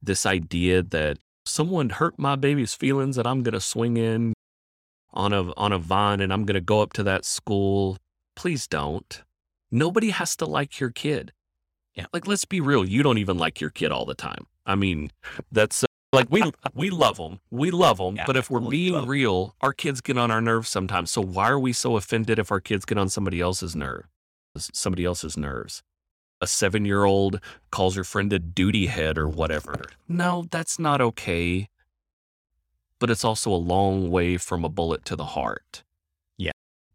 This 0.02 0.24
idea 0.26 0.82
that 0.82 1.18
someone 1.44 1.90
hurt 1.90 2.18
my 2.18 2.36
baby's 2.36 2.74
feelings 2.74 3.16
that 3.16 3.26
I'm 3.26 3.42
going 3.42 3.52
to 3.54 3.60
swing 3.60 3.96
in 3.96 4.32
on 5.12 5.32
a 5.32 5.52
on 5.54 5.72
a 5.72 5.78
vine 5.78 6.20
and 6.20 6.32
I'm 6.32 6.44
going 6.44 6.54
to 6.54 6.60
go 6.60 6.82
up 6.82 6.92
to 6.94 7.02
that 7.04 7.24
school. 7.24 7.96
Please 8.36 8.66
don't. 8.66 9.22
Nobody 9.70 10.10
has 10.10 10.34
to 10.36 10.46
like 10.46 10.78
your 10.80 10.90
kid. 10.90 11.32
Yeah. 11.98 12.06
Like 12.12 12.26
let's 12.26 12.44
be 12.44 12.60
real, 12.60 12.84
you 12.84 13.02
don't 13.02 13.18
even 13.18 13.38
like 13.38 13.60
your 13.60 13.70
kid 13.70 13.92
all 13.92 14.06
the 14.06 14.14
time. 14.14 14.46
I 14.64 14.74
mean, 14.74 15.10
that's 15.52 15.84
uh, 15.84 15.86
like 16.12 16.28
we 16.30 16.42
we 16.74 16.90
love 16.90 17.16
them. 17.16 17.40
We 17.50 17.70
love 17.70 17.98
them, 17.98 18.16
Yeah, 18.16 18.24
but 18.26 18.36
if 18.36 18.50
we're 18.50 18.60
being 18.60 19.06
real, 19.06 19.54
our 19.60 19.72
kids 19.72 20.00
get 20.00 20.16
on 20.16 20.30
our 20.30 20.40
nerves 20.40 20.68
sometimes. 20.68 21.10
So 21.10 21.20
why 21.20 21.50
are 21.50 21.58
we 21.58 21.72
so 21.72 21.96
offended 21.96 22.38
if 22.38 22.50
our 22.50 22.60
kids 22.60 22.84
get 22.84 22.98
on 22.98 23.08
somebody 23.08 23.40
else's 23.40 23.76
nerve? 23.76 24.06
Somebody 24.56 25.04
else's 25.04 25.36
nerves 25.36 25.82
a 26.40 26.46
seven 26.46 26.84
year 26.84 27.04
old 27.04 27.40
calls 27.70 27.96
your 27.96 28.04
friend 28.04 28.32
a 28.32 28.38
duty 28.38 28.86
head 28.86 29.18
or 29.18 29.28
whatever. 29.28 29.82
No, 30.08 30.46
that's 30.50 30.78
not 30.78 31.00
okay. 31.00 31.68
But 32.98 33.10
it's 33.10 33.24
also 33.24 33.52
a 33.52 33.56
long 33.56 34.10
way 34.10 34.36
from 34.36 34.64
a 34.64 34.68
bullet 34.68 35.04
to 35.06 35.16
the 35.16 35.24
heart. 35.24 35.84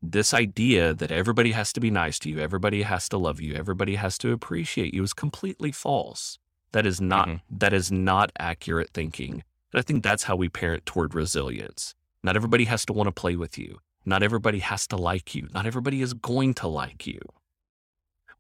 This 0.06 0.34
idea 0.34 0.94
that 0.94 1.12
everybody 1.12 1.54
has 1.54 1.72
to 1.74 1.80
be 1.80 1.90
nice 1.90 2.20
to 2.20 2.30
you, 2.30 2.40
everybody 2.40 2.82
has 2.82 3.08
to 3.10 3.18
love 3.18 3.40
you, 3.40 3.56
everybody 3.56 3.96
has 3.96 4.18
to 4.20 4.34
appreciate 4.34 4.94
you 4.94 5.02
is 5.02 5.14
completely 5.14 5.72
false. 5.72 6.38
That 6.74 6.86
is 6.86 7.00
not 7.00 7.28
Mhm. 7.30 7.42
that 7.50 7.72
is 7.74 7.92
not 7.92 8.32
accurate 8.38 8.90
thinking. 8.94 9.44
And 9.72 9.80
I 9.80 9.82
think 9.82 10.04
that's 10.04 10.24
how 10.24 10.36
we 10.36 10.50
parent 10.50 10.86
toward 10.86 11.16
resilience. 11.16 11.96
Not 12.22 12.36
everybody 12.36 12.66
has 12.66 12.86
to 12.86 12.94
want 12.94 13.08
to 13.08 13.12
play 13.14 13.38
with 13.38 13.58
you. 13.58 13.80
Not 14.06 14.24
everybody 14.24 14.60
has 14.60 14.86
to 14.88 14.98
like 14.98 15.34
you. 15.36 15.48
Not 15.54 15.66
everybody 15.66 16.02
is 16.02 16.14
going 16.14 16.54
to 16.56 16.68
like 16.68 17.08
you 17.08 17.22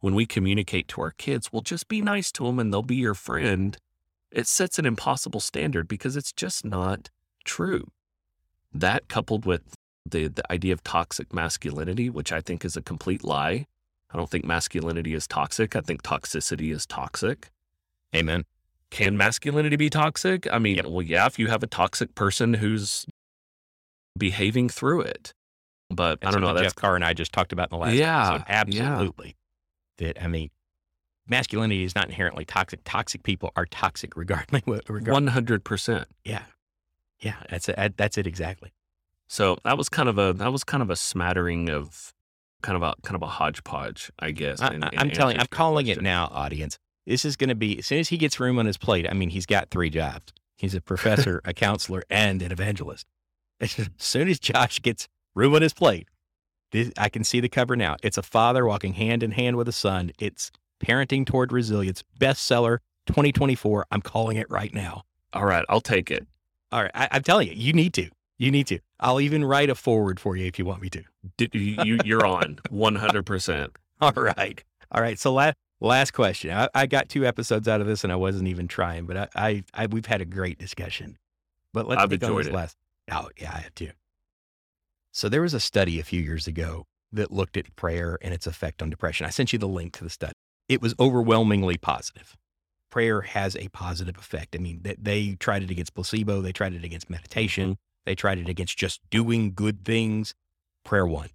when 0.03 0.13
we 0.15 0.25
communicate 0.25 0.89
to 0.89 0.99
our 0.99 1.11
kids, 1.11 1.53
well, 1.53 1.61
just 1.61 1.87
be 1.87 2.01
nice 2.01 2.29
to 2.29 2.43
them 2.45 2.59
and 2.59 2.73
they'll 2.73 2.83
be 2.83 2.97
your 2.97 3.13
friend, 3.13 3.77
it 4.31 4.45
sets 4.47 4.77
an 4.77 4.85
impossible 4.85 5.39
standard 5.39 5.87
because 5.87 6.17
it's 6.17 6.33
just 6.33 6.65
not 6.65 7.09
true. 7.45 7.89
That 8.73 9.07
coupled 9.07 9.45
with 9.45 9.77
the, 10.05 10.27
the 10.27 10.51
idea 10.51 10.73
of 10.73 10.83
toxic 10.83 11.33
masculinity, 11.33 12.09
which 12.09 12.31
I 12.31 12.41
think 12.41 12.65
is 12.65 12.75
a 12.77 12.81
complete 12.81 13.23
lie. 13.23 13.65
I 14.11 14.17
don't 14.17 14.29
think 14.29 14.45
masculinity 14.45 15.13
is 15.13 15.27
toxic. 15.27 15.75
I 15.75 15.81
think 15.81 16.03
toxicity 16.03 16.71
is 16.73 16.85
toxic. 16.85 17.49
Amen. 18.15 18.43
Can 18.91 19.17
masculinity 19.17 19.75
be 19.75 19.89
toxic? 19.89 20.47
I 20.51 20.59
mean, 20.59 20.75
Yep. 20.75 20.85
well, 20.85 21.01
yeah, 21.01 21.25
if 21.25 21.39
you 21.39 21.47
have 21.47 21.63
a 21.63 21.67
toxic 21.67 22.13
person 22.13 22.53
who's 22.55 23.07
behaving 24.17 24.69
through 24.69 25.01
it. 25.01 25.33
But 25.89 26.19
I 26.25 26.31
don't 26.31 26.41
know. 26.41 26.53
That's 26.53 26.65
Jeff 26.65 26.75
Carr 26.75 26.95
and 26.95 27.03
I 27.03 27.13
just 27.13 27.31
talked 27.33 27.51
about 27.53 27.71
in 27.71 27.77
the 27.79 27.83
last 27.83 27.93
Yeah, 27.95 28.43
episode. 28.47 28.75
yeah. 28.77 28.91
Absolutely. 28.91 29.35
That 29.97 30.23
I 30.23 30.27
mean, 30.27 30.49
masculinity 31.27 31.83
is 31.83 31.95
not 31.95 32.05
inherently 32.05 32.45
toxic. 32.45 32.81
Toxic 32.83 33.23
people 33.23 33.51
are 33.55 33.65
toxic 33.65 34.15
regardless. 34.17 34.61
100%. 34.63 36.05
yeah, 36.23 36.43
yeah. 37.19 37.35
That's 37.49 37.69
it. 37.69 37.97
That's 37.97 38.17
it 38.17 38.27
exactly. 38.27 38.71
So 39.27 39.57
that 39.63 39.77
was 39.77 39.89
kind 39.89 40.09
of 40.09 40.17
a 40.17 40.33
that 40.33 40.51
was 40.51 40.63
kind 40.63 40.83
of 40.83 40.89
a 40.89 40.95
smattering 40.95 41.69
of 41.69 42.13
kind 42.61 42.75
of 42.75 42.83
a 42.83 42.93
kind 43.03 43.15
of 43.15 43.21
a 43.21 43.27
hodgepodge, 43.27 44.11
I 44.19 44.31
guess. 44.31 44.61
I, 44.61 44.73
in- 44.73 44.83
I- 44.83 44.89
in 44.89 44.99
I'm 44.99 45.09
telling. 45.11 45.35
I'm 45.35 45.41
answers 45.41 45.49
to 45.49 45.55
your 45.55 45.57
calling 45.57 45.87
it 45.87 46.01
now, 46.01 46.27
audience. 46.31 46.77
This 47.05 47.25
is 47.25 47.35
going 47.35 47.49
to 47.49 47.55
be 47.55 47.79
as 47.79 47.85
soon 47.87 47.99
as 47.99 48.09
he 48.09 48.17
gets 48.17 48.39
room 48.39 48.57
on 48.59 48.65
his 48.65 48.77
plate. 48.77 49.05
I 49.09 49.13
mean, 49.13 49.29
he's 49.29 49.45
got 49.45 49.69
three 49.69 49.89
jobs. 49.89 50.31
He's 50.57 50.73
a 50.75 50.81
professor, 50.81 51.41
a 51.43 51.53
counselor, 51.53 52.03
and 52.09 52.41
an 52.41 52.51
evangelist. 52.51 53.05
As 53.59 53.89
soon 53.97 54.27
as 54.29 54.39
Josh 54.39 54.81
gets 54.81 55.07
room 55.35 55.53
on 55.55 55.61
his 55.61 55.73
plate, 55.73 56.07
this, 56.71 56.91
I 56.97 57.09
can 57.09 57.23
see 57.23 57.39
the 57.39 57.49
cover 57.49 57.75
now. 57.75 57.97
It's 58.03 58.17
a 58.17 58.21
father 58.21 58.65
walking 58.65 58.93
hand 58.93 59.21
in 59.23 59.31
hand 59.31 59.57
with 59.57 59.67
a 59.67 59.71
son. 59.73 60.11
It's 60.19 60.51
parenting 60.83 61.25
toward 61.25 61.51
resilience, 61.51 62.03
bestseller 62.19 62.77
2024. 63.07 63.85
I'm 63.91 64.01
calling 64.01 64.37
it 64.37 64.49
right 64.49 64.73
now. 64.73 65.03
All 65.33 65.45
right, 65.45 65.65
I'll 65.69 65.81
take 65.81 66.09
it. 66.11 66.25
All 66.71 66.81
right, 66.81 66.91
I, 66.93 67.07
I'm 67.11 67.23
telling 67.23 67.47
you, 67.49 67.53
you 67.55 67.73
need 67.73 67.93
to. 67.95 68.09
You 68.37 68.51
need 68.51 68.67
to. 68.67 68.79
I'll 68.99 69.21
even 69.21 69.45
write 69.45 69.69
a 69.69 69.75
forward 69.75 70.19
for 70.19 70.35
you 70.35 70.45
if 70.45 70.57
you 70.57 70.65
want 70.65 70.81
me 70.81 70.89
to. 70.89 71.03
You, 71.53 71.99
you're 72.03 72.25
on 72.25 72.59
100. 72.69 73.25
percent 73.25 73.75
All 74.01 74.11
right. 74.13 74.63
All 74.91 75.01
right. 75.01 75.19
So 75.19 75.33
last 75.33 75.55
last 75.79 76.11
question. 76.11 76.51
I, 76.51 76.67
I 76.73 76.85
got 76.87 77.09
two 77.09 77.25
episodes 77.25 77.67
out 77.67 77.81
of 77.81 77.87
this, 77.87 78.03
and 78.03 78.11
I 78.11 78.15
wasn't 78.15 78.47
even 78.47 78.67
trying, 78.67 79.05
but 79.05 79.17
I, 79.17 79.27
I, 79.35 79.63
I 79.73 79.85
we've 79.87 80.05
had 80.05 80.21
a 80.21 80.25
great 80.25 80.57
discussion. 80.57 81.17
But 81.73 81.87
let's 81.87 82.01
I've 82.01 82.09
take 82.09 82.23
on 82.23 82.29
enjoyed 82.29 82.45
this 82.45 82.51
it. 82.51 82.55
last. 82.55 82.77
Oh 83.11 83.29
yeah, 83.39 83.51
I 83.53 83.59
have 83.59 83.75
too. 83.75 83.91
So 85.11 85.29
there 85.29 85.41
was 85.41 85.53
a 85.53 85.59
study 85.59 85.99
a 85.99 86.03
few 86.03 86.21
years 86.21 86.47
ago 86.47 86.87
that 87.11 87.31
looked 87.31 87.55
at 87.57 87.75
prayer 87.75 88.17
and 88.21 88.33
its 88.33 88.47
effect 88.47 88.81
on 88.81 88.89
depression. 88.89 89.25
I 89.27 89.29
sent 89.29 89.53
you 89.53 89.59
the 89.59 89.67
link 89.67 89.93
to 89.97 90.03
the 90.03 90.09
study. 90.09 90.33
It 90.67 90.81
was 90.81 90.95
overwhelmingly 90.99 91.77
positive. 91.77 92.35
Prayer 92.89 93.21
has 93.21 93.55
a 93.55 93.67
positive 93.69 94.17
effect. 94.17 94.55
I 94.55 94.59
mean, 94.59 94.79
they, 94.81 94.95
they 94.99 95.35
tried 95.35 95.61
it 95.63 95.69
against 95.69 95.93
placebo. 95.93 96.41
They 96.41 96.51
tried 96.51 96.73
it 96.73 96.83
against 96.83 97.09
meditation. 97.09 97.71
Mm-hmm. 97.71 97.92
They 98.05 98.15
tried 98.15 98.39
it 98.39 98.49
against 98.49 98.77
just 98.77 99.01
doing 99.09 99.53
good 99.53 99.85
things. 99.85 100.33
Prayer 100.83 101.07
won. 101.07 101.29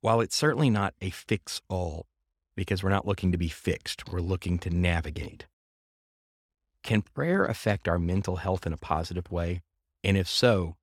While 0.00 0.20
it's 0.20 0.36
certainly 0.36 0.70
not 0.70 0.94
a 1.00 1.10
fix 1.10 1.60
all, 1.68 2.06
because 2.56 2.82
we're 2.82 2.90
not 2.90 3.06
looking 3.06 3.32
to 3.32 3.38
be 3.38 3.48
fixed, 3.48 4.10
we're 4.10 4.20
looking 4.20 4.58
to 4.60 4.70
navigate. 4.70 5.46
Can 6.82 7.02
prayer 7.02 7.44
affect 7.46 7.88
our 7.88 7.98
mental 7.98 8.36
health 8.36 8.66
in 8.66 8.72
a 8.72 8.78
positive 8.78 9.30
way? 9.30 9.62
And 10.02 10.16
if 10.16 10.28
so, 10.28 10.76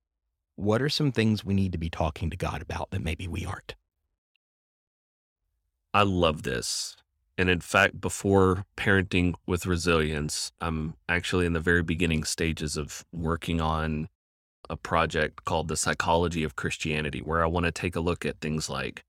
what 0.56 0.82
are 0.82 0.88
some 0.88 1.12
things 1.12 1.44
we 1.44 1.54
need 1.54 1.72
to 1.72 1.78
be 1.78 1.88
talking 1.88 2.30
to 2.30 2.36
God 2.36 2.60
about 2.60 2.90
that 2.90 3.02
maybe 3.02 3.28
we 3.28 3.46
aren't? 3.46 3.76
I 5.94 6.02
love 6.02 6.42
this. 6.42 6.96
And 7.38 7.48
in 7.48 7.60
fact, 7.60 8.00
before 8.00 8.64
parenting 8.76 9.34
with 9.46 9.66
resilience, 9.66 10.52
I'm 10.60 10.94
actually 11.08 11.46
in 11.46 11.54
the 11.54 11.60
very 11.60 11.82
beginning 11.82 12.24
stages 12.24 12.76
of 12.76 13.04
working 13.12 13.60
on 13.60 14.08
a 14.70 14.76
project 14.76 15.44
called 15.44 15.68
The 15.68 15.76
Psychology 15.76 16.44
of 16.44 16.56
Christianity, 16.56 17.20
where 17.20 17.42
I 17.42 17.46
want 17.46 17.64
to 17.66 17.72
take 17.72 17.96
a 17.96 18.00
look 18.00 18.24
at 18.26 18.40
things 18.40 18.68
like 18.70 19.02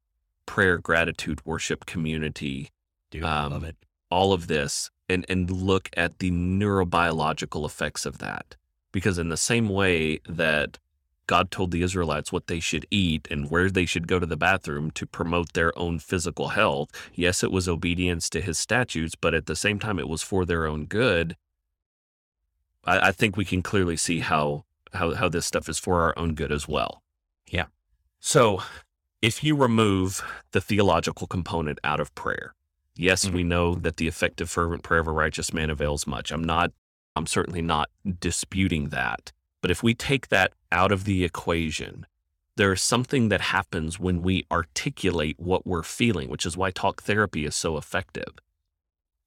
prayer, 0.46 0.78
gratitude, 0.78 1.46
worship, 1.46 1.86
community, 1.86 2.70
Dude, 3.12 3.24
Um, 3.24 3.52
love 3.52 3.64
it. 3.64 3.76
all 4.10 4.34
of 4.34 4.48
this 4.48 4.90
and 5.10 5.26
and 5.30 5.50
look 5.52 5.90
at 5.96 6.20
the 6.20 6.32
neurobiological 6.32 7.66
effects 7.66 8.06
of 8.06 8.18
that 8.20 8.56
because 8.92 9.18
in 9.18 9.30
the 9.30 9.38
same 9.38 9.70
way 9.70 10.20
that 10.28 10.80
God 11.28 11.52
told 11.52 11.72
the 11.72 11.82
Israelites 11.84 12.32
what 12.32 12.48
they 12.48 12.60
should 12.60 12.86
eat 12.92 13.28
and 13.32 13.50
where 13.50 13.70
they 13.70 13.86
should 13.86 14.08
go 14.08 14.20
to 14.20 14.26
the 14.26 14.36
bathroom 14.38 14.92
to 14.92 15.06
promote 15.06 15.54
their 15.54 15.78
own 15.80 16.00
physical 16.00 16.50
health. 16.50 16.90
Yes, 17.14 17.44
it 17.44 17.52
was 17.52 17.68
obedience 17.70 18.30
to 18.32 18.42
his 18.42 18.60
statutes, 18.60 19.16
but 19.16 19.34
at 19.34 19.46
the 19.46 19.56
same 19.56 19.80
time, 19.80 20.00
it 20.00 20.10
was 20.10 20.22
for 20.22 20.46
their 20.46 20.66
own 20.66 20.86
good. 20.86 21.36
I, 22.84 23.08
I 23.08 23.12
think 23.12 23.38
we 23.38 23.46
can 23.46 23.62
clearly 23.62 23.96
see 23.96 24.20
how, 24.20 24.66
how, 24.94 25.14
how 25.14 25.30
this 25.30 25.46
stuff 25.46 25.70
is 25.70 25.80
for 25.80 26.02
our 26.02 26.14
own 26.18 26.34
good 26.36 26.52
as 26.52 26.68
well. 26.68 27.02
Yeah. 27.48 27.66
So 28.20 28.62
if 29.22 29.44
you 29.44 29.56
remove 29.56 30.22
the 30.52 30.62
theological 30.62 31.28
component 31.28 31.80
out 31.84 32.00
of 32.02 32.14
prayer, 32.16 32.54
yes, 32.96 33.26
Mhm. 33.26 33.34
we 33.34 33.44
know 33.44 33.76
that 33.76 33.96
the 33.98 34.08
effective, 34.08 34.50
fervent 34.50 34.84
prayer 34.84 35.00
of 35.00 35.08
a 35.08 35.12
righteous 35.12 35.54
man 35.54 35.70
avails 35.70 36.06
much. 36.06 36.32
I'm 36.32 36.44
not, 36.44 36.72
I'm 37.16 37.28
certainly 37.28 37.62
not 37.62 37.90
disputing 38.20 38.90
that. 38.90 39.32
But 39.64 39.72
if 39.72 39.82
we 39.82 39.96
take 39.96 40.28
that 40.28 40.52
out 40.74 40.92
of 40.92 41.06
the 41.06 41.24
equation, 41.24 42.06
there's 42.58 42.82
something 42.82 43.30
that 43.30 43.40
happens 43.40 43.98
when 43.98 44.22
we 44.22 44.46
articulate 44.52 45.40
what 45.40 45.66
we're 45.66 45.84
feeling, 45.84 46.30
which 46.30 46.46
is 46.46 46.58
why 46.58 46.70
talk 46.70 47.02
therapy 47.04 47.46
is 47.46 47.56
so 47.56 47.78
effective. 47.78 48.34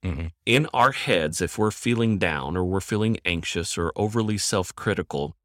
Mhm. 0.05 0.32
In 0.45 0.66
our 0.74 0.93
heads, 0.93 1.41
if 1.41 1.57
we're 1.57 1.70
feeling 1.70 2.18
down 2.18 2.55
or 2.55 2.66
we're 2.66 2.82
feeling 2.82 3.16
anxious 3.24 3.78
or 3.78 3.93
overly 3.97 4.37
self 4.37 4.76
critical, 4.76 5.39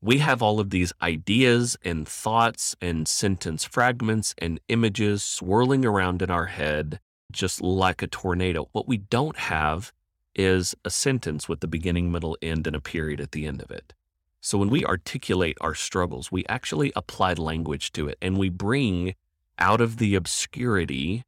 we 0.00 0.18
have 0.18 0.42
all 0.42 0.58
of 0.58 0.70
these 0.70 0.92
ideas 1.00 1.76
and 1.84 2.06
thoughts 2.06 2.74
and 2.80 3.06
sentence 3.06 3.64
fragments 3.64 4.34
and 4.38 4.58
images 4.66 5.22
swirling 5.22 5.84
around 5.84 6.22
in 6.22 6.30
our 6.30 6.46
head 6.46 6.98
just 7.30 7.60
like 7.60 8.02
a 8.02 8.08
tornado. 8.08 8.68
What 8.72 8.88
we 8.88 8.96
don't 8.96 9.38
have 9.38 9.92
is 10.34 10.74
a 10.84 10.90
sentence 10.90 11.48
with 11.48 11.60
the 11.60 11.66
beginning, 11.66 12.10
middle, 12.10 12.36
end, 12.42 12.66
and 12.66 12.76
a 12.76 12.80
period 12.80 13.20
at 13.20 13.32
the 13.32 13.46
end 13.46 13.62
of 13.62 13.70
it. 13.70 13.92
So 14.40 14.58
when 14.58 14.70
we 14.70 14.84
articulate 14.84 15.56
our 15.60 15.74
struggles, 15.74 16.32
we 16.32 16.44
actually 16.48 16.92
apply 16.96 17.34
language 17.34 17.92
to 17.92 18.08
it 18.08 18.18
and 18.20 18.36
we 18.36 18.48
bring 18.48 19.14
out 19.58 19.80
of 19.80 19.98
the 19.98 20.14
obscurity 20.14 21.24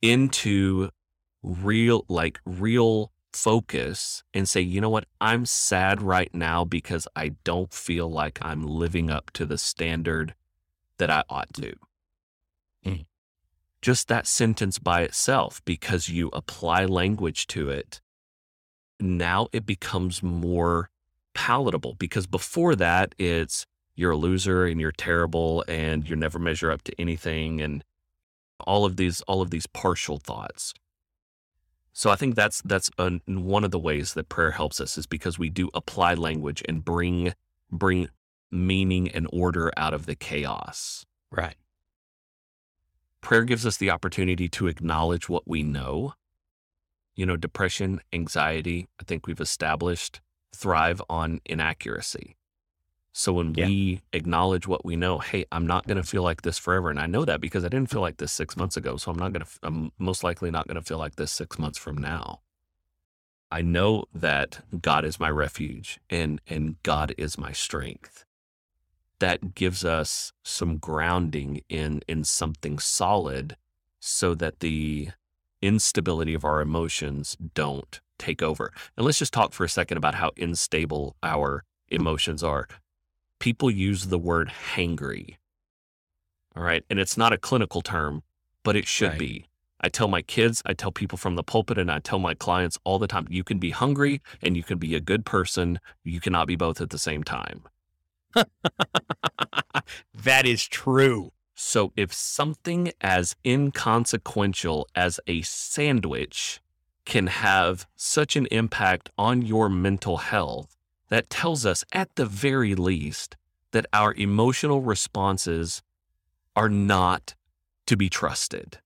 into 0.00 0.90
real, 1.42 2.04
like 2.08 2.40
real 2.46 3.12
focus 3.32 4.22
and 4.32 4.48
say, 4.48 4.60
you 4.60 4.80
know 4.80 4.88
what? 4.88 5.04
I'm 5.20 5.44
sad 5.44 6.00
right 6.00 6.32
now 6.34 6.64
because 6.64 7.06
I 7.14 7.32
don't 7.44 7.72
feel 7.72 8.10
like 8.10 8.38
I'm 8.40 8.66
living 8.66 9.10
up 9.10 9.30
to 9.32 9.44
the 9.44 9.58
standard 9.58 10.34
that 10.96 11.10
I 11.10 11.22
ought 11.28 11.52
to. 11.54 11.74
Just 13.80 14.08
that 14.08 14.26
sentence 14.26 14.78
by 14.78 15.02
itself, 15.02 15.62
because 15.64 16.08
you 16.08 16.30
apply 16.32 16.84
language 16.84 17.46
to 17.48 17.70
it, 17.70 18.00
now 19.00 19.48
it 19.52 19.64
becomes 19.64 20.22
more 20.22 20.90
palatable. 21.34 21.94
Because 21.94 22.26
before 22.26 22.74
that, 22.76 23.14
it's 23.18 23.66
you're 23.94 24.12
a 24.12 24.16
loser 24.16 24.64
and 24.66 24.80
you're 24.80 24.92
terrible 24.92 25.64
and 25.68 26.08
you 26.08 26.16
never 26.16 26.38
measure 26.38 26.70
up 26.70 26.82
to 26.82 27.00
anything 27.00 27.60
and 27.60 27.84
all 28.60 28.84
of 28.84 28.96
these 28.96 29.20
all 29.22 29.40
of 29.40 29.50
these 29.50 29.66
partial 29.66 30.18
thoughts. 30.18 30.74
So 31.92 32.10
I 32.10 32.16
think 32.16 32.36
that's 32.36 32.62
that's 32.62 32.90
an, 32.98 33.22
one 33.26 33.64
of 33.64 33.72
the 33.72 33.78
ways 33.78 34.14
that 34.14 34.28
prayer 34.28 34.52
helps 34.52 34.80
us 34.80 34.96
is 34.98 35.06
because 35.06 35.38
we 35.38 35.48
do 35.48 35.68
apply 35.74 36.14
language 36.14 36.62
and 36.68 36.84
bring 36.84 37.34
bring 37.70 38.08
meaning 38.50 39.08
and 39.08 39.26
order 39.32 39.72
out 39.76 39.94
of 39.94 40.06
the 40.06 40.14
chaos. 40.14 41.04
Right. 41.30 41.56
Prayer 43.20 43.44
gives 43.44 43.66
us 43.66 43.76
the 43.76 43.90
opportunity 43.90 44.48
to 44.48 44.66
acknowledge 44.66 45.28
what 45.28 45.46
we 45.46 45.62
know. 45.62 46.14
You 47.14 47.26
know, 47.26 47.36
depression, 47.36 48.00
anxiety, 48.12 48.88
I 49.00 49.04
think 49.04 49.26
we've 49.26 49.40
established 49.40 50.20
thrive 50.54 51.02
on 51.10 51.40
inaccuracy. 51.44 52.36
So 53.12 53.32
when 53.32 53.54
Yeah. 53.54 53.66
we 53.66 54.02
acknowledge 54.12 54.68
what 54.68 54.84
we 54.84 54.94
know, 54.94 55.18
hey, 55.18 55.44
I'm 55.50 55.66
not 55.66 55.88
going 55.88 55.96
to 55.96 56.04
feel 56.04 56.22
like 56.22 56.42
this 56.42 56.58
forever. 56.58 56.90
And 56.90 57.00
I 57.00 57.06
know 57.06 57.24
that 57.24 57.40
because 57.40 57.64
I 57.64 57.68
didn't 57.68 57.90
feel 57.90 58.00
like 58.00 58.18
this 58.18 58.32
six 58.32 58.56
months 58.56 58.76
ago. 58.76 58.96
So 58.96 59.10
I'm 59.10 59.18
not 59.18 59.32
going 59.32 59.44
to, 59.44 59.50
I'm 59.64 59.90
most 59.98 60.22
likely 60.22 60.50
not 60.52 60.68
going 60.68 60.76
to 60.76 60.82
feel 60.82 60.98
like 60.98 61.16
this 61.16 61.32
six 61.32 61.58
months 61.58 61.78
from 61.78 61.98
now. 61.98 62.42
I 63.50 63.62
know 63.62 64.04
that 64.14 64.60
God 64.80 65.04
is 65.04 65.18
my 65.18 65.30
refuge 65.30 65.98
and, 66.08 66.40
and 66.46 66.80
God 66.84 67.14
is 67.18 67.36
my 67.36 67.50
strength. 67.50 68.24
That 69.20 69.54
gives 69.54 69.84
us 69.84 70.32
some 70.44 70.78
grounding 70.78 71.62
in, 71.68 72.02
in 72.06 72.24
something 72.24 72.78
solid 72.78 73.56
so 74.00 74.34
that 74.36 74.60
the 74.60 75.08
instability 75.60 76.34
of 76.34 76.44
our 76.44 76.60
emotions 76.60 77.36
don't 77.54 78.00
take 78.18 78.42
over. 78.42 78.72
And 78.96 79.04
let's 79.04 79.18
just 79.18 79.32
talk 79.32 79.52
for 79.52 79.64
a 79.64 79.68
second 79.68 79.98
about 79.98 80.14
how 80.14 80.30
unstable 80.38 81.16
our 81.22 81.64
emotions 81.90 82.42
are 82.42 82.68
people 83.38 83.70
use 83.70 84.06
the 84.06 84.18
word 84.18 84.50
hangry. 84.74 85.36
All 86.56 86.62
right. 86.62 86.84
And 86.90 86.98
it's 86.98 87.16
not 87.16 87.32
a 87.32 87.38
clinical 87.38 87.82
term, 87.82 88.22
but 88.64 88.76
it 88.76 88.86
should 88.86 89.10
Right. 89.10 89.18
be. 89.18 89.44
I 89.80 89.88
tell 89.88 90.08
my 90.08 90.22
kids, 90.22 90.60
I 90.66 90.74
tell 90.74 90.90
people 90.90 91.16
from 91.16 91.36
the 91.36 91.44
pulpit, 91.44 91.78
and 91.78 91.88
I 91.88 92.00
tell 92.00 92.18
my 92.18 92.34
clients 92.34 92.78
all 92.82 92.98
the 92.98 93.06
time 93.06 93.26
you 93.30 93.44
can 93.44 93.60
be 93.60 93.70
hungry 93.70 94.20
and 94.42 94.56
you 94.56 94.64
can 94.64 94.78
be 94.78 94.96
a 94.96 95.00
good 95.00 95.24
person. 95.24 95.78
You 96.02 96.20
cannot 96.20 96.48
be 96.48 96.56
both 96.56 96.80
at 96.80 96.90
the 96.90 96.98
same 96.98 97.22
time. 97.22 97.62
that 100.14 100.46
is 100.46 100.66
true. 100.66 101.32
So 101.54 101.92
if 101.96 102.12
something 102.12 102.92
as 103.00 103.34
inconsequential 103.44 104.86
as 104.94 105.18
a 105.26 105.42
sandwich 105.42 106.60
can 107.04 107.26
have 107.26 107.86
such 107.96 108.36
an 108.36 108.46
impact 108.50 109.10
on 109.18 109.42
your 109.42 109.68
mental 109.68 110.18
health, 110.18 110.76
that 111.08 111.30
tells 111.30 111.64
us 111.66 111.84
at 111.92 112.14
the 112.16 112.26
very 112.26 112.74
least 112.74 113.36
that 113.72 113.86
our 113.92 114.14
emotional 114.14 114.82
responses 114.82 115.82
are 116.54 116.68
not 116.68 117.34
to 117.86 117.96
be 117.96 118.08
trusted. 118.08 118.78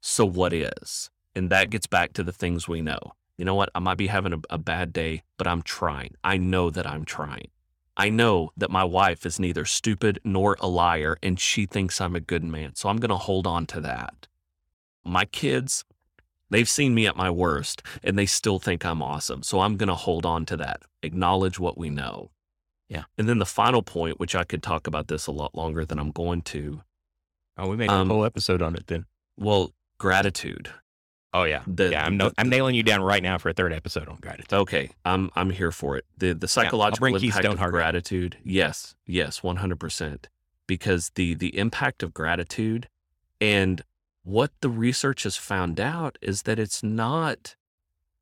So 0.00 0.24
what 0.24 0.52
is? 0.52 1.10
And 1.34 1.50
that 1.50 1.70
gets 1.70 1.86
back 1.86 2.12
to 2.14 2.22
the 2.22 2.32
things 2.32 2.68
we 2.68 2.80
know. 2.82 2.98
You 3.36 3.44
know 3.44 3.54
what? 3.54 3.70
I 3.74 3.78
might 3.78 3.96
be 3.96 4.08
having 4.08 4.32
a, 4.32 4.38
a 4.50 4.58
bad 4.58 4.92
day, 4.92 5.22
but 5.38 5.46
I'm 5.46 5.62
trying. 5.62 6.14
I 6.22 6.36
know 6.36 6.70
that 6.70 6.86
I'm 6.86 7.04
trying. 7.04 7.48
I 7.96 8.08
know 8.08 8.50
that 8.56 8.70
my 8.70 8.84
wife 8.84 9.26
is 9.26 9.38
neither 9.38 9.64
stupid 9.64 10.20
nor 10.24 10.56
a 10.60 10.68
liar, 10.68 11.16
and 11.22 11.38
she 11.38 11.66
thinks 11.66 12.00
I'm 12.00 12.16
a 12.16 12.20
good 12.20 12.44
man. 12.44 12.74
So 12.74 12.88
I'm 12.88 12.96
going 12.98 13.10
to 13.10 13.16
hold 13.16 13.46
on 13.46 13.66
to 13.66 13.80
that. 13.82 14.26
My 15.04 15.24
kids, 15.24 15.84
they've 16.50 16.68
seen 16.68 16.94
me 16.94 17.06
at 17.06 17.16
my 17.16 17.30
worst, 17.30 17.82
and 18.02 18.18
they 18.18 18.26
still 18.26 18.58
think 18.58 18.84
I'm 18.84 19.02
awesome. 19.02 19.42
So 19.42 19.60
I'm 19.60 19.76
going 19.76 19.88
to 19.88 19.94
hold 19.94 20.24
on 20.24 20.46
to 20.46 20.56
that, 20.58 20.82
acknowledge 21.02 21.58
what 21.58 21.76
we 21.76 21.90
know. 21.90 22.30
Yeah. 22.88 23.04
And 23.18 23.28
then 23.28 23.38
the 23.38 23.46
final 23.46 23.82
point, 23.82 24.18
which 24.18 24.34
I 24.34 24.44
could 24.44 24.62
talk 24.62 24.86
about 24.86 25.08
this 25.08 25.26
a 25.26 25.32
lot 25.32 25.54
longer 25.54 25.84
than 25.84 25.98
I'm 25.98 26.10
going 26.12 26.42
to, 26.42 26.82
Oh, 27.58 27.68
we 27.68 27.76
made 27.76 27.90
a 27.90 27.92
Um, 27.92 28.08
whole 28.08 28.24
episode 28.24 28.62
on 28.62 28.74
it 28.74 28.86
then. 28.86 29.04
well, 29.36 29.72
gratitude. 29.98 30.70
Oh 31.32 31.44
yeah. 31.44 31.62
The- 31.66 31.90
yeah, 31.90 32.04
I'm 32.06 32.16
no, 32.16 32.28
the- 32.28 32.34
I'm 32.38 32.48
nailing 32.48 32.74
you 32.74 32.82
down 32.82 33.02
right 33.02 33.22
now 33.22 33.38
for 33.38 33.48
a 33.50 33.52
third 33.52 33.72
episode 33.72 34.08
on 34.08 34.16
gratitude. 34.16 34.52
Okay, 34.52 34.90
I'm 35.04 35.30
I'm 35.36 35.50
here 35.50 35.70
for 35.72 35.96
it. 35.96 36.04
The 36.18 36.32
the 36.34 36.48
psychological 36.48 37.04
bring 37.04 37.14
impact 37.14 37.34
Keystone 37.34 37.52
of 37.54 37.60
Rock. 37.60 37.70
gratitude. 37.70 38.36
Yes, 38.44 38.94
yes, 39.06 39.40
100%. 39.40 40.24
Because 40.66 41.10
the 41.14 41.34
the 41.34 41.56
impact 41.58 42.02
of 42.02 42.12
gratitude 42.14 42.88
and 43.40 43.82
what 44.22 44.50
the 44.60 44.68
research 44.68 45.22
has 45.22 45.36
found 45.36 45.80
out 45.80 46.18
is 46.20 46.42
that 46.42 46.58
it's 46.58 46.82
not 46.82 47.56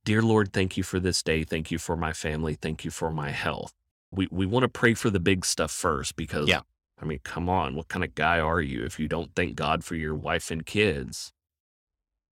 dear 0.04 0.22
Lord, 0.22 0.52
thank 0.52 0.76
you 0.76 0.82
for 0.82 0.98
this 1.00 1.22
day, 1.22 1.44
thank 1.44 1.70
you 1.70 1.78
for 1.78 1.96
my 1.96 2.12
family, 2.12 2.54
thank 2.54 2.84
you 2.84 2.90
for 2.90 3.10
my 3.10 3.30
health. 3.30 3.72
We 4.10 4.28
we 4.30 4.46
want 4.46 4.62
to 4.64 4.68
pray 4.68 4.94
for 4.94 5.10
the 5.10 5.20
big 5.20 5.44
stuff 5.44 5.70
first 5.70 6.16
because 6.16 6.48
Yeah. 6.48 6.60
I 7.00 7.04
mean, 7.04 7.20
come 7.22 7.48
on, 7.48 7.74
what 7.76 7.88
kind 7.88 8.04
of 8.04 8.14
guy 8.14 8.40
are 8.40 8.60
you 8.60 8.84
if 8.84 8.98
you 8.98 9.06
don't 9.08 9.34
thank 9.36 9.54
God 9.54 9.84
for 9.84 9.94
your 9.94 10.14
wife 10.14 10.50
and 10.50 10.64
kids? 10.66 11.32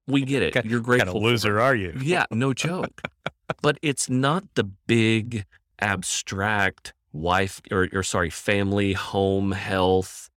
We 0.07 0.23
get 0.25 0.43
it. 0.43 0.55
You're 0.65 0.81
What 0.81 0.99
kind 0.99 1.11
grateful 1.11 1.17
of 1.19 1.23
loser 1.25 1.61
are 1.61 1.75
you? 1.75 1.95
yeah, 2.01 2.27
no 2.31 2.53
joke. 2.55 3.03
but 3.63 3.79
it's 3.83 4.09
not 4.09 4.45
the 4.55 4.65
big 4.65 5.45
abstract 5.81 6.93
wife 7.13 7.61
or, 7.71 7.89
or 7.93 8.03
sorry, 8.03 8.31
family, 8.31 8.93
home, 8.93 9.53
health. 9.53 10.31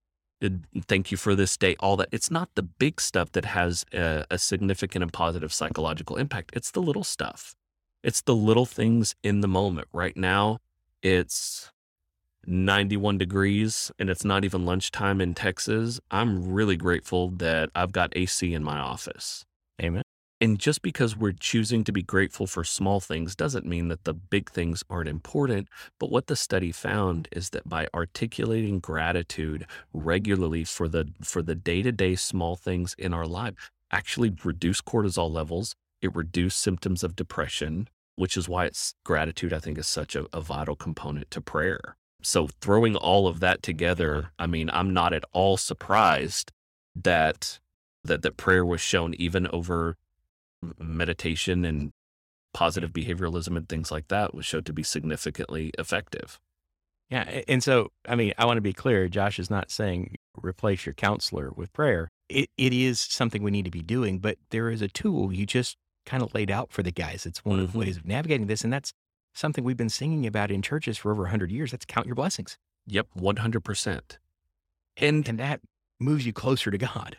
Thank 0.87 1.11
you 1.11 1.17
for 1.17 1.35
this 1.35 1.57
day, 1.57 1.75
all 1.79 1.97
that. 1.97 2.09
It's 2.11 2.31
not 2.31 2.49
the 2.55 2.63
big 2.63 3.01
stuff 3.01 3.31
that 3.33 3.45
has 3.45 3.85
a, 3.93 4.25
a 4.31 4.37
significant 4.37 5.03
and 5.03 5.11
positive 5.13 5.53
psychological 5.53 6.15
impact. 6.15 6.51
It's 6.53 6.71
the 6.71 6.81
little 6.81 7.03
stuff. 7.03 7.55
It's 8.03 8.21
the 8.21 8.35
little 8.35 8.65
things 8.65 9.15
in 9.21 9.41
the 9.41 9.47
moment. 9.49 9.89
Right 9.91 10.15
now, 10.15 10.59
it's 11.03 11.71
91 12.45 13.17
degrees 13.17 13.91
and 13.99 14.09
it's 14.09 14.23
not 14.23 14.45
even 14.45 14.65
lunchtime 14.65 15.19
in 15.19 15.33
Texas. 15.33 15.99
I'm 16.09 16.51
really 16.51 16.77
grateful 16.77 17.29
that 17.31 17.69
I've 17.75 17.91
got 17.91 18.13
AC 18.15 18.53
in 18.53 18.63
my 18.63 18.79
office. 18.79 19.45
Amen. 19.81 20.03
And 20.41 20.57
just 20.57 20.81
because 20.81 21.17
we're 21.17 21.33
choosing 21.33 21.83
to 21.83 21.91
be 21.91 22.01
grateful 22.01 22.47
for 22.47 22.63
small 22.63 23.01
things 23.01 23.35
doesn't 23.35 23.65
mean 23.65 23.89
that 23.89 24.05
the 24.05 24.13
big 24.13 24.49
things 24.49 24.83
aren't 24.89 25.09
important. 25.09 25.67
But 25.99 26.11
what 26.11 26.27
the 26.27 26.35
study 26.37 26.71
found 26.71 27.27
is 27.33 27.49
that 27.49 27.67
by 27.67 27.87
articulating 27.93 28.79
gratitude 28.79 29.65
regularly 29.91 30.63
for 30.63 30.87
the 30.87 31.09
for 31.21 31.41
the 31.41 31.55
day-to-day 31.55 32.15
small 32.15 32.55
things 32.55 32.95
in 32.97 33.13
our 33.13 33.27
life 33.27 33.69
actually 33.91 34.33
reduce 34.43 34.79
cortisol 34.79 35.29
levels, 35.29 35.75
it 36.01 36.15
reduced 36.15 36.61
symptoms 36.61 37.03
of 37.03 37.17
depression, 37.17 37.89
which 38.15 38.37
is 38.37 38.47
why 38.47 38.65
it's 38.65 38.93
gratitude, 39.03 39.51
I 39.51 39.59
think, 39.59 39.77
is 39.77 39.87
such 39.87 40.15
a, 40.15 40.25
a 40.31 40.39
vital 40.39 40.77
component 40.77 41.29
to 41.31 41.41
prayer. 41.41 41.97
So 42.21 42.47
throwing 42.61 42.95
all 42.95 43.27
of 43.27 43.41
that 43.41 43.61
together, 43.61 44.31
I 44.39 44.47
mean, 44.47 44.69
I'm 44.71 44.93
not 44.93 45.11
at 45.13 45.25
all 45.33 45.57
surprised 45.57 46.51
that 46.95 47.59
that 48.09 48.21
that 48.23 48.37
prayer 48.37 48.65
was 48.65 48.81
shown 48.81 49.13
even 49.15 49.47
over 49.47 49.95
meditation 50.77 51.63
and 51.63 51.91
positive 52.53 52.91
behavioralism 52.91 53.55
and 53.55 53.69
things 53.69 53.91
like 53.91 54.07
that 54.09 54.33
was 54.33 54.45
shown 54.45 54.63
to 54.63 54.73
be 54.73 54.83
significantly 54.83 55.71
effective. 55.77 56.39
Yeah. 57.09 57.41
And 57.47 57.63
so, 57.63 57.91
I 58.07 58.15
mean, 58.15 58.33
I 58.37 58.45
want 58.45 58.57
to 58.57 58.61
be 58.61 58.73
clear. 58.73 59.07
Josh 59.07 59.39
is 59.39 59.49
not 59.49 59.71
saying 59.71 60.15
replace 60.41 60.85
your 60.85 60.93
counselor 60.93 61.51
with 61.55 61.73
prayer. 61.73 62.09
It, 62.27 62.49
it 62.57 62.73
is 62.73 62.99
something 62.99 63.41
we 63.41 63.51
need 63.51 63.65
to 63.65 63.71
be 63.71 63.81
doing, 63.81 64.19
but 64.19 64.37
there 64.51 64.69
is 64.69 64.81
a 64.81 64.87
tool 64.87 65.33
you 65.33 65.45
just 65.45 65.77
kind 66.05 66.21
of 66.21 66.33
laid 66.33 66.51
out 66.51 66.71
for 66.71 66.83
the 66.83 66.91
guys. 66.91 67.25
It's 67.25 67.43
one 67.43 67.59
of 67.59 67.71
the 67.71 67.79
ways 67.79 67.97
of 67.97 68.05
navigating 68.05 68.47
this. 68.47 68.63
And 68.63 68.71
that's 68.71 68.93
something 69.33 69.63
we've 69.63 69.77
been 69.77 69.89
singing 69.89 70.27
about 70.27 70.51
in 70.51 70.61
churches 70.61 70.97
for 70.97 71.11
over 71.11 71.23
100 71.23 71.51
years. 71.51 71.71
That's 71.71 71.85
count 71.85 72.05
your 72.05 72.15
blessings. 72.15 72.57
Yep, 72.85 73.07
100%. 73.17 74.01
And 74.97 75.27
And 75.27 75.39
that 75.39 75.61
moves 75.99 76.25
you 76.25 76.33
closer 76.33 76.71
to 76.71 76.77
God. 76.77 77.17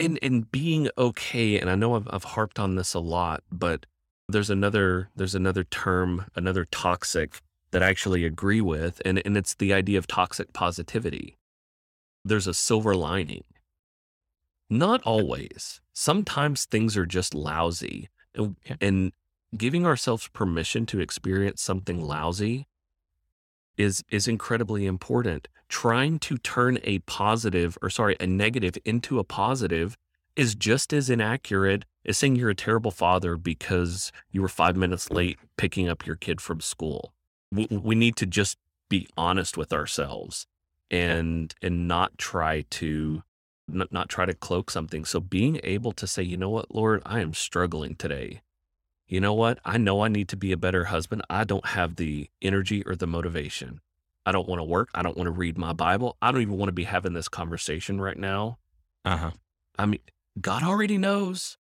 And 0.00 0.18
and 0.22 0.50
being 0.50 0.88
okay 0.98 1.58
and 1.58 1.70
i 1.70 1.74
know 1.74 1.94
I've, 1.94 2.08
I've 2.10 2.24
harped 2.24 2.58
on 2.58 2.74
this 2.74 2.94
a 2.94 3.00
lot 3.00 3.42
but 3.50 3.86
there's 4.28 4.50
another 4.50 5.10
there's 5.14 5.34
another 5.34 5.64
term 5.64 6.26
another 6.34 6.64
toxic 6.64 7.40
that 7.70 7.82
i 7.82 7.88
actually 7.88 8.24
agree 8.24 8.60
with 8.60 9.02
and 9.04 9.20
and 9.24 9.36
it's 9.36 9.54
the 9.54 9.72
idea 9.72 9.98
of 9.98 10.06
toxic 10.06 10.52
positivity. 10.52 11.36
There's 12.24 12.46
a 12.46 12.54
silver 12.54 12.94
lining. 12.94 13.44
Not 14.70 15.02
always. 15.02 15.80
Sometimes 15.92 16.64
things 16.64 16.96
are 16.96 17.04
just 17.04 17.34
lousy 17.34 18.08
and, 18.34 18.56
and 18.80 19.12
giving 19.56 19.84
ourselves 19.84 20.28
permission 20.28 20.86
to 20.86 21.00
experience 21.00 21.60
something 21.62 22.00
lousy 22.00 22.66
is 23.76 24.04
is 24.10 24.28
incredibly 24.28 24.86
important. 24.86 25.48
Trying 25.68 26.18
to 26.20 26.38
turn 26.38 26.78
a 26.84 27.00
positive 27.00 27.76
or 27.82 27.90
sorry, 27.90 28.16
a 28.20 28.26
negative 28.26 28.76
into 28.84 29.18
a 29.18 29.24
positive 29.24 29.96
is 30.36 30.54
just 30.54 30.92
as 30.92 31.10
inaccurate 31.10 31.84
as 32.06 32.18
saying 32.18 32.36
you're 32.36 32.50
a 32.50 32.54
terrible 32.54 32.90
father 32.90 33.36
because 33.36 34.12
you 34.30 34.42
were 34.42 34.48
5 34.48 34.76
minutes 34.76 35.10
late 35.10 35.38
picking 35.56 35.88
up 35.88 36.06
your 36.06 36.16
kid 36.16 36.40
from 36.40 36.60
school. 36.60 37.14
We, 37.52 37.66
we 37.70 37.94
need 37.94 38.16
to 38.16 38.26
just 38.26 38.58
be 38.90 39.08
honest 39.16 39.56
with 39.56 39.72
ourselves 39.72 40.46
and 40.90 41.54
and 41.62 41.88
not 41.88 42.18
try 42.18 42.64
to 42.70 43.22
not, 43.66 43.90
not 43.92 44.08
try 44.08 44.26
to 44.26 44.34
cloak 44.34 44.70
something. 44.70 45.04
So 45.04 45.20
being 45.20 45.58
able 45.64 45.92
to 45.92 46.06
say, 46.06 46.22
"You 46.22 46.36
know 46.36 46.50
what, 46.50 46.74
Lord, 46.74 47.02
I 47.06 47.20
am 47.20 47.32
struggling 47.34 47.96
today." 47.96 48.42
You 49.06 49.20
know 49.20 49.34
what? 49.34 49.58
I 49.64 49.76
know 49.78 50.02
I 50.02 50.08
need 50.08 50.28
to 50.28 50.36
be 50.36 50.52
a 50.52 50.56
better 50.56 50.84
husband. 50.84 51.22
I 51.28 51.44
don't 51.44 51.66
have 51.66 51.96
the 51.96 52.30
energy 52.40 52.82
or 52.84 52.96
the 52.96 53.06
motivation. 53.06 53.80
I 54.26 54.32
don't 54.32 54.48
want 54.48 54.60
to 54.60 54.64
work. 54.64 54.88
I 54.94 55.02
don't 55.02 55.16
want 55.16 55.26
to 55.26 55.32
read 55.32 55.58
my 55.58 55.72
Bible. 55.72 56.16
I 56.22 56.32
don't 56.32 56.40
even 56.40 56.56
want 56.56 56.68
to 56.68 56.74
be 56.74 56.84
having 56.84 57.12
this 57.12 57.28
conversation 57.28 58.00
right 58.00 58.16
now. 58.16 58.58
Uh 59.04 59.16
huh. 59.16 59.30
I 59.78 59.86
mean, 59.86 60.00
God 60.40 60.62
already 60.62 60.96
knows. 60.96 61.58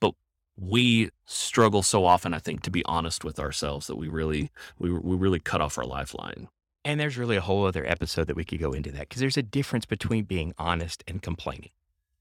But 0.00 0.14
we 0.56 1.10
struggle 1.24 1.82
so 1.82 2.04
often, 2.04 2.34
I 2.34 2.38
think, 2.38 2.62
to 2.62 2.70
be 2.70 2.84
honest 2.84 3.24
with 3.24 3.40
ourselves 3.40 3.86
that 3.86 3.96
we 3.96 4.08
really 4.08 4.50
we 4.78 4.90
we 4.90 5.16
really 5.16 5.40
cut 5.40 5.62
off 5.62 5.78
our 5.78 5.86
lifeline. 5.86 6.48
And 6.84 7.00
there's 7.00 7.18
really 7.18 7.36
a 7.36 7.42
whole 7.42 7.66
other 7.66 7.86
episode 7.86 8.28
that 8.28 8.36
we 8.36 8.44
could 8.44 8.60
go 8.60 8.72
into 8.72 8.92
that 8.92 9.08
because 9.08 9.20
there's 9.20 9.36
a 9.36 9.42
difference 9.42 9.86
between 9.86 10.24
being 10.24 10.54
honest 10.58 11.02
and 11.08 11.22
complaining. 11.22 11.70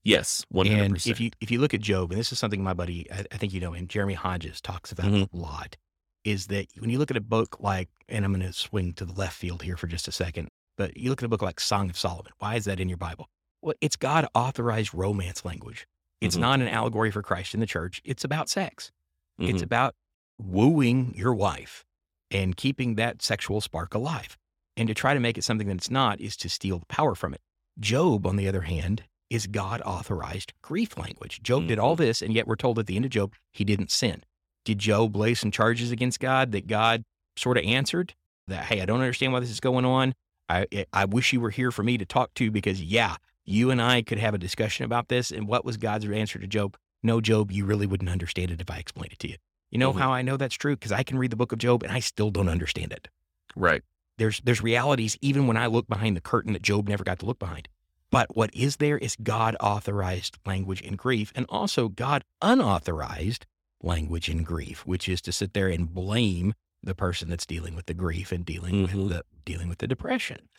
Yes, 0.08 0.46
one 0.50 0.68
hundred 0.68 0.84
And 0.84 0.94
percent. 0.96 1.12
if 1.16 1.20
you 1.20 1.32
if 1.42 1.52
you 1.52 1.60
look 1.60 1.74
at 1.74 1.82
Job, 1.82 2.12
and 2.12 2.20
this 2.20 2.32
is 2.32 2.40
something 2.40 2.64
my 2.64 2.74
buddy, 2.74 3.12
I, 3.12 3.26
I 3.32 3.38
think 3.38 3.54
you 3.54 3.60
know 3.60 3.74
him, 3.74 3.88
Jeremy 3.88 4.14
Hodges 4.14 4.62
talks 4.62 4.92
about 4.92 5.08
Mhm. 5.08 5.34
a 5.34 5.38
lot, 5.38 5.76
is 6.24 6.48
that 6.48 6.68
when 6.80 6.90
you 6.90 6.98
look 6.98 7.12
at 7.12 7.18
a 7.18 7.22
book 7.22 7.60
like, 7.60 7.90
and 8.08 8.24
I'm 8.24 8.32
going 8.34 8.46
to 8.46 8.54
swing 8.54 8.94
to 8.94 9.06
the 9.06 9.12
left 9.14 9.36
field 9.36 9.64
here 9.64 9.76
for 9.76 9.88
just 9.88 10.08
a 10.08 10.12
second, 10.12 10.48
but 10.78 10.96
you 10.96 11.10
look 11.10 11.22
at 11.22 11.26
a 11.26 11.30
book 11.30 11.42
like 11.42 11.60
Song 11.60 11.90
of 11.90 11.98
Solomon. 11.98 12.32
Why 12.40 12.56
is 12.56 12.66
that 12.66 12.80
in 12.80 12.88
your 12.88 12.98
Bible? 12.98 13.28
Well, 13.62 13.74
it's 13.82 13.96
God 13.98 14.28
authorized 14.34 14.94
romance 14.94 15.44
language. 15.44 15.86
It's 16.22 16.38
Mhm. 16.38 16.42
not 16.42 16.62
an 16.62 16.68
allegory 16.70 17.12
for 17.12 17.22
Christ 17.22 17.54
in 17.54 17.60
the 17.60 17.66
church. 17.66 18.02
It's 18.06 18.24
about 18.24 18.50
sex. 18.50 18.92
It's 19.40 19.60
Mhm. 19.60 19.66
about 19.66 19.96
wooing 20.38 21.14
your 21.16 21.34
wife 21.34 21.84
and 22.32 22.56
keeping 22.56 22.96
that 22.96 23.22
sexual 23.22 23.60
spark 23.62 23.94
alive. 23.94 24.38
And 24.78 24.88
to 24.88 24.94
try 24.94 25.14
to 25.14 25.20
make 25.20 25.38
it 25.38 25.44
something 25.44 25.68
that 25.68 25.78
it's 25.78 25.92
not 25.92 26.22
is 26.22 26.38
to 26.38 26.50
steal 26.50 26.80
the 26.80 26.86
power 26.86 27.14
from 27.16 27.34
it. 27.34 27.42
Job, 27.80 28.26
on 28.26 28.36
the 28.38 28.48
other 28.48 28.62
hand, 28.62 29.04
is 29.30 29.48
God 29.48 29.82
authorized 29.86 30.54
grief 30.62 30.98
language. 30.98 31.42
Job 31.44 31.68
did 31.68 31.80
all 31.80 31.96
this, 31.96 32.22
and 32.22 32.34
yet 32.34 32.48
we're 32.48 32.56
told 32.56 32.80
at 32.80 32.88
the 32.88 32.96
end 32.96 33.06
of 33.06 33.12
Job, 33.12 33.34
he 33.52 33.64
didn't 33.64 33.92
sin. 33.92 34.24
Did 34.66 34.80
Job 34.80 35.16
lay 35.16 35.34
some 35.34 35.52
charges 35.52 35.92
against 35.92 36.20
God 36.20 36.52
that 36.52 36.68
God 36.68 37.04
sort 37.38 37.58
of 37.58 37.64
answered? 37.66 38.14
That, 38.48 38.66
hey, 38.66 38.82
I 38.82 38.86
don't 38.86 39.02
understand 39.02 39.34
why 39.34 39.40
this 39.42 39.50
is 39.50 39.60
going 39.60 39.86
on. 39.86 40.14
I, 40.50 40.66
I 40.94 41.06
wish 41.06 41.34
you 41.34 41.42
were 41.42 41.50
here 41.50 41.72
for 41.72 41.84
me 41.84 41.98
to 41.98 42.06
talk 42.06 42.34
to 42.36 42.50
because, 42.52 42.82
yeah, 42.82 43.18
you 43.44 43.70
and 43.70 43.82
I 43.82 44.02
could 44.02 44.18
have 44.20 44.34
a 44.34 44.38
discussion 44.38 44.86
about 44.86 45.10
this. 45.10 45.32
And 45.32 45.48
what 45.48 45.66
was 45.66 45.76
God's 45.76 46.06
answer 46.06 46.40
to 46.40 46.48
Job? 46.48 46.78
No, 47.04 47.20
Job, 47.20 47.52
you 47.52 47.66
really 47.66 47.86
wouldn't 47.86 48.10
understand 48.10 48.52
it 48.52 48.62
if 48.62 48.70
I 48.72 48.78
explained 48.78 49.12
it 49.14 49.20
to 49.20 49.30
you. 49.30 49.36
You 49.72 49.80
know 49.80 49.92
Mhm. 49.94 50.00
how 50.00 50.12
I 50.14 50.22
know 50.22 50.38
that's 50.38 50.56
true? 50.56 50.76
Because 50.78 50.94
I 50.94 51.04
can 51.04 51.18
read 51.18 51.32
the 51.32 51.36
book 51.36 51.52
of 51.52 51.60
Job 51.60 51.84
and 51.84 51.92
I 51.92 52.00
still 52.00 52.30
don't 52.32 52.48
understand 52.50 52.94
it. 52.94 53.10
right. 53.56 53.82
There's 54.18 54.40
there's 54.44 54.62
realities 54.64 55.16
even 55.22 55.46
when 55.46 55.58
I 55.58 55.68
look 55.68 55.88
behind 55.88 56.18
the 56.18 56.22
curtain 56.22 56.54
that 56.54 56.64
Job 56.64 56.88
never 56.88 57.04
got 57.04 57.20
to 57.20 57.26
look 57.28 57.38
behind. 57.38 57.68
But 58.12 58.36
what 58.36 58.50
is 58.54 58.78
there 58.78 58.98
is 58.98 59.16
God 59.22 59.56
authorized 59.60 60.38
language 60.46 60.82
in 60.82 60.96
grief 60.96 61.32
and 61.36 61.46
also 61.50 61.90
God 61.90 62.24
unauthorized 62.42 63.46
language 63.82 64.30
in 64.30 64.44
grief, 64.44 64.86
which 64.86 65.10
is 65.10 65.22
to 65.22 65.32
sit 65.32 65.54
there 65.54 65.68
and 65.68 65.94
blame 65.94 66.54
the 66.82 66.96
person 66.96 67.30
that's 67.30 67.46
dealing 67.46 67.76
with 67.76 67.86
the 67.88 67.94
grief 67.94 68.32
and 68.32 68.46
dealing 68.46 68.88
Mhm. 68.88 68.94
with 68.94 69.10
the 69.10 69.24
dealing 69.46 69.68
with 69.70 69.80
the 69.80 69.88
depression. 69.88 70.50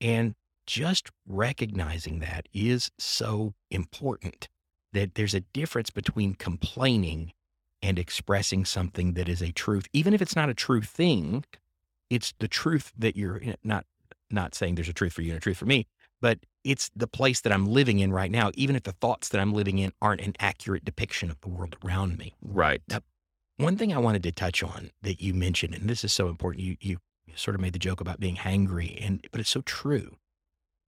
And 0.00 0.34
just 0.66 1.10
recognizing 1.26 2.20
that 2.20 2.48
is 2.52 2.90
so 2.98 3.54
important 3.70 4.48
that 4.92 5.14
there's 5.14 5.34
a 5.34 5.40
difference 5.40 5.90
between 5.90 6.34
complaining 6.34 7.32
and 7.82 7.98
expressing 7.98 8.64
something 8.64 9.12
that 9.12 9.28
is 9.28 9.42
a 9.42 9.52
truth 9.52 9.86
even 9.92 10.14
if 10.14 10.22
it's 10.22 10.34
not 10.36 10.48
a 10.48 10.54
true 10.54 10.80
thing 10.80 11.44
it's 12.08 12.32
the 12.38 12.48
truth 12.48 12.92
that 12.96 13.14
you're 13.14 13.42
not 13.62 13.84
not 14.30 14.54
saying 14.54 14.74
there's 14.74 14.88
a 14.88 14.92
truth 14.94 15.12
for 15.12 15.20
you 15.20 15.32
and 15.32 15.36
a 15.36 15.40
truth 15.40 15.58
for 15.58 15.66
me 15.66 15.86
but 16.24 16.38
it's 16.64 16.90
the 16.96 17.06
place 17.06 17.42
that 17.42 17.52
i'm 17.52 17.66
living 17.66 17.98
in 17.98 18.10
right 18.10 18.30
now 18.30 18.50
even 18.54 18.74
if 18.74 18.82
the 18.84 18.92
thoughts 18.92 19.28
that 19.28 19.40
i'm 19.42 19.52
living 19.52 19.78
in 19.78 19.92
aren't 20.00 20.22
an 20.22 20.32
accurate 20.40 20.82
depiction 20.82 21.30
of 21.30 21.38
the 21.42 21.48
world 21.48 21.76
around 21.84 22.16
me 22.16 22.32
Right. 22.42 22.80
one 23.58 23.76
thing 23.76 23.92
i 23.92 23.98
wanted 23.98 24.22
to 24.22 24.32
touch 24.32 24.62
on 24.62 24.90
that 25.02 25.20
you 25.20 25.34
mentioned 25.34 25.74
and 25.74 25.88
this 25.88 26.02
is 26.02 26.12
so 26.14 26.28
important 26.28 26.64
you 26.64 26.76
you 26.80 26.96
sort 27.36 27.54
of 27.54 27.60
made 27.60 27.74
the 27.74 27.78
joke 27.78 28.00
about 28.00 28.20
being 28.20 28.36
hangry 28.36 28.96
and 29.06 29.26
but 29.32 29.40
it's 29.40 29.50
so 29.50 29.60
true 29.60 30.16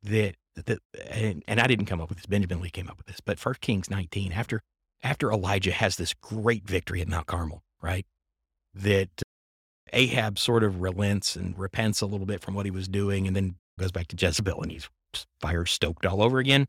that 0.03 0.37
that 0.55 0.79
and, 1.11 1.43
and 1.47 1.61
i 1.61 1.67
didn't 1.67 1.87
come 1.87 2.01
up 2.01 2.09
with 2.09 2.17
this 2.19 2.27
benjamin 2.27 2.63
lee 2.63 2.71
came 2.71 2.89
up 2.89 2.97
with 2.97 3.07
this 3.07 3.21
but 3.21 3.39
first 3.39 3.61
kings 3.61 3.91
19 3.91 4.33
after 4.33 4.63
after 5.03 5.31
elijah 5.31 5.73
has 5.73 5.97
this 5.97 6.15
great 6.15 6.67
victory 6.67 7.03
at 7.03 7.09
mount 7.09 7.27
carmel 7.27 7.63
right 7.83 8.07
that 8.73 9.11
ahab 9.93 10.39
sort 10.39 10.65
of 10.65 10.81
relents 10.81 11.37
and 11.37 11.59
repents 11.59 12.01
a 12.01 12.07
little 12.07 12.27
bit 12.27 12.41
from 12.41 12.55
what 12.55 12.65
he 12.65 12.71
was 12.71 12.89
doing 12.89 13.27
and 13.27 13.37
then 13.37 13.57
goes 13.79 13.93
back 13.93 14.07
to 14.09 14.17
jezebel 14.19 14.63
and 14.63 14.73
he's 14.73 14.89
fire 15.41 15.67
stoked 15.67 16.05
all 16.05 16.23
over 16.23 16.39
again 16.39 16.67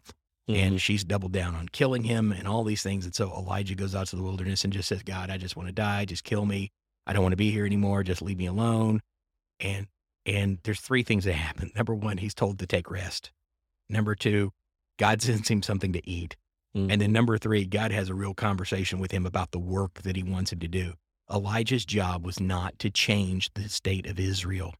and 0.48 0.82
she's 0.82 1.04
doubled 1.04 1.34
down 1.34 1.56
on 1.56 1.68
killing 1.70 2.04
him 2.04 2.32
and 2.32 2.48
all 2.48 2.64
these 2.64 2.82
things. 2.82 3.06
And 3.06 3.14
so 3.14 3.30
Elijah 3.32 3.76
goes 3.76 3.94
out 3.94 4.08
to 4.08 4.16
the 4.16 4.24
wilderness 4.24 4.64
and 4.64 4.72
just 4.72 4.88
says, 4.88 5.04
God, 5.04 5.30
I 5.30 5.38
just 5.38 5.56
want 5.56 5.68
to 5.68 5.74
die. 5.74 6.06
Just 6.06 6.24
kill 6.24 6.46
me. 6.46 6.72
I 7.06 7.14
don't 7.14 7.24
want 7.24 7.34
to 7.34 7.38
be 7.38 7.52
here 7.52 7.66
anymore. 7.66 8.04
Just 8.04 8.22
leave 8.22 8.38
me 8.38 8.46
alone. 8.46 9.02
And 9.60 9.88
and 10.26 10.60
there's 10.64 10.82
three 10.82 11.04
things 11.04 11.24
that 11.24 11.34
happen. 11.34 11.72
Number 11.76 11.96
one, 11.96 12.18
he's 12.18 12.34
told 12.34 12.60
to 12.60 12.68
take 12.68 12.92
rest. 12.92 13.32
Number 13.90 14.14
two, 14.16 14.52
God 15.00 15.22
sends 15.24 15.50
him 15.50 15.62
something 15.62 15.94
to 15.94 16.10
eat. 16.10 16.36
Mhm. 16.76 16.92
And 16.92 17.02
then 17.02 17.12
number 17.12 17.38
three, 17.38 17.66
God 17.66 17.92
has 17.92 18.10
a 18.10 18.16
real 18.16 18.34
conversation 18.34 19.00
with 19.00 19.12
him 19.12 19.26
about 19.26 19.52
the 19.52 19.60
work 19.60 20.02
that 20.04 20.16
he 20.16 20.24
wants 20.24 20.52
him 20.52 20.60
to 20.60 20.68
do. 20.68 20.94
Elijah's 21.32 21.86
job 21.86 22.26
was 22.26 22.40
not 22.40 22.80
to 22.80 22.90
change 22.90 23.54
the 23.54 23.68
state 23.68 24.06
of 24.08 24.18
Israel. 24.20 24.74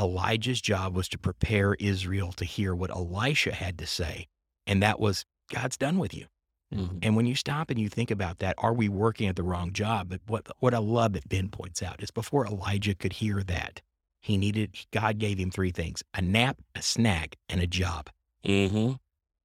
Elijah's 0.00 0.60
job 0.60 0.94
was 0.94 1.08
to 1.10 1.18
prepare 1.18 1.74
Israel 1.74 2.32
to 2.32 2.44
hear 2.44 2.74
what 2.74 2.90
Elisha 2.90 3.52
had 3.52 3.78
to 3.78 3.86
say. 3.86 4.26
And 4.66 4.82
that 4.82 4.98
was, 5.00 5.24
God's 5.52 5.76
done 5.76 5.98
with 5.98 6.14
you. 6.14 6.26
Mhm. 6.72 7.00
And 7.02 7.16
when 7.16 7.26
you 7.26 7.34
stop 7.34 7.68
and 7.70 7.78
you 7.78 7.88
think 7.90 8.10
about 8.10 8.38
that, 8.38 8.54
are 8.58 8.72
we 8.72 8.88
working 8.88 9.28
at 9.28 9.36
the 9.36 9.42
wrong 9.42 9.72
job? 9.72 10.08
But 10.08 10.22
what, 10.26 10.46
what 10.60 10.72
I 10.72 10.78
love 10.78 11.12
that 11.12 11.28
Ben 11.28 11.50
points 11.50 11.82
out 11.82 12.02
is 12.02 12.10
before 12.10 12.46
Elijah 12.46 12.94
could 12.94 13.14
hear 13.14 13.42
that, 13.42 13.82
he 14.22 14.38
needed, 14.38 14.86
God 14.90 15.18
gave 15.18 15.38
him 15.38 15.50
three 15.50 15.72
things 15.72 16.02
a 16.14 16.22
nap, 16.22 16.58
a 16.74 16.80
snack, 16.80 17.36
and 17.48 17.60
a 17.60 17.66
job. 17.66 18.08
Mhm. 18.44 18.98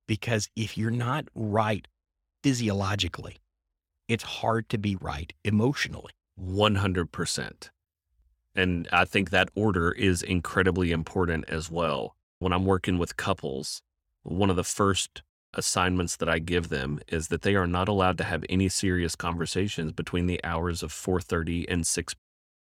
Because 0.08 0.50
if 0.56 0.78
you're 0.78 0.92
not 0.92 1.28
right 1.36 1.86
physiologically, 2.44 3.38
it's 4.08 4.24
hard 4.24 4.70
to 4.70 4.78
be 4.78 4.96
right 4.96 5.34
emotionally. 5.44 6.14
100%. 6.40 7.72
And 8.58 8.90
I 8.92 9.06
think 9.06 9.30
that 9.30 9.50
order 9.56 9.92
is 9.92 10.24
incredibly 10.24 10.92
important 10.92 11.46
as 11.48 11.70
well. 11.70 12.16
When 12.40 12.52
I'm 12.52 12.66
working 12.66 12.98
with 12.98 13.16
couples, 13.16 13.84
one 14.24 14.50
of 14.50 14.56
the 14.56 14.64
first 14.64 15.22
assignments 15.54 16.18
that 16.18 16.28
I 16.28 16.40
give 16.40 16.70
them 16.70 17.00
is 17.08 17.30
that 17.30 17.44
they 17.44 17.56
are 17.56 17.68
not 17.68 17.88
allowed 17.88 18.18
to 18.18 18.24
have 18.24 18.44
any 18.50 18.68
serious 18.68 19.16
conversations 19.16 19.92
between 19.92 20.26
the 20.26 20.44
hours 20.44 20.84
of 20.84 20.92
4:30 20.92 21.66
and 21.70 21.86
6 21.86 22.16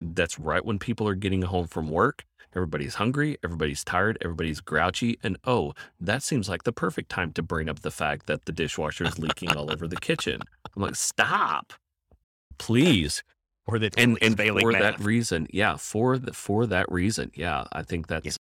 That's 0.01 0.39
right 0.39 0.65
when 0.65 0.79
people 0.79 1.07
are 1.07 1.15
getting 1.15 1.43
home 1.43 1.69
from 1.69 1.89
work. 1.89 2.25
Everybody's 2.55 2.97
hungry, 2.97 3.39
everybody's 3.45 3.85
tired, 3.85 4.19
everybody's 4.21 4.61
grouchy. 4.61 5.19
And 5.23 5.37
oh, 5.45 5.75
that 6.01 6.23
seems 6.23 6.49
like 6.49 6.65
the 6.65 6.73
perfect 6.73 7.09
time 7.09 7.33
to 7.33 7.43
bring 7.43 7.69
up 7.69 7.81
the 7.81 7.91
fact 7.91 8.27
that 8.27 8.47
the 8.47 8.53
dishwasher 8.53 9.05
is 9.05 9.19
leaking 9.19 9.57
all 9.57 9.71
over 9.71 9.87
the 9.87 9.97
kitchen. 9.97 10.41
I'm 10.75 10.83
like, 10.83 10.97
stop, 10.97 11.73
please. 12.59 13.23
Or 13.67 13.79
that 13.79 13.95
And, 13.97 14.19
and 14.21 14.37
failing 14.37 14.63
for 14.63 14.73
math. 14.73 14.81
that 14.83 15.01
reason, 15.01 15.47
yeah, 15.51 15.77
for 15.77 16.19
the, 16.19 16.33
for 16.33 16.67
that 16.67 16.91
reason, 16.91 17.31
yeah, 17.35 17.65
I 17.73 17.83
think 17.83 18.09
that's. 18.09 18.37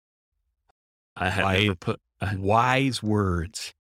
I 1.17 1.31
had 1.31 1.45
Why- 1.45 1.59
never 1.65 1.75
put 1.75 2.01
I- 2.21 2.37
wise 2.37 3.03
words. 3.03 3.73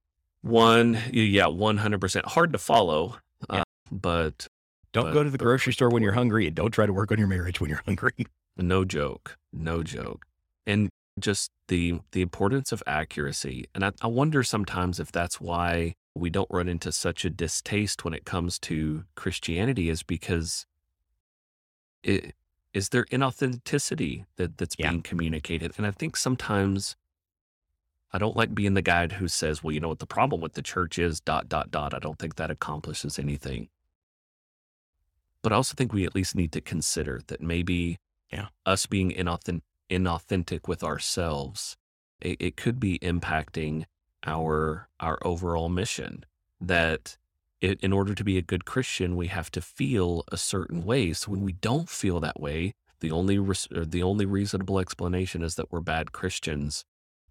one, 0.43 0.99
yeah, 1.13 1.47
one 1.47 1.79
hundred 1.79 2.01
percent 2.01 2.27
hard 2.27 2.53
to 2.53 2.59
follow, 2.59 3.19
Yeah. 3.53 3.61
uh, 3.61 3.65
but 3.91 4.47
Don't 4.93 5.05
But- 5.07 5.13
go 5.13 5.23
to 5.23 5.31
the 5.31 5.39
but- 5.39 5.45
grocery 5.45 5.73
store 5.73 5.91
when 5.91 6.03
you're 6.03 6.13
hungry, 6.23 6.47
and 6.47 6.57
don't 6.57 6.71
try 6.73 6.87
to 6.87 6.93
work 6.93 7.13
on 7.13 7.19
your 7.19 7.29
marriage 7.29 7.61
when 7.61 7.69
you're 7.71 7.83
hungry. 7.85 8.13
No 8.57 8.85
joke. 8.85 9.37
No 9.53 9.83
joke. 9.85 10.25
And 10.67 10.89
just 11.21 11.51
the 11.69 12.01
the 12.13 12.23
importance 12.23 12.73
of 12.73 12.83
accuracy. 12.87 13.67
And 13.75 13.85
I, 13.85 13.93
I 14.03 14.07
wonder 14.09 14.43
sometimes 14.43 14.99
if 14.99 15.13
that's 15.13 15.41
why 15.41 15.95
we 16.15 16.31
don't 16.31 16.51
run 16.51 16.69
into 16.69 16.91
such 16.91 17.25
a 17.25 17.31
distaste 17.31 18.05
when 18.05 18.15
it 18.15 18.25
comes 18.25 18.59
to 18.61 19.05
Christianity 19.15 19.89
is 19.89 20.03
because 20.03 20.65
it 22.03 22.35
is 22.75 22.91
there 22.91 23.05
inauthenticity 23.07 24.27
that, 24.37 24.59
that's 24.59 24.77
Yeah. 24.79 24.91
being 24.91 25.03
communicated. 25.03 25.73
And 25.77 25.87
I 25.87 25.91
think 25.91 26.17
sometimes 26.17 26.97
I 28.13 28.19
don't 28.19 28.37
like 28.37 28.55
being 28.55 28.75
the 28.75 28.83
guy 28.83 29.07
who 29.09 29.29
says, 29.29 29.63
well, 29.63 29.73
you 29.73 29.81
know 29.81 29.89
what 29.89 29.99
the 29.99 30.07
problem 30.07 30.41
with 30.41 30.55
the 30.55 30.63
church 30.63 30.99
is, 30.99 31.21
dot, 31.21 31.49
dot, 31.49 31.71
dot. 31.71 31.95
I 31.95 31.99
don't 31.99 32.19
think 32.19 32.37
that 32.37 32.51
accomplishes 32.51 33.19
anything. 33.19 33.69
But 35.43 35.53
I 35.53 35.57
also 35.57 35.75
think 35.75 35.93
we 35.93 36.05
at 36.05 36.15
least 36.15 36.35
need 36.35 36.53
to 36.53 36.61
consider 36.61 37.21
that 37.29 37.41
maybe 37.41 37.99
Yeah. 38.33 38.49
us 38.67 38.87
being 38.87 39.11
inauthentic, 39.11 39.63
inauthentic 39.91 40.69
with 40.69 40.83
ourselves, 40.83 41.77
it, 42.21 42.37
it 42.41 42.57
could 42.57 42.79
be 42.81 42.99
impacting 43.01 43.85
our 44.27 44.89
our 45.01 45.19
overall 45.25 45.69
mission. 45.69 46.25
That 46.61 47.17
it, 47.61 47.81
in 47.81 47.93
order 47.93 48.15
to 48.15 48.25
be 48.25 48.39
a 48.39 48.43
good 48.43 48.65
Christian, 48.65 49.17
we 49.17 49.27
have 49.29 49.51
to 49.53 49.61
feel 49.61 50.25
a 50.31 50.37
certain 50.37 50.85
way. 50.85 51.13
So 51.13 51.31
when 51.33 51.43
we 51.43 51.53
don't 51.53 51.89
feel 51.89 52.21
that 52.21 52.41
way, 52.41 52.73
the 53.01 53.11
only 53.11 53.39
res- 53.39 53.69
the 53.71 54.03
only 54.03 54.27
reasonable 54.27 54.79
explanation 54.79 55.43
is 55.43 55.55
that 55.57 55.71
we're 55.73 55.81
bad 55.81 56.13
Christians. 56.13 56.85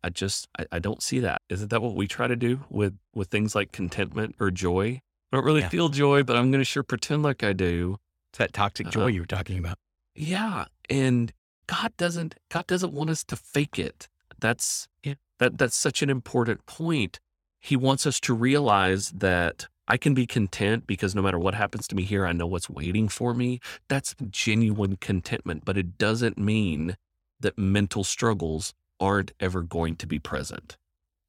I 0.03 0.09
just 0.09 0.47
I, 0.59 0.65
I 0.73 0.79
don't 0.79 1.01
see 1.03 1.19
that. 1.19 1.41
Isn't 1.49 1.69
that 1.69 1.81
what 1.81 1.95
we 1.95 2.07
try 2.07 2.27
to 2.27 2.35
do 2.35 2.61
with 2.69 2.97
with 3.13 3.29
things 3.29 3.55
like 3.55 3.71
contentment 3.71 4.35
or 4.39 4.51
joy? 4.51 5.01
I 5.31 5.35
don't 5.37 5.45
really 5.45 5.61
Yeah. 5.61 5.69
feel 5.69 5.89
joy, 5.89 6.23
but 6.23 6.35
I'm 6.37 6.51
going 6.51 6.61
to 6.61 6.65
sure 6.65 6.83
pretend 6.83 7.23
like 7.23 7.43
I 7.43 7.51
do. 7.53 7.97
It's 8.31 8.37
that 8.37 8.53
toxic 8.53 8.87
uh, 8.87 8.91
joy 8.91 9.01
Uh-uh. 9.01 9.07
you 9.07 9.21
were 9.21 9.25
talking 9.27 9.57
about. 9.59 9.77
Yeah, 10.15 10.65
and 10.89 11.33
God 11.67 11.91
doesn't 11.97 12.35
God 12.49 12.67
doesn't 12.67 12.93
want 12.93 13.09
us 13.09 13.23
to 13.25 13.35
fake 13.35 13.77
it. 13.79 14.07
That's 14.39 14.87
Yeah. 15.03 15.15
that 15.39 15.57
that's 15.57 15.75
such 15.75 16.01
an 16.01 16.09
important 16.09 16.65
point. 16.65 17.19
He 17.59 17.75
wants 17.75 18.05
us 18.05 18.19
to 18.21 18.33
realize 18.33 19.09
that 19.11 19.67
I 19.87 19.97
can 19.97 20.13
be 20.13 20.25
content 20.25 20.85
because 20.85 21.15
no 21.15 21.21
matter 21.21 21.39
what 21.39 21.53
happens 21.53 21.87
to 21.87 21.95
me 21.95 22.03
here, 22.03 22.25
I 22.25 22.33
know 22.33 22.47
what's 22.47 22.69
waiting 22.69 23.07
for 23.07 23.33
me. 23.33 23.59
That's 23.87 24.15
genuine 24.29 24.97
contentment, 24.97 25.63
but 25.65 25.77
it 25.77 25.97
doesn't 25.97 26.37
mean 26.37 26.97
that 27.39 27.57
mental 27.57 28.03
struggles 28.03 28.73
aren't 28.99 29.31
ever 29.39 29.61
going 29.61 29.95
to 29.97 30.07
be 30.07 30.19
present. 30.19 30.77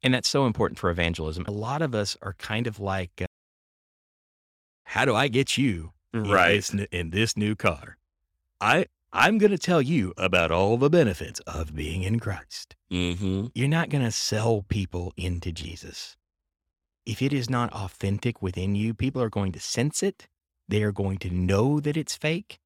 And 0.02 0.14
that's 0.14 0.28
so 0.28 0.46
important 0.46 0.78
for 0.78 0.90
evangelism. 0.90 1.44
A 1.46 1.52
lot 1.52 1.82
of 1.82 1.94
us 1.94 2.16
are 2.22 2.34
kind 2.34 2.66
of 2.66 2.80
like, 2.80 3.10
uh, 3.20 3.26
how 4.84 5.04
do 5.04 5.14
I 5.14 5.28
get 5.28 5.58
you 5.58 5.92
in 6.14 6.22
this, 6.22 6.74
n- 6.74 6.86
in 6.90 7.10
this 7.10 7.36
new 7.36 7.54
car? 7.54 7.98
I 8.60 8.86
I'm 9.12 9.38
going 9.38 9.52
to 9.52 9.58
tell 9.58 9.80
you 9.80 10.12
about 10.18 10.50
all 10.50 10.76
the 10.76 10.90
benefits 10.90 11.40
of 11.40 11.74
being 11.74 12.02
in 12.02 12.20
Christ. 12.20 12.76
Mm-hmm. 12.92 13.46
You're 13.54 13.68
not 13.68 13.88
going 13.88 14.04
to 14.04 14.10
sell 14.10 14.66
people 14.68 15.14
into 15.16 15.50
Jesus. 15.50 16.16
If 17.08 17.22
it 17.22 17.32
is 17.32 17.48
not 17.48 17.72
authentic 17.72 18.42
within 18.42 18.74
you, 18.74 18.92
people 18.92 19.22
are 19.22 19.30
going 19.30 19.52
to 19.52 19.60
sense 19.60 20.02
it. 20.02 20.28
They 20.68 20.82
are 20.82 20.92
going 20.92 21.16
to 21.18 21.30
know 21.30 21.80
that 21.80 21.96
it's 21.96 22.14
fake. 22.14 22.58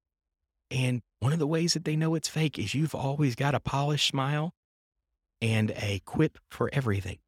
And 0.68 1.00
one 1.20 1.32
of 1.32 1.38
the 1.38 1.46
ways 1.46 1.74
that 1.74 1.84
they 1.84 1.94
know 1.94 2.16
it's 2.16 2.28
fake 2.28 2.58
is 2.58 2.74
you've 2.74 2.92
always 2.92 3.36
got 3.36 3.54
a 3.54 3.60
polished 3.60 4.08
smile 4.08 4.52
and 5.40 5.70
a 5.76 6.00
quip 6.06 6.38
for 6.50 6.68
everything. 6.72 7.18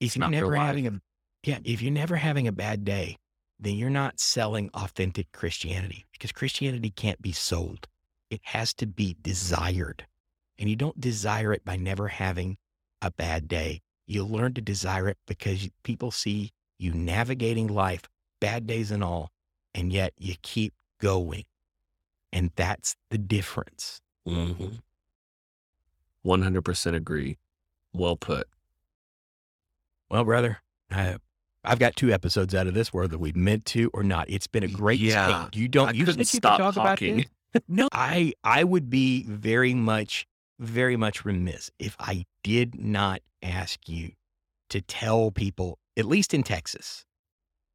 If 0.00 0.16
you're 0.16 0.20
not 0.20 0.30
never 0.30 0.56
having 0.56 0.86
a 0.86 1.02
yeah, 1.44 1.58
if 1.64 1.82
you're 1.82 1.92
never 1.92 2.16
having 2.16 2.48
a 2.48 2.52
bad 2.52 2.86
day, 2.86 3.18
then 3.60 3.74
you're 3.74 3.90
not 3.90 4.18
selling 4.20 4.70
authentic 4.72 5.32
Christianity 5.32 6.06
because 6.12 6.32
Christianity 6.32 6.88
can't 6.88 7.20
be 7.20 7.32
sold. 7.32 7.88
It 8.30 8.40
has 8.44 8.72
to 8.74 8.86
be 8.86 9.16
desired. 9.20 10.06
And 10.58 10.70
you 10.70 10.76
don't 10.76 10.98
desire 10.98 11.52
it 11.52 11.62
by 11.62 11.76
never 11.76 12.08
having 12.08 12.56
a 13.02 13.10
bad 13.10 13.48
day. 13.48 13.82
You 14.08 14.24
learn 14.24 14.54
to 14.54 14.60
desire 14.60 15.06
it 15.08 15.18
because 15.26 15.68
people 15.84 16.10
see 16.10 16.50
you 16.78 16.92
navigating 16.92 17.66
life, 17.68 18.02
bad 18.40 18.66
days 18.66 18.90
and 18.90 19.04
all, 19.04 19.30
and 19.74 19.92
yet 19.92 20.14
you 20.18 20.34
keep 20.42 20.72
going. 21.00 21.44
And 22.32 22.50
that's 22.56 22.96
the 23.10 23.18
difference. 23.18 24.00
Mm-hmm. 24.26 24.76
100% 26.26 26.94
agree. 26.94 27.38
Well 27.92 28.16
put. 28.16 28.48
Well, 30.10 30.24
brother, 30.24 30.58
I, 30.90 31.16
I've 31.62 31.78
got 31.78 31.94
two 31.96 32.10
episodes 32.10 32.54
out 32.54 32.66
of 32.66 32.72
this, 32.74 32.92
whether 32.92 33.18
we 33.18 33.32
meant 33.32 33.66
to 33.66 33.90
or 33.92 34.02
not. 34.02 34.28
It's 34.30 34.46
been 34.46 34.62
a 34.64 34.68
great 34.68 35.00
Yeah. 35.00 35.40
stint. 35.40 35.56
You 35.56 35.68
don't 35.68 35.88
I 35.88 35.92
you 35.92 36.04
couldn't 36.06 36.24
stop 36.24 36.58
talk 36.58 36.74
talking. 36.74 37.26
No, 37.66 37.88
I 37.92 38.34
I 38.44 38.62
would 38.62 38.90
be 38.90 39.22
very 39.24 39.72
much, 39.72 40.26
very 40.58 40.96
much 40.96 41.24
remiss 41.24 41.70
if 41.78 41.96
I 41.98 42.24
did 42.42 42.80
not 42.80 43.20
ask 43.42 43.88
you 43.88 44.12
to 44.70 44.80
tell 44.80 45.30
people, 45.30 45.78
at 45.96 46.04
least 46.04 46.34
in 46.34 46.42
Texas, 46.42 47.04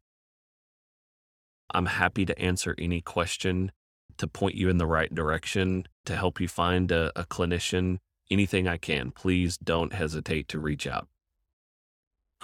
I'm 1.71 1.87
happy 1.87 2.25
to 2.25 2.39
answer 2.39 2.73
any 2.77 3.01
question 3.01 3.71
to 4.17 4.27
point 4.27 4.55
you 4.55 4.69
in 4.69 4.77
the 4.77 4.85
right 4.85 5.13
direction, 5.13 5.87
to 6.05 6.15
help 6.15 6.39
you 6.39 6.47
find 6.47 6.89
a, 6.91 7.11
a 7.19 7.25
clinician, 7.25 7.97
anything 8.31 8.65
I 8.65 8.77
can. 8.77 9.11
Please 9.11 9.57
don't 9.57 9.91
hesitate 9.91 10.47
to 10.49 10.59
reach 10.59 10.87
out. 10.87 11.07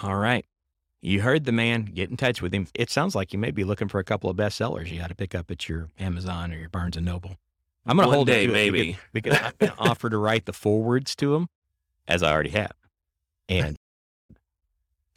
All 0.03 0.17
right. 0.17 0.45
You 1.01 1.21
heard 1.21 1.45
the 1.45 1.51
man. 1.51 1.85
Get 1.85 2.09
in 2.09 2.17
touch 2.17 2.41
with 2.41 2.53
him. 2.53 2.67
It 2.75 2.89
sounds 2.89 3.15
like 3.15 3.33
you 3.33 3.39
may 3.39 3.51
be 3.51 3.63
looking 3.63 3.87
for 3.87 3.99
a 3.99 4.03
couple 4.03 4.29
of 4.29 4.37
bestsellers 4.37 4.91
you 4.91 4.99
got 4.99 5.09
to 5.09 5.15
pick 5.15 5.33
up 5.33 5.49
at 5.49 5.67
your 5.67 5.89
Amazon 5.99 6.53
or 6.53 6.57
your 6.57 6.69
Barnes 6.69 6.95
and 6.95 7.05
Noble. 7.05 7.37
I'm 7.85 7.97
going 7.97 8.07
to 8.07 8.13
hold 8.13 8.27
day, 8.27 8.43
it 8.43 8.51
maybe. 8.51 8.97
because, 9.11 9.37
I'm 9.41 9.53
going 9.57 9.71
to 9.71 9.79
offer 9.79 10.09
to 10.09 10.17
write 10.17 10.45
the 10.45 10.53
forwards 10.53 11.15
to 11.15 11.33
them, 11.33 11.49
as 12.07 12.21
I 12.21 12.31
already 12.31 12.51
have. 12.51 12.73
And 13.49 13.77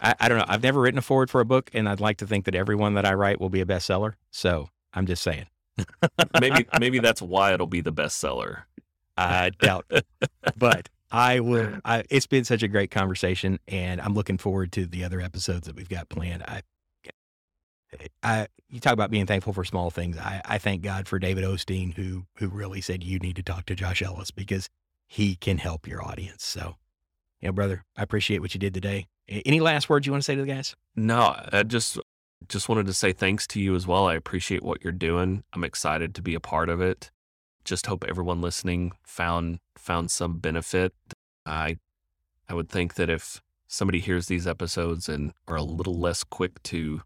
I, 0.01 0.15
I 0.19 0.29
don't 0.29 0.39
know. 0.39 0.47
I've 0.49 0.63
never 0.63 0.81
written 0.81 0.99
a 0.99 1.03
forward 1.03 1.31
for 1.31 1.41
a 1.43 1.45
book, 1.45 1.71
and 1.75 1.89
I'd 1.89 2.01
like 2.01 2.17
to 2.19 2.27
think 2.27 2.47
that 2.47 2.55
every 2.55 2.75
one 2.75 2.95
that 2.95 3.05
I 3.05 3.13
write 3.13 3.41
will 3.41 3.51
be 3.51 3.61
a 3.61 3.67
bestseller. 3.67 4.15
So 4.31 4.71
I'm 4.95 5.07
just 5.07 5.23
saying. 5.23 5.47
maybe 6.41 6.67
maybe 6.79 6.99
that's 7.01 7.21
why 7.21 7.53
it'll 7.53 7.67
be 7.67 7.81
the 7.83 7.93
bestseller. 7.93 8.63
I 9.17 9.51
doubt, 9.51 9.91
but 10.57 10.89
I 11.15 11.39
will. 11.39 11.79
I, 11.85 12.03
it's 12.11 12.27
been 12.27 12.43
such 12.43 12.65
a 12.65 12.69
great 12.69 12.91
conversation, 12.91 13.61
and 13.69 14.01
I'm 14.01 14.15
looking 14.15 14.37
forward 14.37 14.73
to 14.73 14.85
the 14.85 15.05
other 15.05 15.21
episodes 15.21 15.69
that 15.69 15.77
we've 15.77 15.89
got 15.89 16.09
planned. 16.09 16.43
I, 16.43 16.63
I, 18.25 18.49
you 18.69 18.81
talk 18.81 18.95
about 18.95 19.13
being 19.13 19.25
thankful 19.25 19.53
for 19.53 19.63
small 19.63 19.91
things. 19.91 20.19
I, 20.19 20.43
I 20.45 20.59
thank 20.59 20.83
God 20.83 21.07
for 21.07 21.21
David 21.21 21.45
Osteen, 21.45 21.95
who 21.95 22.25
who 22.39 22.49
really 22.49 22.81
said 22.81 23.05
you 23.05 23.21
need 23.21 23.37
to 23.37 23.45
talk 23.45 23.67
to 23.67 23.77
Josh 23.77 24.03
Ellis 24.03 24.33
because 24.33 24.69
he 25.07 25.37
can 25.37 25.59
help 25.59 25.87
your 25.87 26.05
audience. 26.05 26.45
So, 26.45 26.75
you 27.41 27.47
know, 27.47 27.53
brother, 27.53 27.85
I 27.97 28.03
appreciate 28.03 28.41
what 28.41 28.53
you 28.53 28.59
did 28.59 28.75
today. 28.75 29.07
Any 29.29 29.61
last 29.61 29.89
words 29.89 30.07
you 30.07 30.13
want 30.13 30.25
to 30.25 30.27
say 30.27 30.35
to 30.35 30.41
the 30.41 30.53
guys? 30.53 30.75
No, 30.97 31.37
I 31.53 31.63
just 31.63 31.97
just 32.49 32.69
wanted 32.69 32.87
to 32.87 32.93
say 32.93 33.13
thanks 33.13 33.47
to 33.49 33.61
you 33.61 33.77
as 33.77 33.87
well. 33.87 34.09
I 34.09 34.15
appreciate 34.15 34.65
what 34.65 34.83
you're 34.83 34.93
doing. 34.93 35.45
I'm 35.53 35.63
excited 35.63 36.13
to 36.17 36.23
be 36.23 36.35
a 36.35 36.41
part 36.41 36.69
of 36.69 36.81
it. 36.81 37.13
Just 37.65 37.87
hope 37.87 38.05
everyone 38.07 38.41
listening 38.41 38.93
found 39.03 39.59
found 39.77 40.11
some 40.11 40.39
benefit. 40.39 40.93
I 41.47 41.79
I 42.49 42.55
would 42.55 42.69
think 42.69 42.95
that 42.95 43.09
if 43.09 43.41
somebody 43.67 44.01
hears 44.01 44.27
these 44.27 44.47
episodes 44.47 45.09
and 45.09 45.33
are 45.49 45.57
a 45.57 45.63
little 45.63 45.99
less 45.99 46.25
quick 46.25 46.63
to 46.65 47.03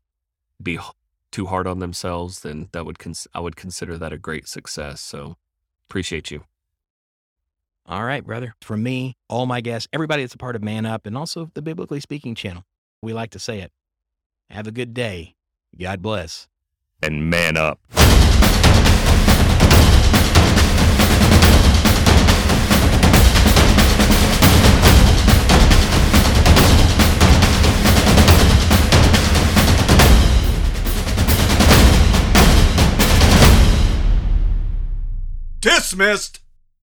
be 0.62 0.78
too 1.30 1.46
hard 1.46 1.66
on 1.66 1.78
themselves, 1.78 2.40
then 2.40 2.68
that 2.72 2.84
would 2.84 2.98
cons- 2.98 3.28
I 3.34 3.40
would 3.40 3.56
consider 3.56 3.96
that 3.98 4.12
a 4.12 4.18
great 4.18 4.48
success. 4.48 5.00
So 5.00 5.36
appreciate 5.88 6.30
you. 6.30 6.44
All 7.86 8.04
right, 8.04 8.24
brother. 8.24 8.54
From 8.60 8.82
me, 8.82 9.16
all 9.28 9.46
my 9.46 9.60
guests, 9.62 9.88
everybody 9.92 10.22
that's 10.22 10.34
a 10.34 10.38
part 10.38 10.56
of 10.56 10.62
Man 10.62 10.84
Up, 10.84 11.06
and 11.06 11.16
also 11.16 11.50
the 11.54 11.62
Biblically 11.62 12.00
Speaking 12.00 12.34
channel, 12.34 12.64
we 13.00 13.14
like 13.14 13.30
to 13.30 13.38
say 13.38 13.60
it. 13.60 13.72
Have 14.50 14.66
a 14.66 14.72
good 14.72 14.92
day. 14.92 15.34
God 15.78 16.02
bless. 16.02 16.48
And 17.02 17.30
man 17.30 17.56
up. 17.56 17.80
Dismissed! 35.60 36.40